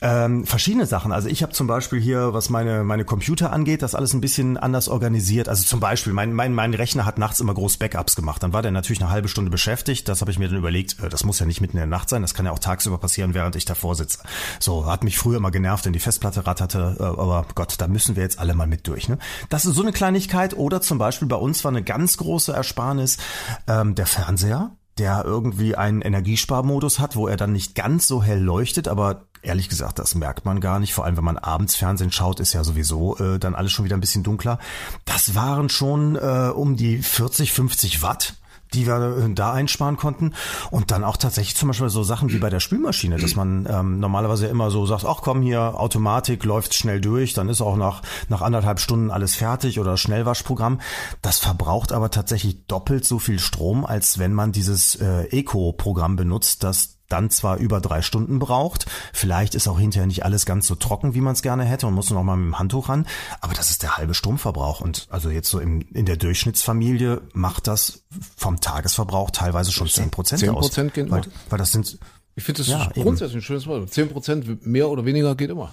Ähm, 0.00 0.46
verschiedene 0.46 0.86
Sachen. 0.86 1.10
Also 1.10 1.28
ich 1.28 1.42
habe 1.42 1.52
zum 1.52 1.66
Beispiel 1.66 2.00
hier, 2.00 2.32
was 2.32 2.50
meine 2.50 2.84
meine 2.84 3.04
Computer 3.04 3.52
angeht, 3.52 3.82
das 3.82 3.96
alles 3.96 4.12
ein 4.12 4.20
bisschen 4.20 4.56
anders 4.56 4.88
organisiert. 4.88 5.48
Also 5.48 5.64
zum 5.64 5.80
Beispiel, 5.80 6.12
mein 6.12 6.32
mein 6.32 6.54
mein 6.54 6.72
Rechner 6.74 7.04
hat 7.04 7.18
nachts 7.18 7.40
immer 7.40 7.54
groß 7.54 7.78
Backups 7.78 8.14
gemacht. 8.14 8.42
Dann 8.42 8.52
war 8.52 8.62
der 8.62 8.70
natürlich 8.70 9.00
eine 9.00 9.10
halbe 9.10 9.28
Stunde 9.28 9.50
beschäftigt. 9.50 10.08
Das 10.08 10.20
habe 10.20 10.30
ich 10.30 10.38
mir 10.38 10.48
dann 10.48 10.58
überlegt. 10.58 11.02
Äh, 11.02 11.08
das 11.08 11.24
muss 11.24 11.40
ja 11.40 11.46
nicht 11.46 11.60
mitten 11.60 11.76
in 11.76 11.80
der 11.80 11.86
Nacht 11.86 12.08
sein. 12.08 12.22
Das 12.22 12.34
kann 12.34 12.46
ja 12.46 12.52
auch 12.52 12.60
tagsüber 12.60 12.98
passieren, 12.98 13.34
während 13.34 13.56
ich 13.56 13.64
davor 13.64 13.96
sitze. 13.96 14.20
So 14.60 14.86
hat 14.86 15.02
mich 15.02 15.18
früher 15.18 15.38
immer 15.38 15.50
genervt, 15.50 15.84
wenn 15.84 15.92
die 15.92 15.98
Festplatte 15.98 16.46
ratterte. 16.46 16.96
Äh, 17.00 17.02
aber 17.02 17.46
Gott, 17.54 17.74
da 17.78 17.88
müssen 17.88 18.14
wir 18.14 18.22
jetzt 18.22 18.38
alle 18.38 18.54
mal 18.54 18.68
mit 18.68 18.86
durch. 18.86 19.08
Ne? 19.08 19.18
Das 19.48 19.66
ist 19.66 19.74
so 19.74 19.82
eine 19.82 19.92
Kleinigkeit. 19.92 20.56
Oder 20.56 20.80
zum 20.80 20.98
Beispiel 20.98 21.26
bei 21.26 21.36
uns 21.36 21.64
war 21.64 21.72
eine 21.72 21.82
ganz 21.82 22.16
große 22.18 22.52
Ersparnis 22.52 23.18
ähm, 23.66 23.96
der 23.96 24.06
Fernseher 24.06 24.70
der 24.98 25.24
irgendwie 25.24 25.76
einen 25.76 26.02
Energiesparmodus 26.02 26.98
hat, 26.98 27.16
wo 27.16 27.28
er 27.28 27.36
dann 27.36 27.52
nicht 27.52 27.74
ganz 27.74 28.06
so 28.06 28.22
hell 28.22 28.40
leuchtet, 28.40 28.88
aber 28.88 29.27
ehrlich 29.42 29.68
gesagt, 29.68 29.98
das 29.98 30.14
merkt 30.14 30.44
man 30.44 30.60
gar 30.60 30.78
nicht. 30.78 30.94
Vor 30.94 31.04
allem, 31.04 31.16
wenn 31.16 31.24
man 31.24 31.38
abends 31.38 31.76
Fernsehen 31.76 32.12
schaut, 32.12 32.40
ist 32.40 32.52
ja 32.52 32.64
sowieso 32.64 33.16
äh, 33.18 33.38
dann 33.38 33.54
alles 33.54 33.72
schon 33.72 33.84
wieder 33.84 33.96
ein 33.96 34.00
bisschen 34.00 34.22
dunkler. 34.22 34.58
Das 35.04 35.34
waren 35.34 35.68
schon 35.68 36.16
äh, 36.16 36.50
um 36.54 36.76
die 36.76 37.02
40, 37.02 37.52
50 37.52 38.02
Watt 38.02 38.34
die 38.74 38.86
wir 38.86 39.16
äh, 39.16 39.34
da 39.34 39.52
einsparen 39.52 39.96
konnten. 39.96 40.34
Und 40.70 40.90
dann 40.90 41.04
auch 41.04 41.16
tatsächlich 41.16 41.56
zum 41.56 41.68
Beispiel 41.68 41.88
so 41.88 42.02
Sachen 42.02 42.30
wie 42.30 42.38
bei 42.38 42.50
der 42.50 42.60
Spülmaschine, 42.60 43.16
dass 43.16 43.36
man 43.36 43.66
ähm, 43.70 43.98
normalerweise 44.00 44.46
immer 44.46 44.70
so 44.70 44.86
sagt, 44.86 45.04
ach 45.04 45.20
komm 45.22 45.42
hier, 45.42 45.78
Automatik 45.78 46.44
läuft 46.44 46.74
schnell 46.74 47.00
durch, 47.00 47.34
dann 47.34 47.48
ist 47.48 47.60
auch 47.60 47.76
nach, 47.76 48.02
nach 48.28 48.42
anderthalb 48.42 48.80
Stunden 48.80 49.10
alles 49.10 49.34
fertig 49.34 49.80
oder 49.80 49.96
Schnellwaschprogramm. 49.96 50.80
Das 51.22 51.38
verbraucht 51.38 51.92
aber 51.92 52.10
tatsächlich 52.10 52.66
doppelt 52.66 53.04
so 53.04 53.18
viel 53.18 53.38
Strom, 53.38 53.84
als 53.84 54.18
wenn 54.18 54.34
man 54.34 54.52
dieses 54.52 54.96
äh, 54.96 55.24
Eco-Programm 55.30 56.16
benutzt, 56.16 56.62
das 56.62 56.97
dann 57.08 57.30
zwar 57.30 57.56
über 57.58 57.80
drei 57.80 58.02
Stunden 58.02 58.38
braucht, 58.38 58.86
vielleicht 59.12 59.54
ist 59.54 59.68
auch 59.68 59.78
hinterher 59.78 60.06
nicht 60.06 60.24
alles 60.24 60.46
ganz 60.46 60.66
so 60.66 60.74
trocken, 60.74 61.14
wie 61.14 61.20
man 61.20 61.32
es 61.32 61.42
gerne 61.42 61.64
hätte 61.64 61.86
und 61.86 61.94
muss 61.94 62.10
noch 62.10 62.22
mal 62.22 62.36
mit 62.36 62.46
dem 62.46 62.58
Handtuch 62.58 62.88
ran, 62.88 63.06
aber 63.40 63.54
das 63.54 63.70
ist 63.70 63.82
der 63.82 63.96
halbe 63.96 64.14
Stromverbrauch 64.14 64.80
und 64.80 65.06
also 65.10 65.30
jetzt 65.30 65.48
so 65.48 65.58
im, 65.60 65.80
in 65.92 66.06
der 66.06 66.16
Durchschnittsfamilie 66.16 67.20
macht 67.32 67.66
das 67.66 68.04
vom 68.36 68.60
Tagesverbrauch 68.60 69.30
teilweise 69.30 69.72
schon 69.72 69.88
zehn 69.88 70.10
Prozent 70.10 70.42
10% 70.42 70.50
aus. 70.50 70.70
gehen 70.74 71.10
weil, 71.10 71.22
immer. 71.24 71.32
weil 71.50 71.58
das 71.58 71.72
sind 71.72 71.98
Ich 72.36 72.44
finde 72.44 72.58
das 72.58 72.68
Ja, 72.68 72.84
ist 72.84 72.90
eben. 72.96 73.02
grundsätzlich 73.02 73.36
ein 73.38 73.42
schönes 73.42 73.66
Wort. 73.66 73.90
10 73.92 74.08
Prozent 74.10 74.66
mehr 74.66 74.88
oder 74.88 75.04
weniger 75.04 75.34
geht 75.34 75.50
immer. 75.50 75.72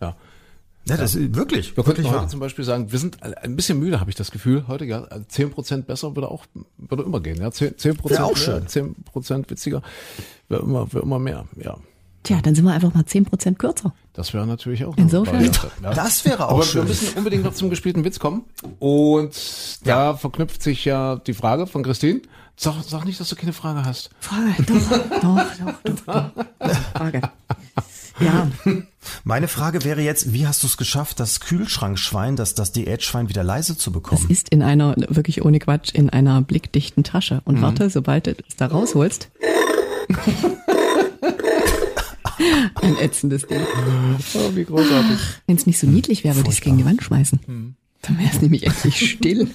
Ja. 0.00 0.16
Ja, 0.88 0.96
das 0.96 1.14
ist 1.14 1.34
wirklich 1.34 1.76
Wir 1.76 1.82
könnten 1.84 1.98
wirklich 1.98 2.06
heute 2.08 2.16
wahr. 2.22 2.28
zum 2.28 2.40
Beispiel 2.40 2.64
sagen, 2.64 2.92
wir 2.92 2.98
sind 2.98 3.22
ein 3.22 3.56
bisschen 3.56 3.78
müde, 3.78 4.00
habe 4.00 4.10
ich 4.10 4.16
das 4.16 4.30
Gefühl, 4.30 4.64
heute, 4.68 4.84
ja. 4.84 5.06
10 5.28 5.50
Prozent 5.50 5.86
besser 5.86 6.14
würde 6.16 6.30
auch, 6.30 6.44
würde 6.78 7.02
immer 7.02 7.20
gehen, 7.20 7.40
ja. 7.40 7.50
10 7.50 7.74
Prozent 7.96 8.20
auch 8.20 8.36
schön. 8.36 8.66
10 8.66 8.94
Prozent 9.04 9.50
witziger, 9.50 9.82
wäre 10.48 10.62
immer, 10.62 10.92
wäre 10.92 11.02
immer 11.04 11.18
mehr, 11.18 11.44
ja. 11.56 11.76
Tja, 12.22 12.40
dann 12.42 12.56
sind 12.56 12.64
wir 12.64 12.72
einfach 12.72 12.92
mal 12.92 13.04
10% 13.04 13.54
kürzer. 13.54 13.94
Das 14.12 14.34
wäre 14.34 14.44
natürlich 14.48 14.84
auch. 14.84 14.96
Insofern- 14.96 15.44
ja. 15.82 15.94
Das 15.94 16.24
wäre 16.24 16.46
auch 16.46 16.50
Aber 16.50 16.58
wir 16.58 16.64
schön. 16.64 16.84
müssen 16.88 17.16
unbedingt 17.18 17.44
noch 17.44 17.54
zum 17.54 17.70
gespielten 17.70 18.02
Witz 18.02 18.18
kommen. 18.18 18.42
Und 18.80 19.30
da 19.84 20.14
verknüpft 20.16 20.60
sich 20.60 20.84
ja 20.84 21.16
die 21.16 21.34
Frage 21.34 21.68
von 21.68 21.84
Christine. 21.84 22.22
Sag, 22.56 22.82
sag 22.82 23.04
nicht, 23.04 23.20
dass 23.20 23.28
du 23.28 23.36
keine 23.36 23.52
Frage 23.52 23.84
hast. 23.84 24.10
Frage, 24.18 24.54
doch, 24.66 25.20
doch, 25.20 25.44
doch, 25.54 25.74
doch, 25.84 26.30
doch. 26.58 26.70
Frage. 26.94 27.20
Ja, 28.20 28.50
Meine 29.24 29.46
Frage 29.48 29.84
wäre 29.84 30.00
jetzt, 30.00 30.32
wie 30.32 30.46
hast 30.46 30.62
du 30.62 30.66
es 30.66 30.76
geschafft, 30.76 31.20
das 31.20 31.40
Kühlschrankschwein, 31.40 32.36
das, 32.36 32.54
das 32.54 32.72
Diätschwein 32.72 33.28
wieder 33.28 33.44
leise 33.44 33.76
zu 33.76 33.90
es 33.90 33.94
bekommen? 33.94 34.26
ist 34.28 34.48
in 34.48 34.62
einer, 34.62 34.94
wirklich 35.08 35.44
ohne 35.44 35.58
Quatsch, 35.58 35.94
in 35.94 36.10
einer 36.10 36.40
blickdichten 36.42 37.04
Tasche. 37.04 37.42
Und 37.44 37.60
warte, 37.62 37.90
sobald 37.90 38.26
du 38.26 38.34
es 38.48 38.56
da 38.56 38.66
rausholst. 38.66 39.28
Ein 42.82 42.96
ätzendes 42.98 43.46
Ding. 43.46 43.60
Oh, 44.34 44.50
wie 44.54 44.64
großartig. 44.64 45.18
Wenn 45.46 45.56
es 45.56 45.66
nicht 45.66 45.78
so 45.78 45.86
niedlich 45.86 46.22
wäre, 46.24 46.36
würde 46.36 46.50
ich 46.50 46.56
es 46.56 46.60
gegen 46.60 46.76
die 46.78 46.84
Wand 46.84 47.02
schmeißen. 47.02 47.76
Dann 48.02 48.18
wäre 48.18 48.30
es 48.32 48.40
nämlich 48.42 48.66
endlich 48.66 49.10
still. 49.10 49.48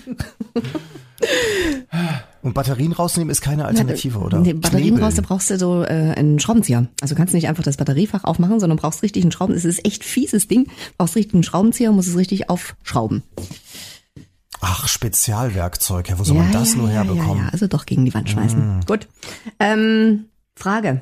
Und 2.42 2.54
Batterien 2.54 2.92
rausnehmen 2.92 3.30
ist 3.30 3.42
keine 3.42 3.66
Alternative, 3.66 4.18
oder? 4.18 4.40
Nee, 4.40 4.54
Batterien 4.54 4.96
Knebeln. 4.96 5.02
brauchst 5.02 5.18
du, 5.18 5.22
brauchst 5.22 5.50
du 5.52 5.58
so 5.58 5.84
äh, 5.84 6.14
einen 6.16 6.40
Schraubenzieher. 6.40 6.88
Also 7.02 7.16
kannst 7.16 7.34
du 7.34 7.38
nicht 7.38 7.48
einfach 7.48 7.64
das 7.64 7.78
Batteriefach 7.78 8.24
aufmachen, 8.24 8.60
sondern 8.60 8.78
brauchst 8.78 9.04
richtig 9.04 9.24
einen 9.24 9.32
Schrauben. 9.32 9.54
Es 9.54 9.66
ist 9.66 9.86
echt 9.86 10.04
fieses 10.04 10.48
Ding. 10.48 10.68
Brauchst 10.98 11.16
richtig 11.16 11.36
einen 11.36 11.44
Schraubenzieher, 11.44 11.92
musst 11.92 12.10
es 12.10 12.18
richtig 12.18 12.50
aufschrauben. 12.50 13.24
Ach, 14.60 14.88
Spezialwerkzeug, 14.88 16.10
ja, 16.10 16.20
wo 16.20 16.24
soll 16.24 16.38
man 16.38 16.52
das 16.52 16.74
ja, 16.74 16.78
nur 16.78 16.88
ja, 16.88 16.94
herbekommen? 16.96 17.38
Ja, 17.38 17.44
ja, 17.46 17.50
also 17.50 17.68
doch 17.68 17.86
gegen 17.86 18.06
die 18.06 18.14
Wand 18.14 18.30
schmeißen. 18.30 18.82
Gut. 18.86 19.08
Ähm, 19.60 20.26
Frage. 20.56 21.02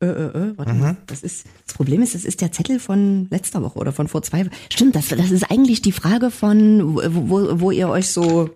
Äh, 0.00 0.06
äh, 0.06 0.50
äh, 0.50 0.58
warte 0.58 0.74
mal. 0.74 0.96
Das 1.06 1.22
ist, 1.22 1.46
das 1.66 1.74
Problem 1.74 2.02
ist, 2.02 2.14
das 2.14 2.24
ist 2.24 2.40
der 2.40 2.52
Zettel 2.52 2.80
von 2.80 3.28
letzter 3.30 3.62
Woche 3.62 3.78
oder 3.78 3.92
von 3.92 4.08
vor 4.08 4.22
zwei 4.22 4.40
Wochen. 4.40 4.54
Stimmt, 4.72 4.96
das, 4.96 5.08
das 5.08 5.30
ist 5.30 5.50
eigentlich 5.50 5.82
die 5.82 5.92
Frage 5.92 6.30
von, 6.30 6.96
wo, 6.96 7.02
wo, 7.28 7.60
wo 7.60 7.70
ihr 7.70 7.88
euch 7.88 8.08
so, 8.08 8.50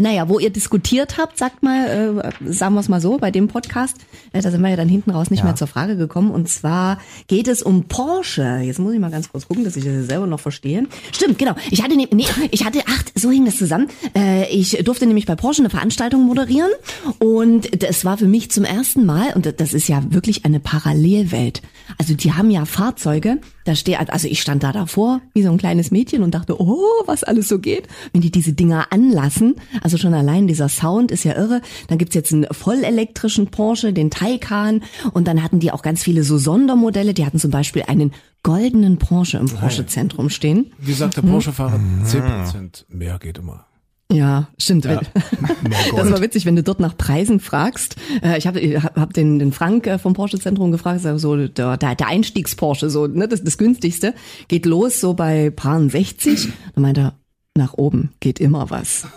naja, 0.00 0.28
wo 0.28 0.38
ihr 0.38 0.50
diskutiert 0.50 1.18
habt, 1.18 1.36
sagt 1.38 1.62
mal, 1.62 2.22
äh, 2.48 2.52
sagen 2.52 2.74
wir 2.74 2.80
es 2.80 2.88
mal 2.88 3.00
so, 3.00 3.18
bei 3.18 3.30
dem 3.30 3.48
Podcast. 3.48 3.96
Äh, 4.32 4.40
da 4.40 4.50
sind 4.50 4.62
wir 4.62 4.70
ja 4.70 4.76
dann 4.76 4.88
hinten 4.88 5.10
raus 5.10 5.30
nicht 5.30 5.40
Ja. 5.40 5.44
mehr 5.46 5.56
zur 5.56 5.66
Frage 5.66 5.96
gekommen. 5.96 6.30
Und 6.30 6.48
zwar 6.48 6.98
geht 7.26 7.46
es 7.48 7.62
um 7.62 7.84
Porsche. 7.84 8.60
Jetzt 8.62 8.78
muss 8.78 8.94
ich 8.94 9.00
mal 9.00 9.10
ganz 9.10 9.30
kurz 9.30 9.46
gucken, 9.46 9.64
dass 9.64 9.76
ich 9.76 9.84
das 9.84 10.06
selber 10.06 10.26
noch 10.26 10.40
verstehe. 10.40 10.86
Stimmt, 11.12 11.38
genau. 11.38 11.54
Ich 11.70 11.82
hatte, 11.82 11.96
ne, 11.96 12.08
nee, 12.10 12.24
ich 12.50 12.64
hatte, 12.64 12.80
ach, 12.88 13.04
so 13.14 13.30
hing 13.30 13.44
das 13.44 13.56
zusammen. 13.56 13.88
Äh, 14.16 14.48
ich 14.50 14.78
durfte 14.84 15.06
nämlich 15.06 15.26
bei 15.26 15.34
Porsche 15.36 15.62
eine 15.62 15.70
Veranstaltung 15.70 16.22
moderieren. 16.24 16.70
Und 17.18 17.82
das 17.82 18.04
war 18.04 18.16
für 18.16 18.26
mich 18.28 18.50
zum 18.50 18.64
ersten 18.64 19.04
Mal, 19.04 19.32
und 19.34 19.60
das 19.60 19.74
ist 19.74 19.88
ja 19.88 20.02
wirklich 20.08 20.44
eine 20.44 20.60
Parallelwelt. 20.60 21.62
Also 21.98 22.14
die 22.14 22.32
haben 22.32 22.50
ja 22.50 22.64
Fahrzeuge, 22.64 23.38
da 23.64 23.74
steht, 23.74 23.98
also 23.98 24.28
ich 24.28 24.40
stand 24.40 24.62
da 24.62 24.72
davor, 24.72 25.20
wie 25.34 25.42
so 25.42 25.50
ein 25.50 25.58
kleines 25.58 25.90
Mädchen 25.90 26.22
und 26.22 26.34
dachte, 26.34 26.60
oh, 26.60 26.84
was 27.06 27.24
alles 27.24 27.48
so 27.48 27.58
geht. 27.58 27.88
Wenn 28.12 28.20
die 28.20 28.30
diese 28.30 28.52
Dinger 28.52 28.86
anlassen, 28.90 29.54
also 29.82 29.96
schon 29.96 30.14
allein 30.14 30.46
dieser 30.46 30.68
Sound 30.68 31.10
ist 31.10 31.24
ja 31.24 31.36
irre. 31.36 31.60
Dann 31.88 31.98
gibt's 31.98 32.14
jetzt 32.14 32.32
einen 32.32 32.46
vollelektrischen 32.50 33.48
Porsche, 33.48 33.92
den 33.92 34.10
Taycan 34.10 34.82
und 35.12 35.28
dann 35.28 35.42
hatten 35.42 35.60
die 35.60 35.70
auch 35.70 35.82
ganz 35.82 36.02
viele 36.02 36.24
so 36.24 36.38
Sondermodelle. 36.38 37.14
Die 37.14 37.24
hatten 37.24 37.38
zum 37.38 37.50
Beispiel 37.50 37.82
einen 37.86 38.12
goldenen 38.42 38.98
Porsche 38.98 39.38
im 39.38 39.46
Porsche-Zentrum 39.46 40.30
stehen. 40.30 40.72
Wie 40.78 40.92
sagt 40.92 41.16
der 41.16 41.22
Porsche-Fahrer, 41.22 41.80
10 42.04 42.22
Prozent 42.22 42.86
mehr 42.88 43.18
geht 43.18 43.38
immer. 43.38 43.66
Ja, 44.12 44.48
stimmt. 44.58 44.84
Mehr 44.84 45.00
Das 45.96 46.10
war 46.10 46.20
witzig, 46.20 46.46
wenn 46.46 46.56
du 46.56 46.62
dort 46.62 46.80
nach 46.80 46.96
Preisen 46.96 47.40
fragst. 47.40 47.96
Äh, 48.22 48.38
Ich 48.38 48.46
habe 48.46 48.60
hab, 48.60 49.12
den, 49.12 49.38
den 49.38 49.52
Frank 49.52 49.86
äh, 49.86 49.98
vom 49.98 50.14
Porsche 50.14 50.38
Zentrum 50.38 50.72
gefragt, 50.72 51.00
so 51.16 51.36
der, 51.36 51.76
der 51.76 52.06
Einstiegs-Porsche, 52.06 52.90
so 52.90 53.06
ne, 53.06 53.28
das, 53.28 53.42
das 53.42 53.58
günstigste, 53.58 54.14
geht 54.48 54.66
los 54.66 55.00
so 55.00 55.14
bei 55.14 55.50
Paaren 55.50 55.90
60. 55.90 56.48
Dann 56.74 56.82
meinte 56.82 57.00
er, 57.00 57.14
nach 57.56 57.74
oben 57.74 58.12
geht 58.20 58.40
immer 58.40 58.70
was. 58.70 59.06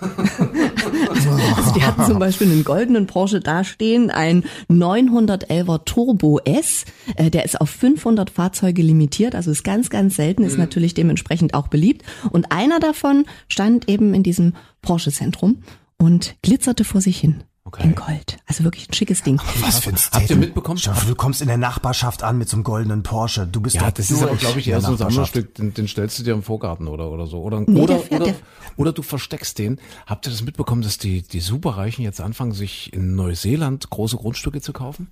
Also 1.55 1.73
die 1.73 1.83
hatten 1.83 2.05
zum 2.05 2.19
Beispiel 2.19 2.51
einen 2.51 2.63
goldenen 2.63 3.07
Porsche 3.07 3.39
dastehen, 3.39 4.11
ein 4.11 4.43
911er 4.69 5.83
Turbo 5.85 6.39
S. 6.39 6.85
Äh, 7.15 7.31
Der 7.31 7.45
ist 7.45 7.59
auf 7.59 7.69
500 7.69 8.29
Fahrzeuge 8.29 8.81
limitiert, 8.81 9.33
also 9.35 9.51
ist 9.51 9.63
ganz, 9.63 9.89
ganz 9.89 10.15
selten, 10.15 10.43
ist 10.43 10.57
natürlich 10.57 10.93
dementsprechend 10.93 11.53
auch 11.53 11.67
beliebt. 11.67 12.03
Und 12.31 12.51
einer 12.51 12.79
davon 12.79 13.25
stand 13.47 13.89
eben 13.89 14.13
in 14.13 14.23
diesem 14.23 14.53
Porsche-Zentrum 14.81 15.63
und 15.97 16.35
glitzerte 16.41 16.83
vor 16.83 17.01
sich 17.01 17.17
hin. 17.17 17.43
Okay. 17.67 17.81
In 17.83 17.95
Gold. 17.95 18.37
Also 18.45 18.63
wirklich 18.63 18.87
ein 18.89 18.93
schickes 18.93 19.23
Ding. 19.23 19.41
Was 19.61 19.79
für 19.79 19.89
ein 19.89 19.95
Habt 19.95 20.03
ihr 20.15 20.19
Statement. 20.19 20.39
mitbekommen? 20.41 20.77
Vor, 20.77 20.93
Du 21.07 21.15
kommst 21.15 21.41
in 21.41 21.47
der 21.47 21.57
Nachbarschaft 21.57 22.21
an 22.21 22.37
mit 22.37 22.47
so 22.47 22.57
einem 22.57 22.63
goldenen 22.63 23.01
Porsche. 23.01 23.47
Du 23.47 23.59
bist 23.59 23.75
Ja, 23.75 23.85
doch 23.85 23.91
das 23.91 24.11
ist 24.11 24.21
aber, 24.21 24.35
glaube 24.35 24.59
ich, 24.59 24.67
eher 24.67 24.81
so 24.81 24.91
ein. 24.91 24.97
Sammlerstück, 24.97 25.55
den, 25.55 25.73
den 25.73 25.87
stellst 25.87 26.19
du 26.19 26.23
dir 26.23 26.33
im 26.35 26.43
Vorgarten 26.43 26.87
oder, 26.87 27.09
oder 27.11 27.25
so. 27.25 27.41
Oder, 27.41 27.61
Nee, 27.61 27.81
oder, 27.81 27.95
der 27.95 28.03
fährt- 28.03 28.21
oder, 28.21 28.31
der- 28.33 28.39
oder 28.77 28.93
du 28.93 29.01
versteckst 29.01 29.57
den. 29.57 29.79
Habt 30.05 30.27
ihr 30.27 30.31
das 30.31 30.43
mitbekommen, 30.43 30.83
dass 30.83 30.99
die, 30.99 31.23
die 31.23 31.39
Superreichen 31.39 32.03
jetzt 32.03 32.21
anfangen, 32.21 32.51
sich 32.51 32.93
in 32.93 33.15
Neuseeland 33.15 33.89
große 33.89 34.17
Grundstücke 34.17 34.61
zu 34.61 34.71
kaufen? 34.71 35.07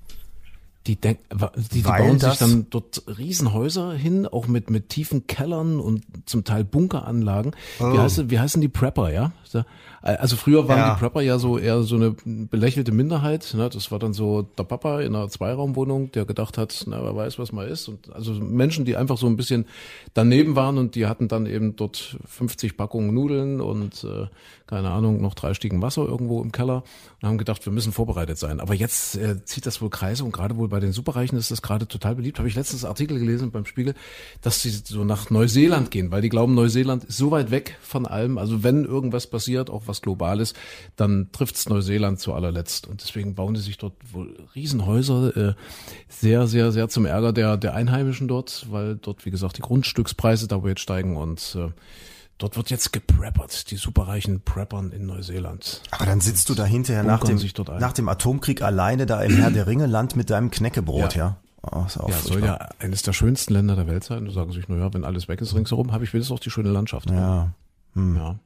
die, 0.86 0.97
denk, 0.97 1.20
die, 1.32 1.76
die 1.76 1.82
bauen 1.82 2.20
sich 2.20 2.34
dann 2.39 2.68
dort 2.70 3.04
Riesenhäuser 3.08 3.93
hin, 3.93 4.28
auch 4.28 4.47
mit, 4.47 4.70
mit 4.70 4.89
tiefen 4.89 5.28
Kellern 5.28 5.80
und 5.80 6.04
zum 6.26 6.43
Teil 6.43 6.66
Bunkeranlagen. 6.66 7.56
Wie, 7.80 7.97
heißen, 7.97 8.30
wie 8.30 8.38
heißen 8.38 8.60
die 8.60 8.68
Prepper, 8.68 9.10
ja? 9.10 9.32
Also 10.04 10.36
früher 10.36 10.68
waren 10.68 10.78
Ja. 10.80 10.93
die 10.93 10.99
Prepper 10.99 11.22
ja 11.22 11.39
so 11.39 11.58
eher 11.58 11.82
so 11.84 11.95
eine 11.95 12.12
belächelte 12.26 12.91
Minderheit. 12.91 13.54
Ne? 13.56 13.70
Das 13.70 13.89
war 13.89 13.99
dann 13.99 14.14
so 14.14 14.41
der 14.41 14.64
Papa 14.64 14.99
in 15.01 15.16
einer 15.16 15.30
Zweiraumwohnung, 15.30 16.12
der 16.12 16.26
gedacht 16.26 16.58
hat, 16.58 16.84
na, 16.88 17.01
wer 17.04 17.16
weiß, 17.16 17.39
was 17.39 17.54
man 17.54 17.68
ist. 17.70 17.88
Und 17.88 18.14
also 18.14 18.34
Menschen, 18.34 18.84
die 18.84 18.97
einfach 18.97 19.18
so 19.18 19.28
ein 19.28 19.38
bisschen 19.38 19.66
daneben 20.14 20.56
waren 20.58 20.78
und 20.78 20.95
die 20.95 21.06
hatten 21.08 21.30
dann 21.30 21.45
eben 21.45 21.76
dort 21.78 22.18
50 22.28 22.76
Packungen 22.76 23.14
Nudeln 23.14 23.62
und 23.62 24.04
äh, 24.04 24.28
keine 24.68 24.89
Ahnung, 24.91 25.22
noch 25.22 25.36
drei 25.36 25.54
Stiegen 25.54 25.82
Wasser 25.82 26.04
irgendwo 26.04 26.41
im 26.41 26.51
Keller 26.51 26.84
und 27.22 27.28
haben 27.30 27.38
gedacht, 27.38 27.66
wir 27.66 27.72
müssen 27.72 27.91
vorbereitet 27.93 28.38
sein. 28.38 28.60
Aber 28.60 28.74
jetzt 28.74 29.16
äh, 29.16 29.43
zieht 29.45 29.66
das 29.66 29.82
wohl 29.82 29.89
Kreise 29.89 30.24
und 30.24 30.32
gerade 30.32 30.58
wohl 30.58 30.68
bei 30.68 30.80
den 30.80 30.91
Superreichen 30.93 31.38
ist 31.38 31.51
das 31.51 31.62
gerade 31.62 31.88
total 31.88 32.16
beliebt. 32.16 32.39
Habe 32.39 32.47
ich 32.47 32.56
letztens 32.56 32.84
Artikel 32.84 33.20
gelesen 33.20 33.51
beim 33.51 33.66
Spiegel, 33.66 33.93
dass 34.41 34.62
sie 34.62 34.70
so 34.70 35.04
nach 35.04 35.30
Neuseeland 35.30 35.91
gehen, 35.91 36.12
weil 36.12 36.22
die 36.22 36.30
glauben, 36.30 36.56
Neuseeland 36.56 37.04
ist 37.04 37.18
so 37.18 37.32
weit 37.32 37.51
weg 37.51 37.78
von 37.82 38.06
allem. 38.06 38.38
Also 38.38 38.64
wenn 38.64 38.84
irgendwas 38.86 39.28
passiert, 39.28 39.70
auch 39.70 39.84
was 39.86 39.92
Globales, 40.01 40.53
dann 40.95 41.29
trifft's 41.31 41.69
Neuseeland 41.69 42.19
zu 42.19 42.33
allerletzt. 42.33 42.87
Und 42.87 43.01
deswegen 43.01 43.35
bauen 43.35 43.53
die 43.53 43.61
sich 43.61 43.77
dort 43.77 43.93
wohl 44.11 44.35
Riesenhäuser, 44.55 45.35
äh, 45.35 45.53
sehr, 46.09 46.47
sehr, 46.47 46.71
sehr 46.71 46.89
zum 46.89 47.05
Ärger 47.05 47.33
der, 47.33 47.57
der 47.57 47.73
Einheimischen 47.73 48.27
dort, 48.27 48.65
weil 48.69 48.95
dort, 48.95 49.25
wie 49.25 49.31
gesagt, 49.31 49.57
die 49.57 49.61
Grundstückspreise 49.61 50.47
da 50.47 50.63
wo 50.63 50.67
jetzt 50.67 50.81
steigen 50.81 51.17
und 51.17 51.57
äh, 51.59 51.71
Dort 52.39 52.57
wird 52.57 52.71
jetzt 52.71 52.91
gepreppert, 52.91 53.69
die 53.71 53.77
superreichen 53.77 54.41
Preppern 54.41 54.91
in 54.91 55.05
Neuseeland. 55.05 55.81
Aber 55.91 56.05
dann 56.05 56.19
sitzt 56.19 56.49
du 56.49 56.55
da 56.55 56.65
hinterher 56.65 57.03
nach 57.03 57.23
dem, 57.23 57.39
nach 57.79 57.93
dem 57.93 58.09
Atomkrieg 58.09 58.61
alleine 58.61 59.05
da 59.05 59.21
im 59.21 59.37
Herr 59.37 59.51
der 59.51 59.67
Ringe 59.67 59.85
Land 59.85 60.15
mit 60.15 60.29
deinem 60.29 60.49
Knäckebrot, 60.49 61.15
ja? 61.15 61.25
Ja. 61.25 61.37
Oh, 61.71 61.85
ist 61.85 61.97
auch 61.97 62.09
Ja, 62.09 62.17
soll 62.17 62.43
ja 62.43 62.69
eines 62.79 63.03
der 63.03 63.13
schönsten 63.13 63.53
Länder 63.53 63.75
der 63.75 63.87
Welt 63.87 64.03
sein. 64.03 64.25
Da 64.25 64.31
sagen 64.31 64.51
sich, 64.51 64.67
naja, 64.67 64.93
wenn 64.93 65.05
alles 65.05 65.29
weg 65.29 65.39
ist 65.39 65.55
ringsherum, 65.55 65.93
habe 65.93 66.03
ich 66.03 66.13
wenigstens 66.13 66.35
auch 66.35 66.41
die 66.41 66.49
schöne 66.49 66.69
Landschaft. 66.69 67.09
ja. 67.09 67.53
Ja. 67.95 68.39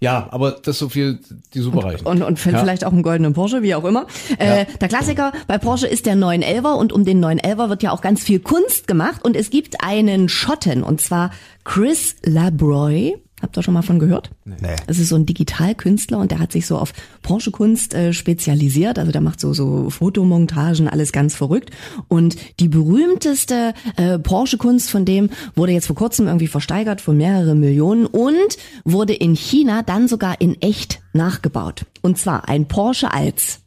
ja, 0.00 0.28
aber 0.30 0.52
das 0.52 0.78
so 0.78 0.88
viel 0.88 1.18
die 1.52 1.60
Superreichen. 1.60 2.06
Und, 2.06 2.22
und 2.22 2.42
ja. 2.44 2.58
vielleicht 2.58 2.84
auch 2.84 2.92
einen 2.92 3.02
goldenen 3.02 3.34
Porsche, 3.34 3.62
wie 3.62 3.74
auch 3.74 3.84
immer. 3.84 4.06
Äh, 4.38 4.66
Der 4.80 4.88
Klassiker 4.88 5.32
bei 5.46 5.58
Porsche 5.58 5.86
ist 5.86 6.06
der 6.06 6.14
911er 6.14 6.74
und 6.74 6.92
um 6.92 7.04
den 7.04 7.22
911er 7.22 7.68
wird 7.68 7.82
ja 7.82 7.90
auch 7.92 8.00
ganz 8.00 8.22
viel 8.22 8.40
Kunst 8.40 8.86
gemacht 8.86 9.24
und 9.24 9.36
es 9.36 9.50
gibt 9.50 9.82
einen 9.82 10.28
Schotten 10.28 10.82
und 10.82 11.00
zwar 11.00 11.30
Chris 11.64 12.16
Labroy. 12.22 13.16
Habt 13.42 13.58
ihr 13.58 13.62
schon 13.62 13.74
mal 13.74 13.82
von 13.82 13.98
gehört? 13.98 14.30
Nee. 14.46 14.76
Das 14.86 14.98
ist 14.98 15.10
so 15.10 15.16
ein 15.16 15.26
Digitalkünstler 15.26 16.18
und 16.18 16.30
der 16.30 16.38
hat 16.38 16.52
sich 16.52 16.66
so 16.66 16.78
auf 16.78 16.94
Porsche-Kunst 17.20 17.92
äh, 17.92 18.14
spezialisiert. 18.14 18.98
Also 18.98 19.12
der 19.12 19.20
macht 19.20 19.40
so, 19.40 19.52
so 19.52 19.90
Fotomontagen, 19.90 20.88
alles 20.88 21.12
ganz 21.12 21.34
verrückt. 21.34 21.70
Und 22.08 22.36
die 22.60 22.68
berühmteste 22.68 23.74
äh, 23.96 24.18
Porsche-Kunst 24.18 24.90
von 24.90 25.04
dem 25.04 25.28
wurde 25.54 25.72
jetzt 25.72 25.86
vor 25.86 25.96
kurzem 25.96 26.28
irgendwie 26.28 26.46
versteigert 26.46 27.02
für 27.02 27.12
mehrere 27.12 27.54
Millionen 27.54 28.06
und 28.06 28.56
wurde 28.84 29.12
in 29.12 29.34
China 29.34 29.82
dann 29.82 30.08
sogar 30.08 30.40
in 30.40 30.60
echt 30.62 31.02
nachgebaut. 31.12 31.84
Und 32.00 32.16
zwar 32.16 32.48
ein 32.48 32.68
Porsche 32.68 33.12
als 33.12 33.60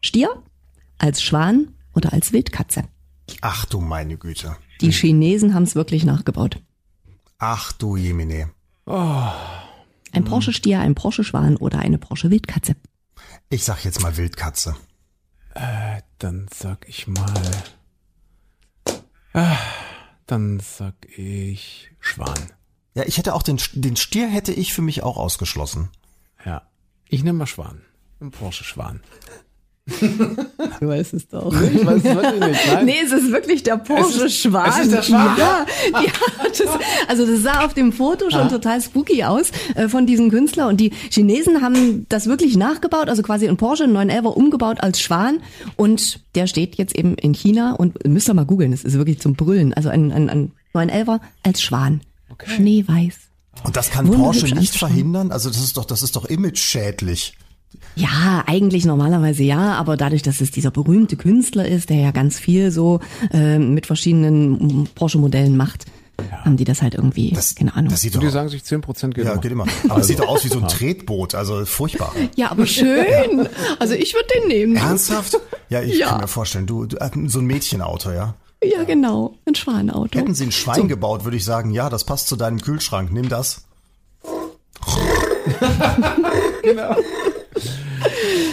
Stier, 0.00 0.30
als 0.96 1.22
Schwan 1.22 1.74
oder 1.94 2.14
als 2.14 2.32
Wildkatze. 2.32 2.84
Ach 3.42 3.66
du 3.66 3.80
meine 3.80 4.16
Güte. 4.16 4.56
Die 4.80 4.92
Chinesen 4.92 5.52
haben 5.52 5.64
es 5.64 5.74
wirklich 5.74 6.04
nachgebaut. 6.04 6.58
Ach 7.38 7.72
du 7.72 7.96
Jemine. 7.96 8.48
Ein 8.90 10.24
Porsche-Stier, 10.24 10.80
ein 10.80 10.94
Porsche-Schwan 10.94 11.56
oder 11.56 11.78
eine 11.78 11.98
Porsche-Wildkatze. 11.98 12.74
Ich 13.48 13.64
sag 13.64 13.84
jetzt 13.84 14.02
mal 14.02 14.16
Wildkatze. 14.16 14.76
Dann 16.18 16.46
sag 16.52 16.88
ich 16.88 17.06
mal. 17.06 17.50
Ah, 19.32 19.56
dann 20.26 20.60
sag 20.60 20.94
ich 21.16 21.90
Schwan. 22.00 22.52
Ja, 22.94 23.04
ich 23.06 23.18
hätte 23.18 23.34
auch 23.34 23.42
den, 23.42 23.60
den 23.74 23.96
Stier 23.96 24.28
hätte 24.28 24.52
ich 24.52 24.72
für 24.72 24.82
mich 24.82 25.02
auch 25.02 25.16
ausgeschlossen. 25.16 25.90
Ja. 26.44 26.62
Ich 27.08 27.22
nehme 27.22 27.38
mal 27.38 27.46
Schwan. 27.46 27.82
Ein 28.20 28.32
Porsche 28.32 28.64
Schwan. 28.64 29.02
Du 29.86 30.86
weißt 30.88 31.14
es 31.14 31.26
doch. 31.28 31.52
Ich 31.52 31.84
weiß 31.84 31.96
es 31.96 32.04
wirklich 32.04 32.40
nicht. 32.48 32.60
Nein. 32.72 32.84
Nee, 32.86 32.94
es 33.04 33.12
ist 33.12 33.32
wirklich 33.32 33.62
der 33.62 33.76
Porsche 33.76 34.18
Es 34.18 34.22
ist- 34.22 34.36
Schwan. 34.36 34.68
es 34.68 34.78
ist 34.86 34.92
der 34.92 35.02
Schwan? 35.02 35.36
Ja, 35.36 35.66
ja 35.94 36.10
das, 36.48 36.62
also 37.08 37.26
das 37.26 37.42
sah 37.42 37.64
auf 37.64 37.74
dem 37.74 37.92
Foto 37.92 38.30
schon 38.30 38.48
total 38.48 38.80
spooky 38.80 39.24
aus 39.24 39.50
äh, 39.74 39.88
von 39.88 40.06
diesem 40.06 40.30
Künstler 40.30 40.68
und 40.68 40.78
die 40.80 40.90
Chinesen 41.10 41.60
haben 41.62 42.06
das 42.08 42.26
wirklich 42.26 42.56
nachgebaut, 42.56 43.08
also 43.08 43.22
quasi 43.22 43.48
ein 43.48 43.56
Porsche 43.56 43.86
911 43.88 44.36
umgebaut 44.36 44.80
als 44.80 45.00
Schwan 45.00 45.40
und 45.76 46.20
der 46.34 46.46
steht 46.46 46.76
jetzt 46.76 46.94
eben 46.94 47.14
in 47.16 47.32
China 47.34 47.72
und 47.74 48.06
müsst 48.06 48.28
ihr 48.28 48.34
mal 48.34 48.44
googeln, 48.46 48.70
das 48.70 48.84
ist 48.84 48.94
wirklich 48.96 49.20
zum 49.20 49.34
Brüllen, 49.34 49.74
also 49.74 49.88
ein, 49.88 50.12
ein, 50.12 50.28
ein 50.30 50.52
911 50.74 51.20
als 51.42 51.62
Schwan. 51.62 52.00
Schneeweiß. 52.44 53.14
Und 53.64 53.76
das 53.76 53.90
kann 53.90 54.10
Porsche 54.10 54.54
nicht 54.54 54.76
verhindern? 54.76 55.32
Also 55.32 55.50
das 55.50 55.58
ist 55.60 55.76
doch, 55.76 55.84
das 55.84 56.02
ist 56.02 56.16
doch 56.16 56.24
image-schädlich. 56.26 57.34
Ja, 57.96 58.44
eigentlich 58.46 58.84
normalerweise 58.84 59.42
ja, 59.42 59.74
aber 59.74 59.96
dadurch, 59.96 60.22
dass 60.22 60.40
es 60.40 60.50
dieser 60.50 60.70
berühmte 60.70 61.16
Künstler 61.16 61.66
ist, 61.66 61.90
der 61.90 61.96
ja 61.98 62.10
ganz 62.12 62.38
viel 62.38 62.70
so 62.70 63.00
äh, 63.32 63.58
mit 63.58 63.86
verschiedenen 63.86 64.88
Porsche-Modellen 64.94 65.56
macht, 65.56 65.86
haben 66.44 66.56
die 66.56 66.64
das 66.64 66.82
halt 66.82 66.94
irgendwie, 66.94 67.30
Das, 67.30 67.54
keine 67.54 67.74
Ahnung. 67.74 67.90
das 67.90 68.02
sieht 68.02 68.14
doch, 68.14 68.20
die 68.20 68.28
sagen 68.28 68.48
sich 68.50 68.62
10% 68.62 69.10
geht 69.14 69.24
ja, 69.24 69.32
immer. 69.32 69.40
geht 69.40 69.52
immer. 69.52 69.66
Aber 69.88 70.00
es 70.00 70.06
sieht 70.06 70.20
doch 70.20 70.28
aus 70.28 70.44
wie 70.44 70.48
so 70.48 70.60
ein 70.60 70.68
Tretboot, 70.68 71.34
also 71.34 71.64
furchtbar. 71.64 72.12
ja, 72.36 72.50
aber 72.50 72.66
schön. 72.66 73.48
Also 73.78 73.94
ich 73.94 74.14
würde 74.14 74.28
den 74.38 74.48
nehmen. 74.48 74.76
Ernsthaft? 74.76 75.38
Ja, 75.70 75.82
ich 75.82 75.98
Ja. 75.98 76.08
kann 76.10 76.20
mir 76.20 76.28
vorstellen, 76.28 76.66
du, 76.66 76.84
du 76.86 76.96
äh, 76.98 77.10
so 77.26 77.38
ein 77.40 77.46
Mädchenauto, 77.46 78.10
ja? 78.12 78.34
Ja, 78.62 78.84
genau. 78.84 79.34
Ein 79.46 79.54
Schwanauto. 79.54 80.18
Hätten 80.18 80.34
sie 80.34 80.44
ein 80.44 80.52
Schwein 80.52 80.86
gebaut, 80.88 81.24
würde 81.24 81.38
ich 81.38 81.44
sagen, 81.44 81.70
ja, 81.70 81.88
das 81.88 82.04
passt 82.04 82.28
zu 82.28 82.36
deinem 82.36 82.60
Kühlschrank, 82.60 83.10
nimm 83.12 83.28
das. 83.30 83.64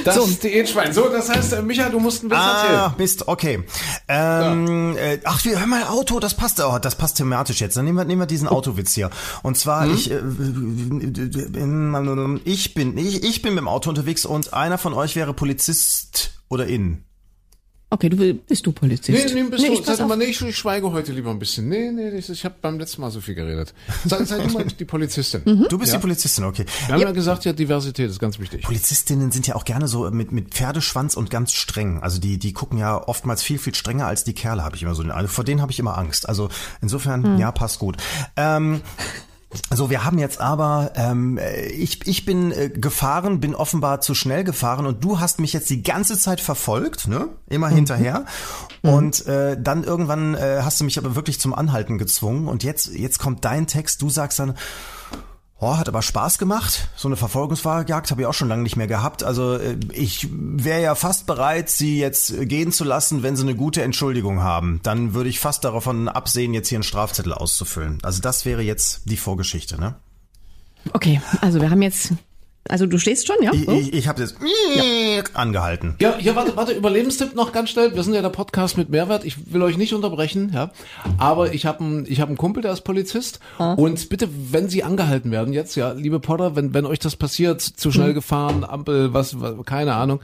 Das 0.04 0.18
ist 0.18 0.43
Diätschwein. 0.43 0.93
So, 0.93 1.10
das 1.10 1.30
heißt, 1.30 1.54
äh, 1.54 1.62
Micha, 1.62 1.89
du 1.89 2.00
musst 2.00 2.24
ein 2.24 2.30
bisschen 2.30 2.43
Ah, 2.43 2.64
erzählen. 2.64 2.93
Mist, 2.98 3.28
okay. 3.28 3.64
Ähm, 4.08 4.95
äh, 4.98 5.20
ach, 5.24 5.43
wir 5.45 5.60
hör 5.60 5.68
mal 5.68 5.84
Auto, 5.84 6.20
das 6.20 6.34
passt, 6.36 6.62
oh, 6.64 6.80
das 6.80 6.95
passt 6.95 7.18
thematisch 7.18 7.62
jetzt. 7.62 7.78
Dann 7.78 7.86
nehmen 7.86 7.98
wir, 7.98 8.06
nehmen 8.06 8.22
wir 8.22 8.26
diesen 8.28 8.48
Autowitz 8.48 8.93
hier. 8.93 9.10
Und 9.43 9.58
zwar, 9.58 9.88
ich, 9.88 10.12
äh, 10.12 10.16
bin- 10.22 12.41
ich 12.45 12.74
bin, 12.74 12.98
ich, 12.98 13.24
ich 13.24 13.41
bin 13.41 13.54
mit 13.54 13.62
dem 13.62 13.68
Auto 13.68 13.89
unterwegs 13.89 14.26
und 14.26 14.54
einer 14.54 14.78
von 14.78 14.93
euch 14.93 15.16
wäre 15.16 15.34
Polizist 15.34 16.32
oder 16.50 16.68
in. 16.68 17.04
Okay, 17.90 18.10
du 18.10 18.18
bist 18.34 18.66
du 18.66 18.74
Polizist? 18.74 19.34
Nee, 19.34 19.44
nee, 19.44 19.50
bist 19.50 19.64
Nee, 19.64 19.74
du, 19.78 19.82
sag 19.82 20.06
mal, 20.10 20.18
nee, 20.18 20.26
ich, 20.26 20.42
ich 20.42 20.58
schweige 20.58 20.92
heute 20.92 21.14
lieber 21.14 21.30
ein 21.32 21.40
bisschen. 21.40 21.70
Nee, 21.70 21.90
nee, 21.92 22.10
ich, 22.10 22.30
ich 22.30 22.44
habe 22.44 22.56
beim 22.62 22.78
letzten 22.78 23.00
Mal 23.00 23.12
so 23.12 23.22
viel 23.22 23.34
geredet. 23.34 23.74
Sei, 24.04 24.26
sei 24.26 24.40
du 24.46 24.52
mal 24.52 24.66
die 24.66 24.84
Polizistin. 24.84 25.42
Mhm. 25.46 25.68
Du 25.70 25.78
bist 25.78 25.94
Ja. 25.94 25.98
die 25.98 26.02
Polizistin, 26.02 26.44
okay. 26.44 26.66
Wir 26.88 26.96
haben 26.96 27.02
ja 27.02 27.12
gesagt, 27.12 27.46
ja, 27.46 27.54
Diversität 27.54 28.10
ist 28.10 28.20
ganz 28.20 28.40
wichtig. 28.40 28.64
Polizistinnen 28.64 29.32
sind 29.32 29.48
ja 29.48 29.56
auch 29.56 29.64
gerne 29.64 29.88
so 29.88 30.12
mit, 30.12 30.34
mit 30.34 30.54
Pferdeschwanz 30.54 31.16
und 31.16 31.30
ganz 31.30 31.54
streng. 31.54 32.02
Also 32.04 32.20
die, 32.20 32.38
die 32.38 32.52
gucken 32.52 32.78
ja 32.78 33.08
oftmals 33.08 33.42
viel, 33.42 33.58
viel 33.58 33.74
strenger 33.74 34.06
als 34.06 34.26
die 34.26 34.34
Kerle, 34.34 34.66
habe 34.66 34.76
ich 34.76 34.84
immer 34.84 34.94
so 34.94 35.02
den 35.04 35.12
also 35.12 35.30
Vor 35.30 35.46
denen 35.46 35.62
habe 35.62 35.72
ich 35.72 35.80
immer 35.80 35.98
Angst. 35.98 36.28
Also 36.28 36.50
insofern, 36.82 37.38
ja, 37.40 37.54
passt 37.54 37.80
gut. 37.80 37.96
Ähm, 38.36 38.82
so, 39.70 39.89
wir 39.89 40.03
haben 40.05 40.20
jetzt 40.20 40.39
aber, 40.39 40.91
ähm, 40.95 41.38
äh, 41.38 41.68
ich, 41.68 42.05
ich 42.08 42.26
bin 42.26 42.51
äh, 42.51 42.70
gefahren, 42.70 43.39
bin 43.39 43.55
offenbar 43.55 44.01
zu 44.01 44.14
schnell 44.14 44.43
gefahren 44.43 44.86
und 44.86 45.03
du 45.03 45.20
hast 45.20 45.39
mich 45.39 45.53
jetzt 45.53 45.70
die 45.70 45.84
ganze 45.84 46.18
Zeit 46.18 46.41
verfolgt, 46.41 47.08
ne? 47.08 47.30
Immer 47.49 47.70
hinterher. 47.70 48.26
Und 48.84 49.26
äh, 49.26 49.60
dann 49.60 49.84
irgendwann 49.84 50.36
äh, 50.36 50.62
hast 50.64 50.80
du 50.80 50.86
mich 50.86 50.97
aber 50.97 51.16
wirklich 51.16 51.39
zum 51.39 51.53
Anhalten 51.53 51.97
gezwungen 51.97 52.47
und 52.47 52.64
jetzt, 52.64 52.88
jetzt 52.88 53.20
kommt 53.20 53.43
dein 53.43 53.68
Text, 53.68 54.01
du 54.01 54.10
sagst 54.10 54.39
dann, 54.39 54.53
Oh, 55.60 55.76
hat 55.76 55.88
aber 55.88 56.03
Spaß 56.03 56.38
gemacht. 56.38 56.88
So 56.95 57.08
eine 57.08 57.16
Verfolgungsjagd 57.16 58.12
habe 58.12 58.22
ich 58.22 58.28
auch 58.28 58.34
schon 58.34 58.47
lange 58.47 58.62
nicht 58.62 58.76
mehr 58.76 58.86
gehabt. 58.86 59.24
Also 59.24 59.55
äh, 59.55 59.76
ich 59.91 60.28
wäre 60.32 60.84
ja 60.84 60.93
fast 60.93 61.26
bereit, 61.26 61.70
sie 61.70 61.97
jetzt 61.97 62.47
gehen 62.47 62.72
zu 62.72 62.84
lassen, 62.84 63.24
wenn 63.24 63.36
sie 63.36 63.41
eine 63.41 63.55
gute 63.55 63.82
Entschuldigung 63.82 64.43
haben. 64.43 64.80
Dann 64.84 65.16
würde 65.16 65.30
ich 65.30 65.39
fast 65.39 65.64
davon 65.64 66.10
absehen, 66.10 66.53
jetzt 66.53 66.70
hier 66.70 66.78
einen 66.78 66.84
Strafzettel 66.84 67.34
auszufüllen. 67.34 67.97
Also 68.03 68.22
das 68.22 68.45
wäre 68.45 68.62
jetzt 68.62 69.01
die 69.05 69.18
Vorgeschichte, 69.18 69.80
ne? 69.80 69.95
Okay, 70.93 71.22
also 71.41 71.60
wir 71.60 71.72
haben 71.72 71.82
jetzt, 71.82 72.14
also 72.70 72.86
du 72.86 72.97
stehst 72.97 73.28
schon, 73.28 73.38
ja? 73.41 73.51
Ich, 73.53 73.65
So? 73.65 73.72
ich, 73.74 73.93
ich 73.93 74.07
habe 74.07 74.22
jetzt 74.22 74.36
angehalten. 75.34 75.95
Ja, 75.99 76.15
ja, 76.20 76.36
warte, 76.36 76.55
warte, 76.55 76.74
Überlebenstipp 76.74 77.36
noch 77.36 77.51
ganz 77.51 77.70
schnell. 77.70 77.95
Wir 77.95 78.03
sind 78.03 78.13
ja 78.13 78.22
der 78.22 78.30
Podcast 78.30 78.78
mit 78.78 78.89
Mehrwert. 78.89 79.26
Ich 79.26 79.53
will 79.53 79.61
euch 79.61 79.78
nicht 79.78 79.93
unterbrechen, 79.93 80.51
ja. 80.53 80.72
Aber 81.18 81.53
ich 81.53 81.65
habe 81.65 81.84
einen, 81.84 82.05
ich 82.07 82.22
habe 82.22 82.30
einen 82.30 82.38
Kumpel, 82.38 82.63
der 82.63 82.74
ist 82.74 82.82
Polizist. 82.82 83.39
Und 83.57 84.09
bitte, 84.09 84.30
wenn 84.51 84.70
Sie 84.70 84.84
angehalten 84.84 85.32
werden 85.32 85.53
jetzt, 85.53 85.76
ja, 85.76 85.91
liebe 85.91 86.20
Potter, 86.20 86.55
wenn, 86.55 86.74
wenn 86.74 86.86
euch 86.86 86.99
das 86.99 87.15
passiert, 87.15 87.61
zu 87.61 87.91
schnell 87.91 88.13
gefahren, 88.13 88.63
Ampel, 88.63 89.13
was, 89.13 89.39
was, 89.39 89.53
keine 89.65 89.93
Ahnung, 89.95 90.20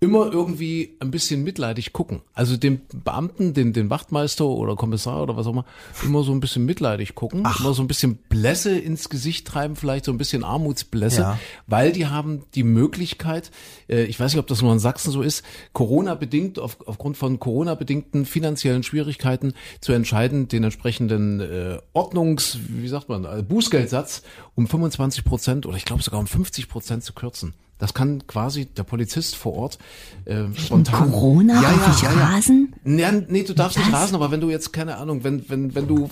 immer 0.00 0.32
irgendwie 0.32 0.96
ein 1.00 1.10
bisschen 1.10 1.42
mitleidig 1.42 1.92
gucken. 1.92 2.22
Also 2.34 2.56
dem 2.56 2.80
Beamten, 2.92 3.54
den, 3.54 3.72
den 3.72 3.90
Wachtmeister 3.90 4.46
oder 4.46 4.76
Kommissar 4.76 5.22
oder 5.22 5.36
was 5.36 5.46
auch 5.46 5.52
immer, 5.52 5.64
immer 6.04 6.22
so 6.22 6.32
ein 6.32 6.40
bisschen 6.40 6.64
mitleidig 6.64 7.14
gucken. 7.14 7.40
Immer 7.60 7.74
so 7.74 7.82
ein 7.82 7.88
bisschen 7.88 8.16
Blässe 8.28 8.76
ins 8.78 9.08
Gesicht 9.08 9.46
treiben, 9.46 9.76
vielleicht 9.76 10.04
so 10.04 10.12
ein 10.12 10.18
bisschen 10.18 10.44
Armutsblässe. 10.44 11.20
Ja. 11.20 11.38
Weil 11.66 11.83
weil 11.84 11.92
die 11.92 12.06
haben 12.06 12.42
die 12.54 12.62
Möglichkeit, 12.62 13.50
äh, 13.88 14.04
ich 14.04 14.18
weiß 14.18 14.32
nicht, 14.32 14.40
ob 14.40 14.46
das 14.46 14.62
nur 14.62 14.72
in 14.72 14.78
Sachsen 14.78 15.10
so 15.10 15.22
ist, 15.22 15.44
Corona-bedingt, 15.72 16.58
auf, 16.58 16.78
aufgrund 16.86 17.16
von 17.16 17.38
Corona-bedingten 17.38 18.24
finanziellen 18.24 18.82
Schwierigkeiten 18.82 19.52
zu 19.80 19.92
entscheiden, 19.92 20.48
den 20.48 20.64
entsprechenden 20.64 21.40
äh, 21.40 21.78
Ordnungs, 21.92 22.58
wie 22.68 22.88
sagt 22.88 23.08
man, 23.08 23.24
äh, 23.24 23.42
Bußgeldsatz 23.42 24.22
um 24.54 24.66
25 24.66 25.24
Prozent 25.24 25.66
oder 25.66 25.76
ich 25.76 25.84
glaube 25.84 26.02
sogar 26.02 26.20
um 26.20 26.26
50 26.26 26.68
Prozent 26.68 27.04
zu 27.04 27.12
kürzen. 27.12 27.54
Das 27.78 27.92
kann 27.92 28.26
quasi 28.26 28.66
der 28.66 28.84
Polizist 28.84 29.34
vor 29.34 29.54
Ort 29.54 29.78
äh, 30.26 30.44
spontan. 30.54 31.10
Corona 31.10 31.60
darf 31.60 32.02
ich 32.02 32.08
rasen? 32.08 32.72
Ja, 32.84 33.10
nee, 33.10 33.42
du 33.42 33.52
darfst 33.52 33.78
nicht 33.78 33.92
rasen, 33.92 34.14
aber 34.14 34.30
wenn 34.30 34.40
du 34.40 34.48
jetzt, 34.48 34.72
keine 34.72 34.96
Ahnung, 34.96 35.24
wenn, 35.24 35.48
wenn, 35.50 35.74
wenn 35.74 35.88
du 35.88 36.08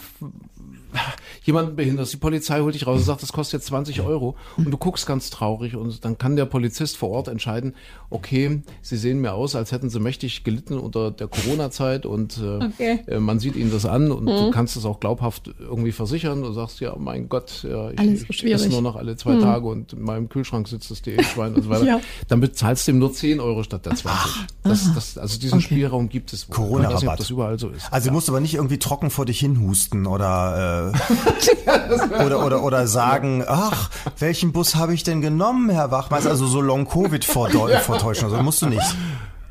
jemanden 1.44 1.76
behinderst, 1.76 2.12
die 2.12 2.16
Polizei 2.18 2.60
holt 2.60 2.74
dich 2.74 2.86
raus 2.86 2.98
und 3.00 3.04
sagt, 3.04 3.22
das 3.22 3.32
kostet 3.32 3.60
jetzt 3.60 3.66
20 3.66 4.00
Euro 4.02 4.36
und 4.56 4.70
du 4.70 4.76
guckst 4.76 5.06
ganz 5.06 5.30
traurig 5.30 5.74
und 5.76 6.04
dann 6.04 6.18
kann 6.18 6.36
der 6.36 6.44
Polizist 6.46 6.96
vor 6.96 7.10
Ort 7.10 7.28
entscheiden, 7.28 7.74
okay, 8.10 8.62
sie 8.82 8.96
sehen 8.96 9.20
mir 9.20 9.32
aus, 9.32 9.54
als 9.56 9.72
hätten 9.72 9.90
sie 9.90 9.98
mächtig 10.00 10.44
gelitten 10.44 10.78
unter 10.78 11.10
der 11.10 11.28
Corona-Zeit 11.28 12.06
und 12.06 12.38
äh, 12.38 12.64
Okay. 12.64 13.00
äh, 13.06 13.18
man 13.18 13.38
sieht 13.40 13.56
ihnen 13.56 13.72
das 13.72 13.86
an 13.86 14.10
und 14.12 14.26
du 14.26 14.50
kannst 14.50 14.76
es 14.76 14.84
auch 14.84 15.00
glaubhaft 15.00 15.50
irgendwie 15.58 15.92
versichern 15.92 16.44
und 16.44 16.54
sagst, 16.54 16.80
ja, 16.80 16.94
mein 16.98 17.28
Gott, 17.28 17.66
ja, 17.68 17.90
ich, 17.90 18.20
so 18.20 18.26
ich 18.30 18.44
esse 18.44 18.68
nur 18.68 18.82
noch 18.82 18.96
alle 18.96 19.16
zwei 19.16 19.36
Tage 19.36 19.66
und 19.66 19.92
in 19.94 20.02
meinem 20.02 20.28
Kühlschrank 20.28 20.68
sitzt 20.68 20.90
das 20.90 21.02
DE-Schwein 21.02 21.54
und 21.54 21.62
so 21.62 21.70
weiter. 21.70 21.84
Ja. 21.84 22.00
Dann 22.28 22.40
bezahlst 22.40 22.86
du 22.86 22.92
ihm 22.92 22.98
nur 22.98 23.12
10 23.12 23.40
Euro 23.40 23.62
statt 23.62 23.86
der 23.86 23.94
20. 23.94 24.46
Das, 24.62 24.94
das, 24.94 25.18
also 25.18 25.38
diesen 25.40 25.60
Spielraum 25.60 26.08
gibt 26.08 26.32
es. 26.32 26.48
Corona-Rabatt. 26.48 27.20
Das 27.20 27.30
überall 27.30 27.58
so 27.58 27.68
ist. 27.68 27.92
Also 27.92 28.08
du 28.08 28.14
musst 28.14 28.28
aber 28.28 28.40
nicht 28.40 28.54
irgendwie 28.54 28.78
trocken 28.78 29.10
vor 29.10 29.26
dich 29.26 29.40
hinhusten 29.40 30.06
oder, 30.06 30.81
äh, 30.81 30.81
oder, 32.24 32.44
oder, 32.44 32.62
oder 32.62 32.86
sagen, 32.86 33.44
ach, 33.46 33.90
welchen 34.18 34.52
Bus 34.52 34.74
habe 34.74 34.94
ich 34.94 35.04
denn 35.04 35.20
genommen, 35.20 35.70
Herr 35.70 35.90
Wachmeister? 35.90 36.30
Also 36.30 36.46
so 36.46 36.60
Long-Covid 36.60 37.24
vordeu- 37.24 37.78
vortäuschen. 37.80 38.24
Also 38.24 38.42
musst 38.42 38.62
du 38.62 38.66
nicht. 38.66 38.96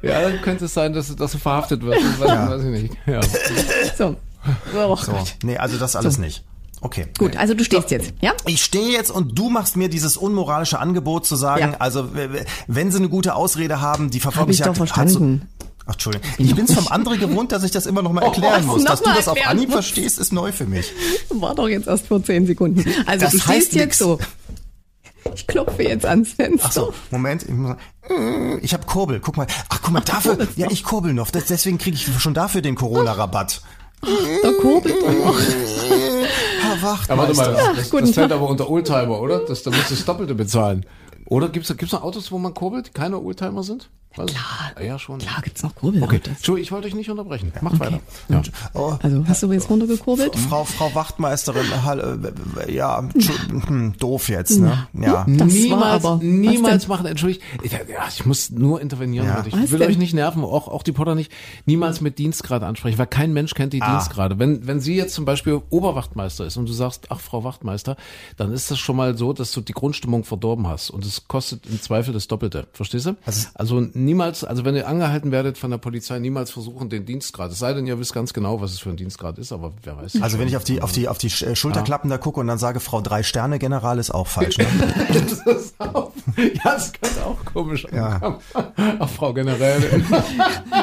Ja, 0.01 0.21
dann 0.21 0.41
könnte 0.41 0.65
es 0.65 0.73
sein, 0.73 0.93
dass, 0.93 1.07
du- 1.07 1.15
dass 1.15 1.31
du 1.31 1.37
verhaftet 1.37 1.83
wirst. 1.83 2.01
Das 2.03 2.19
weiß, 2.19 2.49
weiß 2.49 2.63
ich 2.63 2.81
nicht. 2.81 2.97
Ja. 3.05 3.21
So. 3.97 4.15
Oh 4.75 4.95
So. 4.95 5.13
Nee, 5.43 5.57
also 5.57 5.77
das 5.77 5.95
alles 5.95 6.17
nicht. 6.17 6.43
Okay. 6.83 7.05
Gut, 7.19 7.37
also 7.37 7.53
du 7.53 7.63
stehst 7.63 7.91
jetzt, 7.91 8.11
ja? 8.21 8.31
Ich 8.47 8.63
stehe 8.63 8.91
jetzt 8.91 9.11
und 9.11 9.37
du 9.37 9.51
machst 9.51 9.77
mir 9.77 9.87
dieses 9.87 10.17
unmoralische 10.17 10.79
Angebot 10.79 11.27
zu 11.27 11.35
sagen, 11.35 11.73
Ja. 11.73 11.77
also 11.77 12.09
wenn 12.65 12.91
sie 12.91 12.97
eine 12.97 13.09
gute 13.09 13.35
Ausrede 13.35 13.81
haben, 13.81 14.09
die 14.09 14.19
Hab 14.19 14.49
ich 14.49 14.57
doch 14.61 14.69
so- 14.69 14.73
verstanden. 14.73 15.47
Ach, 15.85 15.93
Entschuldigung. 15.93 16.29
Ich 16.37 16.55
bin's 16.55 16.73
vom 16.73 16.87
anderen 16.87 17.19
gewohnt, 17.19 17.51
dass 17.51 17.63
ich 17.63 17.71
das 17.71 17.85
immer 17.85 18.01
noch 18.01 18.11
mal 18.13 18.21
erklären 18.23 18.63
Oh, 18.67 18.73
muss. 18.73 18.83
Dass 18.83 19.01
du 19.01 19.09
das 19.13 19.27
auf 19.27 19.37
Anhieb 19.45 19.69
musst. 19.69 19.87
verstehst, 19.89 20.19
ist 20.19 20.31
neu 20.33 20.51
für 20.51 20.65
mich. 20.65 20.91
War 21.29 21.55
doch 21.55 21.67
jetzt 21.67 21.87
erst 21.87 22.07
vor 22.07 22.23
zehn 22.23 22.45
Sekunden. 22.45 22.83
Also 23.05 23.25
Das 23.25 23.33
du 23.33 23.39
heißt 23.47 23.67
stehst 23.67 23.73
jetzt 23.75 23.97
so. 23.97 24.19
Ich 25.35 25.45
klopfe 25.47 25.83
jetzt 25.83 26.05
ans 26.05 26.33
Fenster. 26.33 26.67
Ach 26.67 26.71
so, 26.71 26.93
Moment. 27.11 27.43
Ich, 27.43 27.49
muss- 27.49 27.75
ich 28.61 28.73
habe 28.73 28.85
Kurbel. 28.85 29.19
Guck 29.19 29.37
mal. 29.37 29.47
Ach, 29.69 29.79
guck 29.81 29.91
mal, 29.91 30.01
dafür. 30.01 30.47
Ja, 30.55 30.67
ich 30.71 30.83
kurbel 30.83 31.13
noch. 31.13 31.29
Das, 31.29 31.45
deswegen 31.45 31.77
kriege 31.77 31.95
ich 31.95 32.07
schon 32.21 32.33
dafür 32.33 32.61
den 32.61 32.75
Corona-Rabatt. 32.75 33.61
Da 34.01 34.51
kurbelt 34.59 34.95
noch. 35.23 35.35
Herr 36.61 36.71
Aber 36.73 36.81
warte 36.81 37.15
mal, 37.15 37.27
Wachtmeister. 37.27 37.73
das, 37.75 37.89
das, 37.89 38.01
das 38.01 38.11
fällt 38.11 38.31
aber 38.31 38.49
unter 38.49 38.69
Oldtimer, 38.69 39.19
oder? 39.21 39.39
Das, 39.45 39.61
da 39.63 39.69
musst 39.71 39.91
du 39.91 39.95
das 39.95 40.05
Doppelte 40.05 40.33
bezahlen. 40.35 40.85
Oder 41.27 41.49
gibt's 41.49 41.67
da 41.69 41.75
gibt's 41.75 41.93
noch 41.93 42.01
Autos, 42.03 42.31
wo 42.31 42.39
man 42.39 42.53
kurbelt, 42.55 42.87
die 42.87 42.91
keine 42.91 43.19
Oldtimer 43.21 43.63
sind? 43.63 43.89
Ich 44.13 44.17
nicht. 44.19 44.35
Ah, 44.37 44.81
ja, 44.81 44.99
schon. 44.99 45.19
Klar 45.19 45.41
gibt's 45.41 45.63
noch 45.63 45.73
Kurbel. 45.75 46.03
Okay, 46.03 46.19
Entschuldigung, 46.25 46.57
ich 46.63 46.71
wollte 46.71 46.87
euch 46.87 46.95
nicht 46.95 47.09
unterbrechen. 47.09 47.53
Macht 47.61 47.79
weiter. 47.79 47.99
Ja. 48.29 48.41
Oh, 48.73 48.95
Also 49.01 49.23
hast 49.27 49.43
du 49.43 49.51
jetzt 49.53 49.69
runtergekurbelt? 49.69 50.35
Frau, 50.35 50.65
Frau 50.65 50.93
Wachtmeisterin, 50.95 51.65
hallo, 51.85 52.17
ja, 52.67 53.07
hm, 53.67 53.93
doof 53.99 54.29
jetzt, 54.29 54.59
ne? 54.59 54.87
Ja. 54.93 55.25
Das 55.27 55.53
niemals, 55.53 56.03
aber- 56.05 56.23
niemals 56.23 56.87
machen, 56.87 57.05
entschuldigt. 57.05 57.41
Ich, 57.63 57.71
ja, 57.71 57.79
ich 58.09 58.25
muss 58.25 58.49
nur 58.49 58.81
intervenieren, 58.81 59.27
Ja. 59.27 59.43
ich 59.45 59.53
Was 59.53 59.71
will 59.71 59.79
denn? 59.79 59.89
euch 59.89 59.97
nicht 59.97 60.13
nerven, 60.13 60.43
auch, 60.43 60.67
auch 60.67 60.83
die 60.83 60.91
Potter 60.91 61.15
nicht. 61.15 61.31
Niemals 61.65 62.01
mit 62.01 62.19
Dienstgrad 62.19 62.63
ansprechen, 62.63 62.97
weil 62.97 63.07
kein 63.07 63.31
Mensch 63.33 63.53
kennt 63.53 63.73
die 63.73 63.81
Ah. 63.81 63.91
Dienstgrade. 63.97 64.39
Wenn, 64.39 64.67
wenn 64.67 64.81
sie 64.81 64.95
jetzt 64.95 65.13
zum 65.13 65.25
Beispiel 65.25 65.61
Oberwachtmeister 65.69 66.45
ist 66.45 66.57
und 66.57 66.67
du 66.67 66.73
sagst, 66.73 67.05
ach, 67.09 67.19
Frau 67.19 67.43
Wachtmeister, 67.43 67.95
dann 68.37 68.51
ist 68.51 68.69
das 68.71 68.79
schon 68.79 68.95
mal 68.97 69.17
so, 69.17 69.33
dass 69.33 69.51
du 69.51 69.61
die 69.61 69.73
Grundstimmung 69.73 70.23
verdorben 70.25 70.67
hast 70.67 70.89
und 70.89 71.05
es 71.05 71.27
kostet 71.27 71.65
im 71.67 71.81
Zweifel 71.81 72.13
das 72.13 72.27
Doppelte. 72.27 72.67
Verstehst 72.73 73.05
du? 73.05 73.15
Also- 73.25 73.47
Also, 73.53 73.81
niemals, 74.05 74.43
also 74.43 74.65
wenn 74.65 74.75
ihr 74.75 74.87
angehalten 74.87 75.31
werdet 75.31 75.57
von 75.57 75.71
der 75.71 75.77
Polizei, 75.77 76.19
niemals 76.19 76.51
versuchen, 76.51 76.89
den 76.89 77.05
Dienstgrad. 77.05 77.51
Es 77.51 77.59
sei 77.59 77.73
denn, 77.73 77.85
ihr 77.87 77.99
wisst 77.99 78.13
ganz 78.13 78.33
genau, 78.33 78.61
was 78.61 78.71
es 78.71 78.79
für 78.79 78.89
ein 78.89 78.97
Dienstgrad 78.97 79.37
ist, 79.37 79.51
aber 79.51 79.73
wer 79.83 79.97
weiß. 79.97 80.21
Also 80.21 80.39
wenn 80.39 80.47
ich 80.47 80.57
auf 80.57 80.63
die 80.63 80.81
auf 80.81 80.91
die 80.91 81.07
auf 81.07 81.17
die 81.17 81.27
äh, 81.27 81.55
Schulterklappen 81.55 82.09
da 82.09 82.17
gucke 82.17 82.39
und 82.39 82.47
dann 82.47 82.57
sage 82.57 82.79
Frau 82.79 83.01
drei 83.01 83.23
Sterne 83.23 83.59
General 83.59 83.97
ist 83.99 84.11
auch 84.11 84.27
falsch. 84.27 84.57
Ne? 84.57 84.65
das 85.13 85.55
ist 85.57 85.75
auch, 85.79 86.11
ja, 86.37 86.47
das 86.63 86.91
könnte 86.93 87.25
auch 87.25 87.37
komisch 87.53 87.87
Ja. 87.93 88.39
Ach, 88.99 89.09
Frau 89.09 89.33
Generälin. 89.33 90.05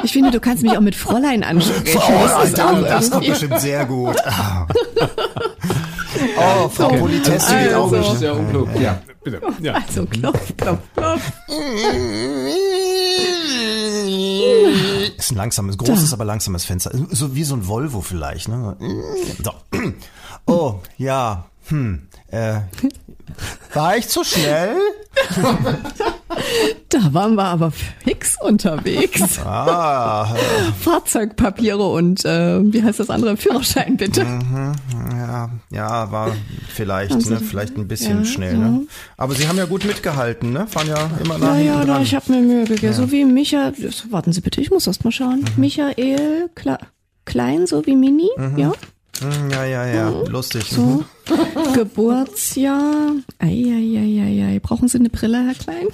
Ich 0.05 0.13
finde, 0.13 0.31
du 0.31 0.39
kannst 0.41 0.63
mich 0.63 0.77
auch 0.77 0.81
mit 0.81 0.95
Fräulein 0.95 1.43
ansprechen. 1.43 1.99
Oh, 1.99 2.13
Das 2.23 2.49
ist 2.51 2.61
auch 2.61 2.67
Alter, 2.73 2.83
das 2.89 3.11
kommt 3.11 3.27
bestimmt 3.27 3.61
sehr 3.61 3.85
gut. 3.85 4.17
Oh, 6.37 6.69
Frau 6.69 6.89
Politesse 6.89 7.55
geht 7.59 7.75
auch 7.75 7.93
Also. 7.93 7.97
nicht. 7.97 8.19
Sehr 8.19 8.35
unklug. 8.35 8.69
Ja, 8.81 8.99
bitte. 9.23 9.41
Ja. 9.61 9.75
Also 9.75 10.05
klopf, 10.07 10.57
klopf, 10.57 10.81
klopf. 10.97 11.33
Ist 15.19 15.33
ein 15.33 15.37
langsames, 15.37 15.77
großes, 15.77 16.13
aber 16.13 16.25
langsames 16.25 16.65
Fenster. 16.65 16.93
So 17.11 17.35
wie 17.35 17.43
so 17.43 17.57
ein 17.57 17.67
Volvo 17.67 18.01
vielleicht. 18.03 18.49
Ne? 18.49 18.77
So. 19.43 19.53
Oh, 20.47 20.81
ja. 20.97 21.45
Hm. 21.67 22.09
Äh, 22.31 22.61
war 23.75 23.97
ich 23.97 24.09
zu 24.09 24.25
schnell? 24.25 24.77
Da 26.91 27.13
waren 27.13 27.35
wir 27.35 27.45
aber 27.45 27.71
fix 27.71 28.37
unterwegs. 28.41 29.39
Ah, 29.45 30.35
Fahrzeugpapiere 30.81 31.83
und 31.87 32.25
äh, 32.25 32.61
wie 32.73 32.83
heißt 32.83 33.01
das 33.01 33.11
andere? 33.11 33.37
Führerschein 33.37 33.97
bitte. 33.97 34.23
ja, 34.23 35.51
ja, 35.71 36.11
war 36.13 36.31
vielleicht, 36.69 37.21
Sie- 37.21 37.31
ne, 37.31 37.41
vielleicht 37.41 37.77
ein 37.77 37.89
bisschen 37.89 38.21
Ja, 38.21 38.25
schnell. 38.25 38.53
ja. 38.55 38.59
Ne? 38.59 38.87
Aber 39.17 39.35
Sie 39.35 39.49
haben 39.49 39.59
ja 39.59 39.65
gut 39.67 39.85
mitgehalten, 39.85 40.53
ne? 40.53 40.67
Fahren 40.67 40.89
ja 40.89 41.11
immer 41.23 41.37
nach 41.39 41.55
Ja, 41.57 41.61
ja, 41.61 41.85
dran. 41.85 42.03
ich 42.03 42.15
habe 42.15 42.33
mir 42.33 42.41
Mühe 42.41 42.65
gegeben. 42.65 42.93
So 42.95 43.11
wie 43.11 43.25
Micha, 43.25 43.73
das- 43.73 44.11
warten 44.11 44.33
Sie 44.33 44.41
bitte, 44.41 44.61
ich 44.61 44.71
muss 44.71 44.87
erst 44.87 45.05
mal 45.05 45.11
schauen. 45.13 45.45
Michael 45.57 46.49
Kle 46.55 46.79
Klein, 47.27 47.67
so 47.67 47.85
wie 47.85 47.97
Mini, 47.97 48.31
ja. 48.57 48.73
Hm, 49.21 49.51
Ja, 49.51 49.65
ja, 49.65 49.87
ja, 49.87 50.09
lustig. 50.29 50.65
So. 50.71 50.81
Mhm. 50.83 51.05
Geburtsjahr. 51.75 53.13
Eieieiei. 53.39 54.59
Brauchen 54.61 54.89
Sie 54.89 54.99
eine 54.99 55.11
Brille, 55.11 55.45
Herr 55.47 55.55
Klein? 55.55 55.87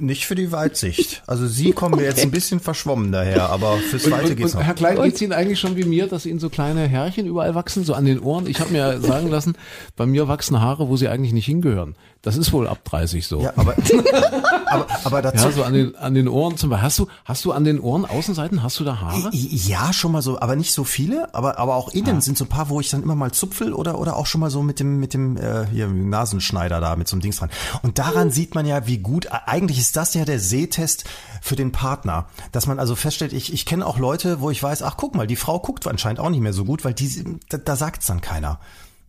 Nicht 0.00 0.26
für 0.26 0.34
die 0.34 0.52
Weitsicht. 0.52 1.22
Also 1.26 1.46
Sie 1.46 1.72
kommen 1.72 1.96
mir 1.96 2.04
jetzt 2.04 2.22
ein 2.22 2.30
bisschen 2.30 2.60
verschwommen 2.60 3.12
daher, 3.12 3.50
aber 3.50 3.76
fürs 3.78 4.10
Weite 4.10 4.36
geht's 4.36 4.54
noch. 4.54 4.62
Herr 4.62 4.74
Klein, 4.74 5.02
geht's 5.02 5.20
Ihnen 5.20 5.32
eigentlich 5.32 5.58
schon 5.60 5.76
wie 5.76 5.84
mir, 5.84 6.06
dass 6.06 6.26
Ihnen 6.26 6.38
so 6.38 6.48
kleine 6.50 6.86
Härchen 6.86 7.26
überall 7.26 7.54
wachsen, 7.54 7.84
so 7.84 7.94
an 7.94 8.04
den 8.04 8.20
Ohren? 8.20 8.46
Ich 8.46 8.60
habe 8.60 8.72
mir 8.72 9.00
sagen 9.00 9.28
lassen, 9.28 9.56
bei 9.96 10.06
mir 10.06 10.28
wachsen 10.28 10.60
Haare, 10.60 10.88
wo 10.88 10.96
sie 10.96 11.08
eigentlich 11.08 11.32
nicht 11.32 11.46
hingehören. 11.46 11.94
Das 12.26 12.36
ist 12.36 12.52
wohl 12.52 12.66
ab 12.66 12.80
30 12.82 13.24
so. 13.24 13.40
Ja, 13.40 13.52
aber, 13.54 13.76
aber, 14.66 14.86
aber 15.04 15.22
dazu, 15.22 15.46
Ja, 15.46 15.52
so 15.52 15.62
an 15.62 15.72
den, 15.72 15.94
an 15.94 16.12
den 16.12 16.26
Ohren 16.26 16.56
zum 16.56 16.70
Beispiel. 16.70 16.82
Hast 16.82 16.98
du, 16.98 17.06
hast 17.24 17.44
du 17.44 17.52
an 17.52 17.62
den 17.62 17.78
Ohren, 17.78 18.04
Außenseiten, 18.04 18.64
hast 18.64 18.80
du 18.80 18.84
da 18.84 19.00
Haare? 19.00 19.30
Ja, 19.30 19.92
schon 19.92 20.10
mal 20.10 20.22
so, 20.22 20.40
aber 20.40 20.56
nicht 20.56 20.72
so 20.72 20.82
viele, 20.82 21.32
aber 21.36 21.60
aber 21.60 21.76
auch 21.76 21.88
innen 21.90 22.20
sind 22.20 22.36
so 22.36 22.44
ein 22.44 22.48
paar, 22.48 22.68
wo 22.68 22.80
ich 22.80 22.90
dann 22.90 23.04
immer 23.04 23.14
mal 23.14 23.30
zupfel 23.30 23.72
oder 23.72 24.00
oder 24.00 24.16
auch 24.16 24.26
schon 24.26 24.40
mal 24.40 24.50
so 24.50 24.64
mit 24.64 24.80
dem 24.80 24.98
mit 24.98 25.14
dem 25.14 25.36
äh, 25.36 25.66
hier 25.70 25.86
Nasenschneider 25.86 26.80
da 26.80 26.96
mit 26.96 27.06
so 27.06 27.14
einem 27.14 27.20
Dings 27.20 27.36
dran. 27.36 27.50
Und 27.82 28.00
daran 28.00 28.32
sieht 28.32 28.56
man 28.56 28.66
ja, 28.66 28.88
wie 28.88 28.98
gut 28.98 29.28
eigentlich 29.30 29.78
ist 29.78 29.96
das 29.96 30.12
ja 30.14 30.24
der 30.24 30.40
Sehtest 30.40 31.04
für 31.40 31.54
den 31.54 31.70
Partner, 31.70 32.26
dass 32.50 32.66
man 32.66 32.80
also 32.80 32.96
feststellt, 32.96 33.34
ich 33.34 33.52
ich 33.52 33.66
kenne 33.66 33.86
auch 33.86 34.00
Leute, 34.00 34.40
wo 34.40 34.50
ich 34.50 34.60
weiß, 34.60 34.82
ach 34.82 34.96
guck 34.96 35.14
mal, 35.14 35.28
die 35.28 35.36
Frau 35.36 35.60
guckt 35.60 35.86
anscheinend 35.86 36.18
auch 36.18 36.30
nicht 36.30 36.40
mehr 36.40 36.52
so 36.52 36.64
gut, 36.64 36.84
weil 36.84 36.92
die 36.92 37.38
da, 37.50 37.58
da 37.58 37.76
sagt's 37.76 38.06
dann 38.06 38.20
keiner. 38.20 38.58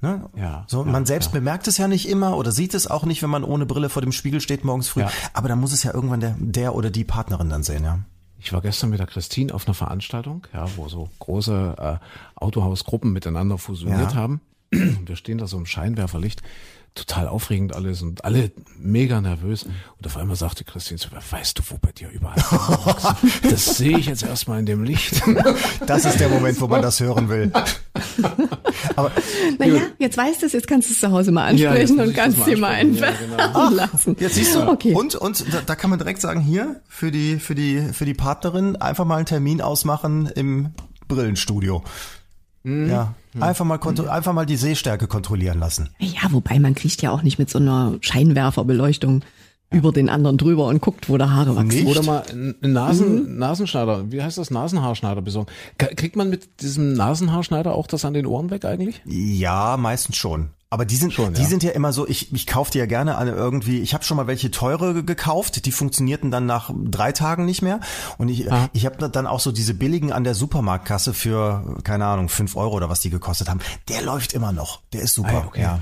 Ne? 0.01 0.29
Ja, 0.35 0.63
so, 0.67 0.85
ja, 0.85 0.91
man 0.91 1.05
selbst 1.07 1.31
bemerkt 1.31 1.67
es 1.67 1.77
ja 1.79 1.87
nicht 1.87 2.07
immer 2.07 2.37
oder 2.37 2.51
sieht 2.51 2.73
es 2.75 2.85
auch 2.87 3.03
nicht, 3.05 3.23
wenn 3.23 3.31
man 3.31 3.43
ohne 3.43 3.65
Brille 3.65 3.89
vor 3.89 4.01
dem 4.03 4.11
Spiegel 4.11 4.41
steht 4.41 4.63
morgens 4.63 4.89
früh. 4.89 5.01
Ja. 5.01 5.11
Aber 5.33 5.47
dann 5.47 5.59
muss 5.59 5.73
es 5.73 5.81
ja 5.83 5.93
irgendwann 5.93 6.19
der, 6.19 6.35
der 6.39 6.75
oder 6.75 6.91
die 6.91 7.03
Partnerin 7.03 7.49
dann 7.49 7.63
sehen, 7.63 7.83
ja. 7.83 7.99
Ich 8.39 8.53
war 8.53 8.61
gestern 8.61 8.91
mit 8.91 8.99
der 8.99 9.07
Christine 9.07 9.51
auf 9.53 9.65
einer 9.65 9.73
Veranstaltung, 9.73 10.45
ja, 10.53 10.67
wo 10.75 10.87
so 10.87 11.09
große 11.17 11.75
äh, 11.79 11.97
Autohausgruppen 12.35 13.11
miteinander 13.11 13.57
fusioniert 13.57 14.11
Ja. 14.11 14.15
haben. 14.15 14.41
Wir 14.69 15.15
stehen 15.15 15.39
da 15.39 15.47
so 15.47 15.57
im 15.57 15.65
Scheinwerferlicht, 15.65 16.43
total 16.97 17.27
aufregend 17.27 17.73
alles 17.75 18.01
und 18.01 18.25
alle 18.25 18.51
mega 18.79 19.21
nervös. 19.21 19.63
Und 19.63 20.05
auf 20.05 20.17
einmal 20.17 20.35
sagte 20.35 20.63
Christine 20.63 20.99
zu 20.99 21.09
mir, 21.13 21.21
weißt 21.29 21.57
du, 21.59 21.63
wo 21.69 21.77
bei 21.77 21.91
dir 21.91 22.09
überall? 22.09 22.43
Das 23.43 23.77
sehe 23.77 23.97
ich 23.97 24.07
jetzt 24.07 24.23
erstmal 24.23 24.59
in 24.59 24.65
dem 24.65 24.83
Licht. 24.83 25.21
Das 25.85 26.03
ist 26.05 26.19
der 26.19 26.27
Moment, 26.29 26.59
wo 26.59 26.67
man 26.67 26.81
das 26.81 26.99
hören 26.99 27.29
will. 27.29 27.51
Aber 28.95 29.11
Naja, 29.59 29.81
jetzt 29.99 30.17
weißt 30.17 30.41
du 30.41 30.45
es, 30.47 30.53
jetzt 30.53 30.67
kannst 30.67 30.89
du 30.89 30.93
es 30.93 30.99
zu 30.99 31.11
Hause 31.11 31.31
mal 31.31 31.55
Ja, 31.57 31.69
ansprechen 31.71 31.95
muss 31.97 32.07
und 32.07 32.13
kannst 32.15 32.37
mal 32.39 32.45
dir 32.45 32.57
mal 32.57 32.75
ansprechen. 32.75 33.33
einfach 33.33 33.39
Ja, 33.55 33.69
genau. 33.69 33.75
lassen. 33.75 34.15
Jetzt 34.19 34.35
siehst 34.35 34.55
du. 34.55 34.67
Okay. 34.67 34.93
Und, 34.93 35.15
und 35.15 35.53
da, 35.53 35.61
da 35.65 35.75
kann 35.75 35.89
man 35.89 35.99
direkt 35.99 36.21
sagen, 36.21 36.41
hier, 36.41 36.81
für 36.87 37.11
die, 37.11 37.37
für 37.37 37.55
die, 37.55 37.79
für 37.93 38.05
die 38.05 38.13
Partnerin 38.13 38.75
einfach 38.75 39.05
mal 39.05 39.17
einen 39.17 39.25
Termin 39.25 39.61
ausmachen 39.61 40.29
im 40.35 40.71
Brillenstudio. 41.07 41.83
Mhm. 42.63 42.89
Ja. 42.89 43.13
Einfach 43.39 43.65
mal, 43.65 43.77
kontro- 43.77 44.07
einfach 44.07 44.33
mal 44.33 44.45
die 44.45 44.55
Sehstärke 44.55 45.07
kontrollieren 45.07 45.59
lassen. 45.59 45.89
Ja, 45.99 46.31
wobei 46.31 46.59
man 46.59 46.75
kriegt 46.75 47.01
ja 47.01 47.11
auch 47.11 47.23
nicht 47.23 47.39
mit 47.39 47.49
so 47.49 47.59
einer 47.59 47.97
Scheinwerferbeleuchtung 48.01 49.23
über 49.69 49.91
den 49.91 50.07
anderen 50.07 50.37
drüber 50.37 50.67
und 50.67 50.81
guckt, 50.81 51.09
wo 51.09 51.17
da 51.17 51.29
Haare 51.29 51.55
wachsen. 51.55 51.67
Nicht? 51.67 51.87
Oder 51.87 52.03
mal 52.03 52.23
einen 52.31 52.55
Nasen, 52.61 53.37
Nasenschneider, 53.37 54.09
wie 54.11 54.21
heißt 54.23 54.37
das, 54.37 54.49
Nasenhaarschneider 54.49 55.21
besorgen. 55.21 55.51
Kriegt 55.77 56.15
man 56.15 56.29
mit 56.29 56.61
diesem 56.61 56.93
Nasenhaarschneider 56.93 57.75
auch 57.75 57.87
das 57.87 58.05
an 58.05 58.13
den 58.13 58.25
Ohren 58.25 58.49
weg 58.49 58.63
eigentlich? 58.63 59.01
Ja, 59.05 59.75
meistens 59.77 60.15
schon. 60.15 60.51
Aber 60.69 60.83
die 60.83 60.97
sind, 60.97 61.13
Schon, 61.13 61.33
die 61.33 61.43
ja. 61.43 61.47
sind 61.47 61.63
ja 61.63 61.71
immer 61.71 61.93
so, 61.93 62.05
ich, 62.05 62.33
ich 62.33 62.45
kaufe 62.45 62.71
die 62.71 62.77
ja 62.77 62.85
gerne 62.85 63.15
alle 63.17 63.31
irgendwie, 63.31 63.79
ich 63.79 63.93
habe 63.93 64.03
schon 64.03 64.17
mal 64.17 64.27
welche 64.27 64.51
teure 64.51 64.93
ge- 64.95 65.03
gekauft, 65.03 65.65
die 65.65 65.71
funktionierten 65.71 66.29
dann 66.29 66.45
nach 66.45 66.71
drei 66.75 67.13
Tagen 67.13 67.45
nicht 67.45 67.61
mehr. 67.61 67.79
Und 68.17 68.27
ich, 68.27 68.47
ich 68.73 68.85
habe 68.85 69.07
dann 69.09 69.27
auch 69.27 69.39
so 69.39 69.53
diese 69.53 69.73
billigen 69.73 70.11
an 70.11 70.25
der 70.25 70.35
Supermarktkasse 70.35 71.13
für, 71.13 71.77
keine 71.85 72.05
Ahnung, 72.05 72.27
fünf 72.27 72.57
Euro 72.57 72.75
oder 72.75 72.89
was 72.89 72.99
die 72.99 73.09
gekostet 73.09 73.47
haben. 73.47 73.61
Der 73.87 74.01
läuft 74.01 74.33
immer 74.33 74.51
noch. 74.51 74.81
Der 74.91 75.03
ist 75.03 75.13
super. 75.13 75.45
okay, 75.47 75.61
Ja. 75.61 75.79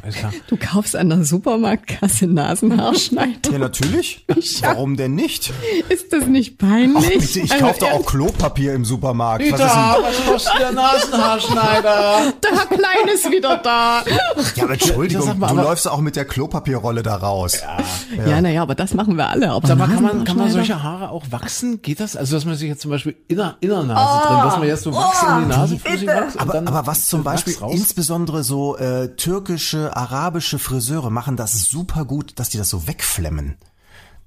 Du 0.48 0.56
kaufst 0.56 0.96
an 0.96 1.10
der 1.10 1.24
Supermarktkasse 1.26 2.28
Nasenhaarschneider. 2.28 3.52
ja, 3.52 3.58
natürlich. 3.58 4.24
Warum 4.62 4.98
denn 4.98 5.16
nicht? 5.16 5.52
Ist 5.90 6.14
das 6.14 6.28
nicht 6.28 6.58
Ach, 6.62 6.68
peinlich? 6.68 7.18
bitte, 7.20 7.40
ich 7.40 7.52
Also, 7.52 7.66
kaufe 7.66 7.80
doch 7.80 7.92
auch 7.92 8.06
Klopapier 8.06 8.74
im 8.76 8.86
Supermarkt. 8.86 9.44
Was 9.52 9.60
ist 9.60 9.66
denn? 9.66 9.68
was 10.04 10.26
kostet 10.26 10.60
der 10.60 10.72
Nasenhaarschneider? 10.74 12.34
Der 12.44 12.78
Klein 12.78 13.08
ist 13.14 13.32
wieder 13.32 13.58
da. 13.58 14.04
Ja, 14.56 14.68
Entschuldigung, 14.84 15.40
mal, 15.40 15.48
du 15.48 15.54
aber- 15.54 15.64
läufst 15.64 15.88
auch 15.88 16.00
mit 16.00 16.16
der 16.16 16.26
Klopapierrolle 16.26 17.04
da 17.04 17.16
raus. 17.16 17.60
Ja, 18.26 18.42
naja, 18.42 18.62
aber 18.62 18.76
das 18.76 18.94
machen 18.94 19.18
wir 19.18 19.28
alle. 19.30 19.52
Aber 19.52 19.68
Sag 19.68 19.78
mal, 19.78 19.88
kann 19.88 20.04
man, 20.04 20.24
kann 20.24 20.38
man 20.38 20.50
solche 20.52 20.82
Haare 20.84 21.10
auch 21.10 21.24
wachsen? 21.32 21.82
Geht 21.82 22.00
das? 22.00 22.16
Also, 22.16 22.36
dass 22.36 22.46
man 22.46 22.56
sich 22.56 22.68
jetzt 22.70 22.82
zum 22.82 22.92
Beispiel 22.92 23.16
in 23.28 23.38
der 23.38 23.56
Innernase 23.62 24.28
drin, 24.28 24.38
dass 24.44 24.58
man 24.58 24.68
jetzt 24.68 24.84
so 24.84 24.94
Wachs 24.94 25.22
in 25.24 25.44
die 25.44 25.56
Nase 25.56 25.80
flüssig 25.80 26.08
macht 26.08 26.36
und 26.36 26.42
Aber, 26.42 26.54
dann 26.54 26.68
aber 26.68 26.88
was 26.88 27.08
zum 27.08 27.24
Beispiel, 27.24 27.56
insbesondere 27.72 28.44
so 28.44 28.78
äh, 28.78 29.16
türkische, 29.16 29.96
arabische 29.96 30.60
Friseure 30.60 31.10
machen 31.10 31.36
das 31.36 31.54
super 31.70 32.06
gut, 32.06 32.34
dass 32.40 32.50
die 32.50 32.58
das 32.58 32.70
so 32.70 32.88
wegflemmen. 32.88 33.58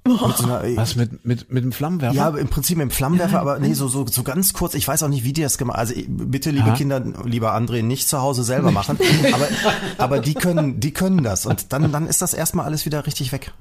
Mit 0.06 0.18
so 0.36 0.44
einer, 0.44 0.64
äh, 0.64 0.76
Was 0.76 0.96
mit, 0.96 1.24
mit, 1.26 1.52
mit 1.52 1.64
dem 1.64 1.72
Flammenwerfer? 1.72 2.14
ja, 2.14 2.28
im 2.30 2.48
Prinzip 2.48 2.78
mit 2.78 2.88
dem 2.88 2.90
Flammenwerfer, 2.90 3.40
aber 3.40 3.58
nee, 3.58 3.74
so, 3.74 3.88
so, 3.88 4.06
so 4.06 4.22
ganz 4.22 4.54
kurz, 4.54 4.74
ich 4.74 4.88
weiß 4.88 5.02
auch 5.02 5.08
nicht, 5.08 5.24
wie 5.24 5.34
die 5.34 5.42
das 5.42 5.58
gemacht 5.58 5.78
Also 5.78 5.92
bitte, 6.06 6.50
liebe 6.50 6.72
Kinder, 6.72 7.00
lieber 7.24 7.54
André, 7.54 7.82
nicht 7.82 8.08
zu 8.08 8.18
Hause 8.20 8.42
selber 8.42 8.70
machen. 8.70 8.98
aber, 9.32 9.48
aber 9.98 10.20
die 10.20 10.32
können, 10.34 10.80
die 10.80 10.92
können 10.92 11.22
das. 11.22 11.44
Und 11.44 11.72
dann, 11.74 11.92
dann 11.92 12.06
ist 12.06 12.22
das 12.22 12.32
erstmal 12.32 12.64
alles 12.64 12.86
wieder 12.86 13.04
richtig 13.06 13.32
weg. 13.32 13.52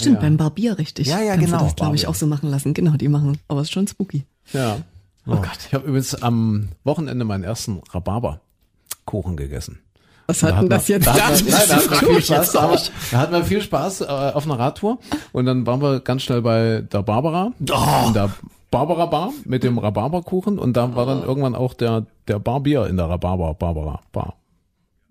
Stimmt, 0.00 0.20
beim 0.20 0.38
Barbier 0.38 0.78
richtig. 0.78 1.06
Ja, 1.08 1.20
ja, 1.20 1.32
Kannst 1.34 1.46
genau, 1.46 1.58
Du 1.58 1.64
das, 1.64 1.76
glaube 1.76 1.96
ich, 1.96 2.06
auch 2.06 2.14
so 2.14 2.26
machen 2.26 2.48
lassen. 2.48 2.72
Genau, 2.72 2.92
die 2.92 3.08
machen. 3.08 3.36
Aber 3.48 3.60
ist 3.60 3.72
schon 3.72 3.86
spooky. 3.86 4.24
Ja. 4.54 4.78
Oh 5.26 5.36
Gott. 5.36 5.58
Ich 5.68 5.74
habe 5.74 5.86
übrigens 5.86 6.14
am 6.14 6.70
Wochenende 6.84 7.26
meinen 7.26 7.44
ersten 7.44 7.82
Rhabarberkuchen 7.92 9.36
gegessen. 9.36 9.80
Was 10.26 10.42
hat 10.42 10.60
denn 10.60 10.68
das 10.68 10.88
jetzt 10.88 11.06
da 11.06 11.14
hatten 11.14 11.44
wir, 11.46 11.52
nein, 11.52 11.62
da 11.68 11.76
hatten 11.76 11.90
wir 11.90 11.96
viel 11.98 12.22
Spaß. 12.22 12.28
jetzt 12.28 12.54
Da, 12.54 12.76
da 13.10 13.18
hatten 13.18 13.32
wir 13.32 13.44
viel 13.44 13.60
Spaß 13.62 14.00
äh, 14.02 14.04
auf 14.06 14.44
einer 14.44 14.58
Radtour 14.58 14.98
und 15.32 15.46
dann 15.46 15.66
waren 15.66 15.80
wir 15.82 16.00
ganz 16.00 16.22
schnell 16.22 16.42
bei 16.42 16.82
der 16.92 17.02
Barbara 17.02 17.52
Oh. 17.70 18.06
in 18.08 18.14
der 18.14 18.30
Barbara 18.70 19.06
Bar 19.06 19.32
mit 19.44 19.64
dem 19.64 19.76
Rhabarberkuchen 19.78 20.58
und 20.58 20.76
da 20.76 20.94
war 20.96 21.04
dann 21.06 21.22
irgendwann 21.22 21.54
auch 21.54 21.74
der 21.74 22.06
der 22.28 22.38
Barbier 22.38 22.86
in 22.86 22.96
der 22.96 23.08
Rhabarber 23.10 23.52
Barbara 23.54 24.00
Bar. 24.12 24.34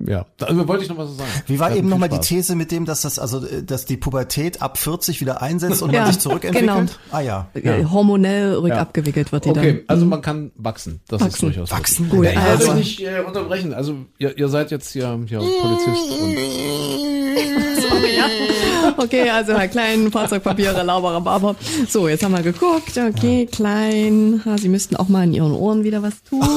Ja, 0.07 0.25
da 0.37 0.47
also 0.47 0.67
wollte 0.67 0.83
ich 0.83 0.89
noch 0.89 0.97
was 0.97 1.09
so 1.09 1.15
sagen. 1.15 1.29
Wie 1.47 1.59
war 1.59 1.75
eben 1.75 1.89
nochmal 1.89 2.09
viel 2.09 2.19
die. 2.19 2.27
These 2.27 2.55
mit 2.55 2.71
dem, 2.71 2.85
dass 2.85 3.01
das, 3.01 3.19
also, 3.19 3.45
äh, 3.45 3.63
dass 3.63 3.85
die 3.85 3.97
Pubertät 3.97 4.61
ab 4.61 4.77
40 4.77 5.21
wieder 5.21 5.41
einsetzt 5.41 5.81
und 5.81 5.91
Ja, 5.93 6.01
man 6.03 6.11
sich 6.11 6.21
zurückentwickelt? 6.21 6.71
genau. 6.75 6.89
Ah 7.11 7.21
ja. 7.21 7.47
Äh, 7.53 7.85
Hormonell 7.85 8.55
rückabgewickelt 8.55 9.31
wird 9.31 9.45
die 9.45 9.49
Okay, 9.49 9.73
dann. 9.73 9.81
also 9.87 10.05
man 10.05 10.21
kann 10.21 10.51
wachsen. 10.55 11.01
Das 11.07 11.21
ist 11.21 11.27
Wachsen. 11.27 11.45
durchaus 11.47 11.71
Wachsen? 11.71 12.09
Gut, 12.09 12.25
Ich 12.25 12.35
wollte 12.35 12.49
also- 12.49 12.71
euch 12.71 12.75
nicht 12.77 12.99
äh, 13.01 13.21
unterbrechen. 13.25 13.73
Also 13.73 13.95
ihr, 14.17 14.37
ihr 14.37 14.49
seid 14.49 14.71
jetzt 14.71 14.91
hier, 14.91 15.19
hier 15.27 15.39
Polizist 15.39 16.21
und 16.21 16.35
Okay, 18.97 19.29
also 19.29 19.53
Herr 19.53 19.67
Klein, 19.67 20.11
Fahrzeugpapiere, 20.11 20.83
Lauber, 20.83 21.13
Rhabarber. 21.13 21.55
So, 21.89 22.07
jetzt 22.07 22.23
haben 22.23 22.33
wir 22.33 22.41
geguckt. 22.43 22.97
Okay, 22.97 23.47
Klein. 23.51 24.41
Ha, 24.45 24.57
Sie 24.57 24.69
müssten 24.69 24.95
auch 24.95 25.07
mal 25.07 25.23
in 25.23 25.33
Ihren 25.33 25.53
Ohren 25.53 25.83
wieder 25.83 26.01
was 26.01 26.21
tun. 26.23 26.41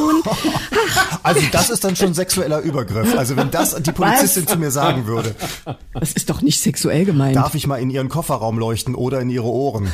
Also 1.23 1.41
das 1.53 1.71
ist 1.71 1.83
dann 1.85 1.97
schon 1.97 2.13
sexueller 2.13 2.61
Übergriff. 2.61 3.17
Also 3.17 3.37
wenn 3.37 3.51
das 3.51 3.75
die 3.83 3.93
Polizistin 3.93 4.47
zu 4.47 4.59
mir 4.59 4.71
sagen 4.71 5.07
würde, 5.07 5.35
Das 5.95 6.13
ist 6.13 6.29
doch 6.29 6.43
nicht 6.43 6.61
sexuell 6.61 7.05
gemeint. 7.07 7.35
darf 7.37 7.55
ich 7.55 7.67
mal 7.67 7.79
in 7.79 7.89
ihren 7.91 8.09
Kofferraum 8.11 8.59
leuchten 8.59 8.95
oder 8.95 9.21
in 9.21 9.31
ihre 9.31 9.47
Ohren? 9.47 9.91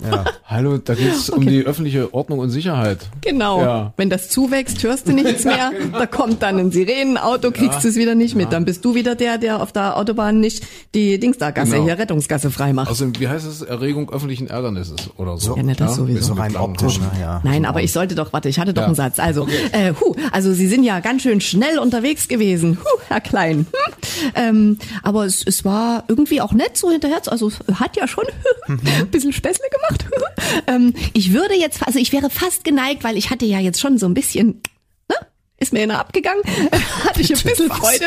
Hallo, 0.46 0.78
da 0.78 0.94
geht's 0.94 1.28
um 1.30 1.44
die 1.46 1.62
öffentliche 1.62 2.12
Ordnung 2.14 2.38
und 2.38 2.50
Sicherheit. 2.50 2.98
Genau. 3.22 3.60
Ja. 3.60 3.92
Wenn 3.96 4.10
das 4.10 4.28
zuwächst, 4.28 4.82
hörst 4.82 5.08
du 5.08 5.12
nichts 5.12 5.44
mehr. 5.44 5.72
Da 5.92 6.06
kommt 6.06 6.42
dann 6.42 6.58
ein 6.58 6.70
Sirenenauto, 6.70 7.50
kriegst 7.50 7.82
du 7.84 7.88
es 7.88 7.96
wieder 7.96 8.14
nicht 8.14 8.34
mit. 8.34 8.52
Dann 8.52 8.64
bist 8.64 8.84
du 8.84 8.94
wieder 8.94 9.14
der, 9.14 9.38
der 9.38 9.60
auf 9.62 9.72
der 9.72 9.96
Autobahn 9.96 10.40
nicht 10.40 10.64
die 10.94 11.18
Dingsda-Gasse, 11.18 11.72
Genau. 11.72 11.84
hier 11.84 11.98
Rettungsgasse 11.98 12.50
freimacht. 12.50 12.90
Außerdem, 12.90 13.18
wie 13.20 13.28
heißt 13.28 13.46
es? 13.46 13.62
Erregung 13.62 14.10
öffentlichen 14.10 14.46
Ärgernisses 14.48 15.10
oder 15.16 15.36
so. 15.38 15.56
Ja, 15.56 15.62
ne, 15.62 15.74
das 15.74 15.96
sowieso. 15.96 16.26
So 16.28 16.32
rein 16.34 16.56
optisch, 16.56 16.98
ne? 17.00 17.10
Ja. 17.20 17.40
Nein, 17.44 17.64
aber 17.66 17.82
ich 17.82 17.92
sollte 17.92 18.14
doch, 18.14 18.32
warte, 18.32 18.48
ich 18.48 18.58
hatte 18.58 18.72
doch 18.74 18.82
Ja. 18.82 18.86
einen 18.86 18.94
Satz. 18.94 19.18
Also, 19.18 19.46
äh, 19.72 19.92
hu, 20.00 20.14
also 20.32 20.52
Sie 20.52 20.66
sind 20.68 20.84
ja 20.84 21.00
ganz 21.00 21.22
schön 21.22 21.40
schnell 21.40 21.78
unterwegs 21.78 22.28
gewesen, 22.28 22.78
hu, 22.82 22.98
Herr 23.08 23.20
Klein. 23.20 23.66
Hm. 23.66 24.30
Ähm, 24.34 24.78
aber 25.02 25.24
es, 25.26 25.42
es 25.46 25.64
war 25.64 26.04
irgendwie 26.08 26.40
auch 26.40 26.52
nett 26.52 26.76
so 26.76 26.90
hinterher. 26.90 27.16
Also 27.26 27.48
es 27.48 27.58
hat 27.80 27.96
ja 27.96 28.06
schon 28.06 28.24
ein 28.68 28.78
bisschen 29.10 29.32
Späßle 29.32 29.64
gemacht. 29.70 29.85
ähm, 30.66 30.94
ich 31.12 31.32
würde 31.32 31.54
jetzt, 31.54 31.86
also 31.86 31.98
ich 31.98 32.12
wäre 32.12 32.30
fast 32.30 32.64
geneigt, 32.64 33.04
weil 33.04 33.16
ich 33.16 33.30
hatte 33.30 33.46
ja 33.46 33.58
jetzt 33.58 33.80
schon 33.80 33.98
so 33.98 34.06
ein 34.06 34.14
bisschen, 34.14 34.62
ne? 35.08 35.16
Ist 35.58 35.72
mir 35.72 35.82
einer 35.82 35.98
abgegangen, 35.98 36.42
hatte 37.04 37.20
ich 37.20 37.34
ein 37.34 37.42
bisschen? 37.42 37.70
Freude. 37.70 38.06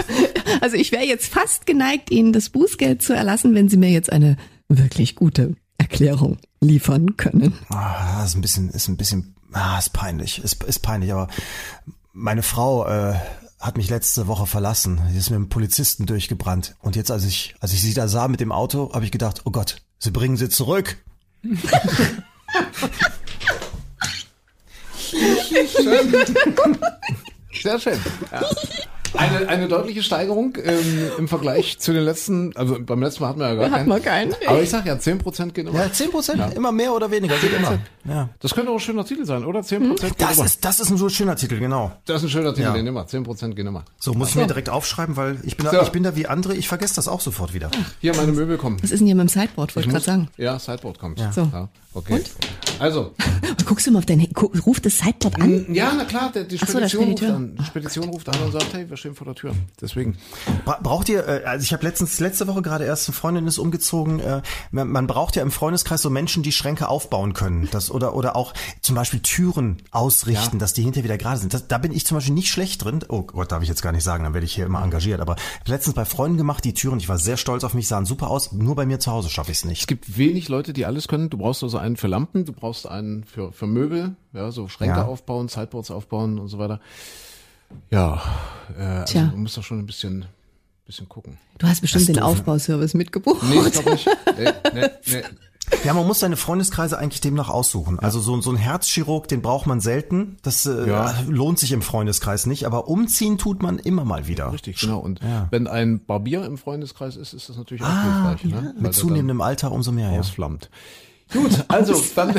Also 0.62 0.76
ich 0.76 0.92
wäre 0.92 1.06
jetzt 1.06 1.32
fast 1.32 1.66
geneigt, 1.66 2.12
Ihnen 2.12 2.34
das 2.34 2.50
Bußgeld 2.50 3.02
zu 3.02 3.14
erlassen, 3.14 3.56
wenn 3.56 3.70
Sie 3.70 3.78
mir 3.78 3.90
jetzt 3.90 4.12
eine 4.12 4.38
wirklich 4.68 5.16
gute 5.16 5.56
Erklärung 5.78 6.38
liefern 6.62 7.18
können. 7.18 7.54
Ah, 7.70 8.24
ist 8.24 8.36
ein 8.36 8.42
bisschen, 8.42 8.70
ist 8.70 8.88
ein 8.88 8.98
bisschen, 8.98 9.36
ah, 9.54 9.80
ist 9.80 9.94
peinlich, 9.94 10.44
ist, 10.44 10.64
ist 10.64 10.80
peinlich, 10.80 11.12
aber 11.12 11.30
meine 12.14 12.44
Frau 12.44 12.86
äh, 12.86 13.16
hat 13.60 13.78
mich 13.78 13.90
letzte 13.90 14.28
Woche 14.28 14.46
verlassen. 14.46 15.02
Sie 15.12 15.18
ist 15.18 15.30
mit 15.30 15.38
einem 15.38 15.50
Polizisten 15.50 16.06
durchgebrannt. 16.06 16.76
Und 16.80 16.96
jetzt, 16.96 17.12
als 17.12 17.26
ich, 17.26 17.56
als 17.60 17.74
ich 17.74 17.82
sie 17.82 17.94
da 17.94 18.08
sah 18.08 18.28
mit 18.28 18.40
dem 18.40 18.52
Auto, 18.52 18.94
habe 18.94 19.06
ich 19.06 19.12
gedacht, 19.12 19.42
oh 19.46 19.52
Gott, 19.52 19.82
sie 19.98 20.12
bringen 20.12 20.38
sie 20.38 20.50
zurück. 20.50 20.98
Sehr 27.62 27.80
schön. 27.80 28.00
Ja. 28.32 28.42
Eine, 29.14 29.48
eine 29.50 29.68
deutliche 29.68 30.04
Steigerung 30.04 30.56
ähm, 30.64 31.10
im 31.18 31.28
Vergleich 31.28 31.80
zu 31.80 31.94
den 31.94 32.04
letzten, 32.04 32.56
also 32.56 32.78
beim 32.80 33.02
letzten 33.02 33.24
Mal 33.24 33.30
hatten 33.30 33.40
wir 33.40 33.48
ja 33.50 33.56
gar 33.56 33.66
Hat 33.66 33.72
keinen. 33.78 33.90
man 33.90 34.02
keinen. 34.04 34.34
Aber 34.48 34.62
ich 34.62 34.70
sag 34.70 34.86
ja, 34.86 34.94
10% 34.96 35.52
gehen 35.52 35.68
immer. 35.68 35.80
Ja, 35.80 35.92
10 35.92 36.12
Prozent, 36.12 36.54
immer 36.56 36.72
mehr 36.72 36.94
oder 36.94 37.10
weniger, 37.10 37.36
geht 37.38 37.54
immer. 37.54 37.80
Ja. 38.06 38.30
Das 38.40 38.54
könnte 38.54 38.70
auch 38.72 38.76
ein 38.76 38.80
schöner 38.80 39.06
Titel 39.06 39.26
sein, 39.26 39.44
oder? 39.46 39.62
10% 39.62 39.80
gehen 39.80 39.96
Das 40.18 40.38
immer. 40.38 40.46
ist, 40.46 40.64
das 40.64 40.80
ist 40.80 40.90
ein 40.92 40.98
so 40.98 41.10
schöner 41.10 41.36
Titel, 41.36 41.60
genau. 41.60 41.92
das 42.06 42.18
ist 42.18 42.28
ein 42.28 42.30
schöner 42.30 42.54
Titel, 42.54 42.68
Ja. 42.68 42.74
den 42.74 42.86
immer. 42.88 43.06
10% 43.06 43.56
gehen 43.56 43.68
immer. 43.68 43.84
So, 44.00 44.14
muss 44.14 44.30
ich 44.30 44.36
mir 44.36 44.48
direkt 44.48 44.70
aufschreiben, 44.70 45.16
weil 45.18 45.38
ich 45.44 45.58
bin 45.58 45.66
da, 45.66 45.72
So. 45.72 45.82
ich 45.82 45.90
bin 45.90 46.04
da 46.04 46.16
wie 46.16 46.28
andere, 46.28 46.56
ich 46.56 46.68
vergesse 46.68 46.96
das 46.96 47.08
auch 47.08 47.22
sofort 47.22 47.54
wieder. 47.54 47.72
Hier, 48.02 48.16
meine 48.16 48.32
Möbel 48.32 48.58
kommen. 48.58 48.78
Was 48.82 48.92
ist 48.92 49.00
denn 49.00 49.08
hier 49.08 49.16
mit 49.16 49.28
dem 49.28 49.30
Sideboard, 49.30 49.76
wollte 49.76 49.88
ich 49.90 49.94
gerade 49.94 50.06
sagen. 50.06 50.28
Ja, 50.38 50.60
Sideboard 50.60 51.00
kommt. 51.00 51.20
So. 51.34 51.42
Ja, 51.52 51.68
okay. 51.94 52.22
Also, 52.80 53.14
Guckst 53.66 53.86
du 53.86 53.92
mal 53.92 54.00
auf 54.00 54.06
dein 54.06 54.26
guck, 54.34 54.66
ruft 54.66 54.86
das 54.86 54.98
Sideboard 55.00 55.40
an? 55.42 55.66
ja, 55.74 55.92
na 55.96 56.06
klar, 56.06 56.32
der, 56.34 56.44
die 56.46 56.58
Ach 56.62 56.66
so, 56.68 56.74
Spedition, 56.74 57.10
ruft 57.12 57.24
an. 57.24 57.56
Die 57.60 57.64
Spedition 57.66 58.10
ruft 58.10 58.30
an 58.30 58.36
und 58.44 58.52
sagt, 58.54 58.74
hey, 58.74 58.90
wir 58.90 58.98
stehen 59.00 59.16
vor 59.16 59.26
der 59.26 59.36
Tür. 59.36 59.54
Deswegen. 59.82 60.18
Bra 60.66 60.80
braucht 60.84 61.10
ihr, 61.10 61.28
äh, 61.28 61.44
also 61.46 61.64
ich 61.64 61.74
habe 61.74 61.84
letztens, 61.84 62.20
letzte 62.20 62.48
Woche 62.48 62.62
gerade 62.62 62.86
erst 62.86 63.08
eine 63.10 63.16
Freundin 63.16 63.48
ist 63.48 63.58
umgezogen, 63.58 64.20
äh, 64.20 64.42
man, 64.72 65.08
braucht 65.08 65.36
ja 65.36 65.42
im 65.42 65.52
Freundeskreis 65.52 66.02
so 66.02 66.10
Menschen, 66.10 66.44
die 66.44 66.52
Schränke 66.52 66.88
aufbauen 66.90 67.34
können. 67.34 67.68
Das, 67.72 67.90
oder, 67.92 68.16
oder 68.16 68.36
auch 68.36 68.54
zum 68.82 68.96
Beispiel 68.96 69.22
Türen 69.22 69.78
ausrichten, 69.92 70.60
dass 70.60 70.74
die 70.74 70.84
hinterher 70.84 71.04
wieder 71.06 71.18
gerade 71.18 71.40
sind. 71.40 71.54
Das, 71.54 71.68
da 71.68 71.78
bin 71.78 71.92
ich 71.92 72.06
zum 72.06 72.18
Beispiel 72.18 72.34
nicht 72.34 72.50
schlecht 72.50 72.84
drin. 72.84 73.00
Oh 73.10 73.24
Gott, 73.24 73.52
darf 73.52 73.64
ich 73.64 73.70
jetzt 73.70 73.82
gar 73.82 73.92
nicht 73.92 74.04
sagen, 74.04 74.24
dann 74.24 74.34
werde 74.34 74.46
ich 74.46 74.54
hier 74.54 74.66
immer 74.66 74.84
engagiert. 74.84 75.20
Aber 75.22 75.36
letztens 75.66 75.96
bei 75.96 76.06
Freunden 76.06 76.38
gemacht, 76.38 76.64
die 76.66 76.74
Türen, 76.74 77.00
ich 77.00 77.10
war 77.10 77.18
sehr 77.18 77.38
stolz 77.38 77.64
auf 77.64 77.74
mich, 77.74 77.88
sahen 77.88 78.06
super 78.06 78.30
aus. 78.30 78.52
Nur 78.52 78.76
bei 78.76 78.86
mir 78.86 79.00
zu 79.00 79.12
Hause 79.12 79.30
schaffe 79.30 79.52
ich 79.52 79.58
es 79.58 79.64
Es 79.64 79.70
nicht. 79.70 79.88
gibt 79.88 80.18
wenig 80.18 80.50
Leute, 80.50 80.74
die 80.74 80.86
alles 80.86 81.08
können. 81.08 81.30
Du 81.30 81.38
brauchst 81.38 81.64
also 81.64 81.78
einen 81.78 81.98
für 81.98 82.08
Lampen, 82.08 82.46
du 82.46 82.54
brauchst 82.54 82.88
einen 82.88 83.24
für, 83.24 83.52
für 83.52 83.68
Möbel, 83.68 84.16
ja, 84.34 84.52
so 84.52 84.68
Schränke 84.68 84.98
Ja. 84.98 85.06
aufbauen, 85.06 85.48
Sideboards 85.48 85.92
aufbauen 85.92 86.40
und 86.40 86.48
so 86.50 86.60
weiter. 86.60 86.80
Ja, 87.92 88.22
äh, 88.78 88.82
also 88.84 89.12
Tja. 89.14 89.24
du 89.28 89.38
musst 89.38 89.58
da 89.58 89.64
schon 89.64 89.80
ein 89.80 89.86
bisschen, 89.86 90.26
bisschen 90.86 91.10
gucken. 91.10 91.38
Du 91.58 91.68
hast 91.68 91.82
bestimmt 91.82 92.08
den 92.08 92.16
ne? 92.16 92.26
Aufbauservice 92.26 92.94
mitgebucht. 92.94 93.42
Nee, 93.50 93.60
ich 93.66 93.72
glaube 93.74 93.92
nicht. 93.92 94.08
Nee, 94.38 94.50
nee, 94.74 94.88
nee. 95.08 95.24
Ja, 95.84 95.94
man 95.94 96.08
muss 96.08 96.20
seine 96.20 96.36
Freundeskreise 96.36 96.98
eigentlich 96.98 97.22
demnach 97.22 97.50
aussuchen. 97.50 98.00
Also 98.00 98.20
so, 98.20 98.42
so 98.42 98.50
ein 98.50 98.56
Herzchirurg, 98.58 99.28
den 99.28 99.44
braucht 99.44 99.68
man 99.68 99.80
selten. 99.82 100.38
Das 100.42 100.66
äh, 100.66 100.90
Ja. 100.90 101.14
lohnt 101.28 101.60
sich 101.60 101.72
im 101.74 101.84
Freundeskreis 101.84 102.48
nicht. 102.48 102.66
Aber 102.66 102.88
umziehen 102.88 103.38
tut 103.38 103.62
man 103.62 103.78
immer 103.78 104.04
mal 104.04 104.26
wieder. 104.26 104.52
Richtig, 104.52 104.80
genau. 104.80 104.98
Und 104.98 105.20
wenn 105.52 105.68
ein 105.68 106.04
Barbier 106.04 106.44
im 106.46 106.58
Freundeskreis 106.58 107.16
ist, 107.18 107.34
ist 107.34 107.50
das 107.50 107.58
natürlich 107.58 107.84
auch 107.84 107.88
hilfreich, 108.02 108.44
ne? 108.46 108.62
Der 108.62 108.70
Ah, 108.72 108.82
Mit 108.82 108.94
zunehmendem 108.96 109.42
Alter 109.42 109.72
umso 109.72 109.92
mehr. 109.92 110.06
dann 110.08 110.16
Ja. 110.16 110.24
Gut, 111.32 111.66
also 111.68 112.04
dann 112.16 112.36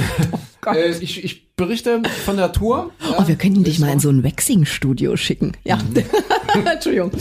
äh, 0.67 0.91
ich, 0.99 1.23
ich 1.25 1.55
berichte 1.55 2.03
von 2.25 2.37
der 2.37 2.53
Tour. 2.53 2.91
Oh, 3.19 3.27
wir 3.27 3.37
könnten 3.37 3.63
dich 3.65 3.79
mal 3.79 3.91
in 3.91 4.01
so 4.01 4.11
ein 4.11 4.25
Waxing-Studio 4.25 5.17
schicken. 5.17 5.53
Ja. 5.65 5.79
Entschuldigung. 6.73 7.13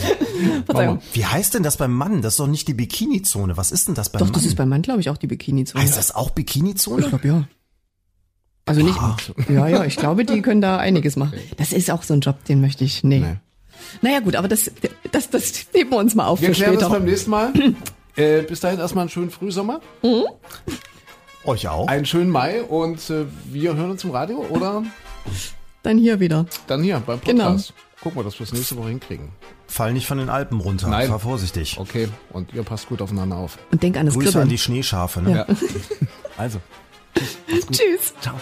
Verzeihung. 0.66 1.00
Wie 1.12 1.24
heißt 1.24 1.54
denn 1.54 1.62
das 1.62 1.76
beim 1.76 1.92
Mann? 1.92 2.22
Das 2.22 2.34
ist 2.34 2.40
doch 2.40 2.48
nicht 2.48 2.66
die 2.66 2.74
Bikini-Zone. 2.74 3.56
Was 3.56 3.70
ist 3.70 3.86
denn 3.88 3.94
das 3.94 4.10
beim 4.10 4.18
Doch, 4.20 4.26
Mann? 4.26 4.34
das 4.34 4.44
ist 4.44 4.56
beim 4.56 4.68
Mann, 4.68 4.82
glaube 4.82 5.00
ich, 5.00 5.10
auch 5.10 5.16
die 5.16 5.28
Bikini-Zone. 5.28 5.82
heißt 5.82 5.96
das 5.96 6.14
auch 6.14 6.30
Bikini-Zone? 6.30 7.02
Ich 7.02 7.08
glaube, 7.08 7.28
ja. 7.28 7.44
Also 8.66 8.82
nicht, 8.82 8.98
ja, 9.48 9.66
ja, 9.66 9.84
ich 9.84 9.96
glaube, 9.96 10.24
die 10.24 10.42
können 10.42 10.60
da 10.60 10.76
einiges 10.76 11.16
machen. 11.16 11.32
Das 11.56 11.72
ist 11.72 11.90
auch 11.90 12.04
so 12.04 12.14
ein 12.14 12.20
Job, 12.20 12.44
den 12.44 12.60
möchte 12.60 12.84
ich, 12.84 13.02
nee. 13.02 13.18
Nee. 13.18 13.36
Naja, 14.02 14.20
gut, 14.20 14.36
aber 14.36 14.46
das, 14.46 14.70
das, 15.10 15.30
das 15.30 15.66
heben 15.72 15.90
wir 15.90 15.96
uns 15.96 16.14
mal 16.14 16.26
auf 16.26 16.40
Wir 16.40 16.48
für 16.50 16.54
klären 16.54 16.74
das 16.74 16.82
später. 16.84 16.98
beim 16.98 17.04
nächsten 17.04 17.30
Mal. 17.30 17.52
äh, 18.16 18.42
bis 18.42 18.60
dahin 18.60 18.78
erstmal 18.78 19.02
einen 19.02 19.10
schönen 19.10 19.30
Frühsommer, 19.30 19.80
Euch 21.44 21.68
auch? 21.68 21.88
einen 21.88 22.04
schönen 22.04 22.30
Mai 22.30 22.62
und 22.62 23.08
äh, 23.10 23.24
wir 23.46 23.74
hören 23.74 23.90
uns 23.92 24.04
im 24.04 24.10
Radio 24.10 24.38
oder 24.50 24.82
Dann 25.82 25.96
hier 25.98 26.20
wieder. 26.20 26.46
dann 26.66 26.82
hier 26.82 27.00
beim 27.04 27.20
Genau. 27.22 27.44
Podcast. 27.46 27.72
Gucken 28.02 28.18
wir, 28.20 28.24
dass 28.24 28.38
wir 28.38 28.44
es 28.44 28.52
nächste 28.52 28.76
Woche 28.76 28.88
hinkriegen. 28.88 29.28
Fall 29.66 29.92
nicht 29.92 30.06
von 30.06 30.18
den 30.18 30.28
Alpen 30.30 30.58
runter. 30.60 30.88
Nein. 30.88 31.08
Fahr 31.08 31.18
vorsichtig. 31.20 31.76
Okay, 31.78 32.08
und 32.30 32.52
ihr 32.54 32.62
passt 32.62 32.88
gut 32.88 33.00
aufeinander 33.02 33.36
auf. 33.36 33.58
Und 33.70 33.82
denk 33.82 33.96
an 33.98 34.06
das 34.06 34.14
Grüße 34.14 34.28
an 34.28 34.32
Kribbeln. 34.32 34.48
die 34.48 34.58
Schneeschafe. 34.58 35.22
Ne? 35.22 35.30
Ja. 35.32 35.46
Also. 36.38 36.58
Tschüss. 37.70 38.14
Ciao. 38.22 38.34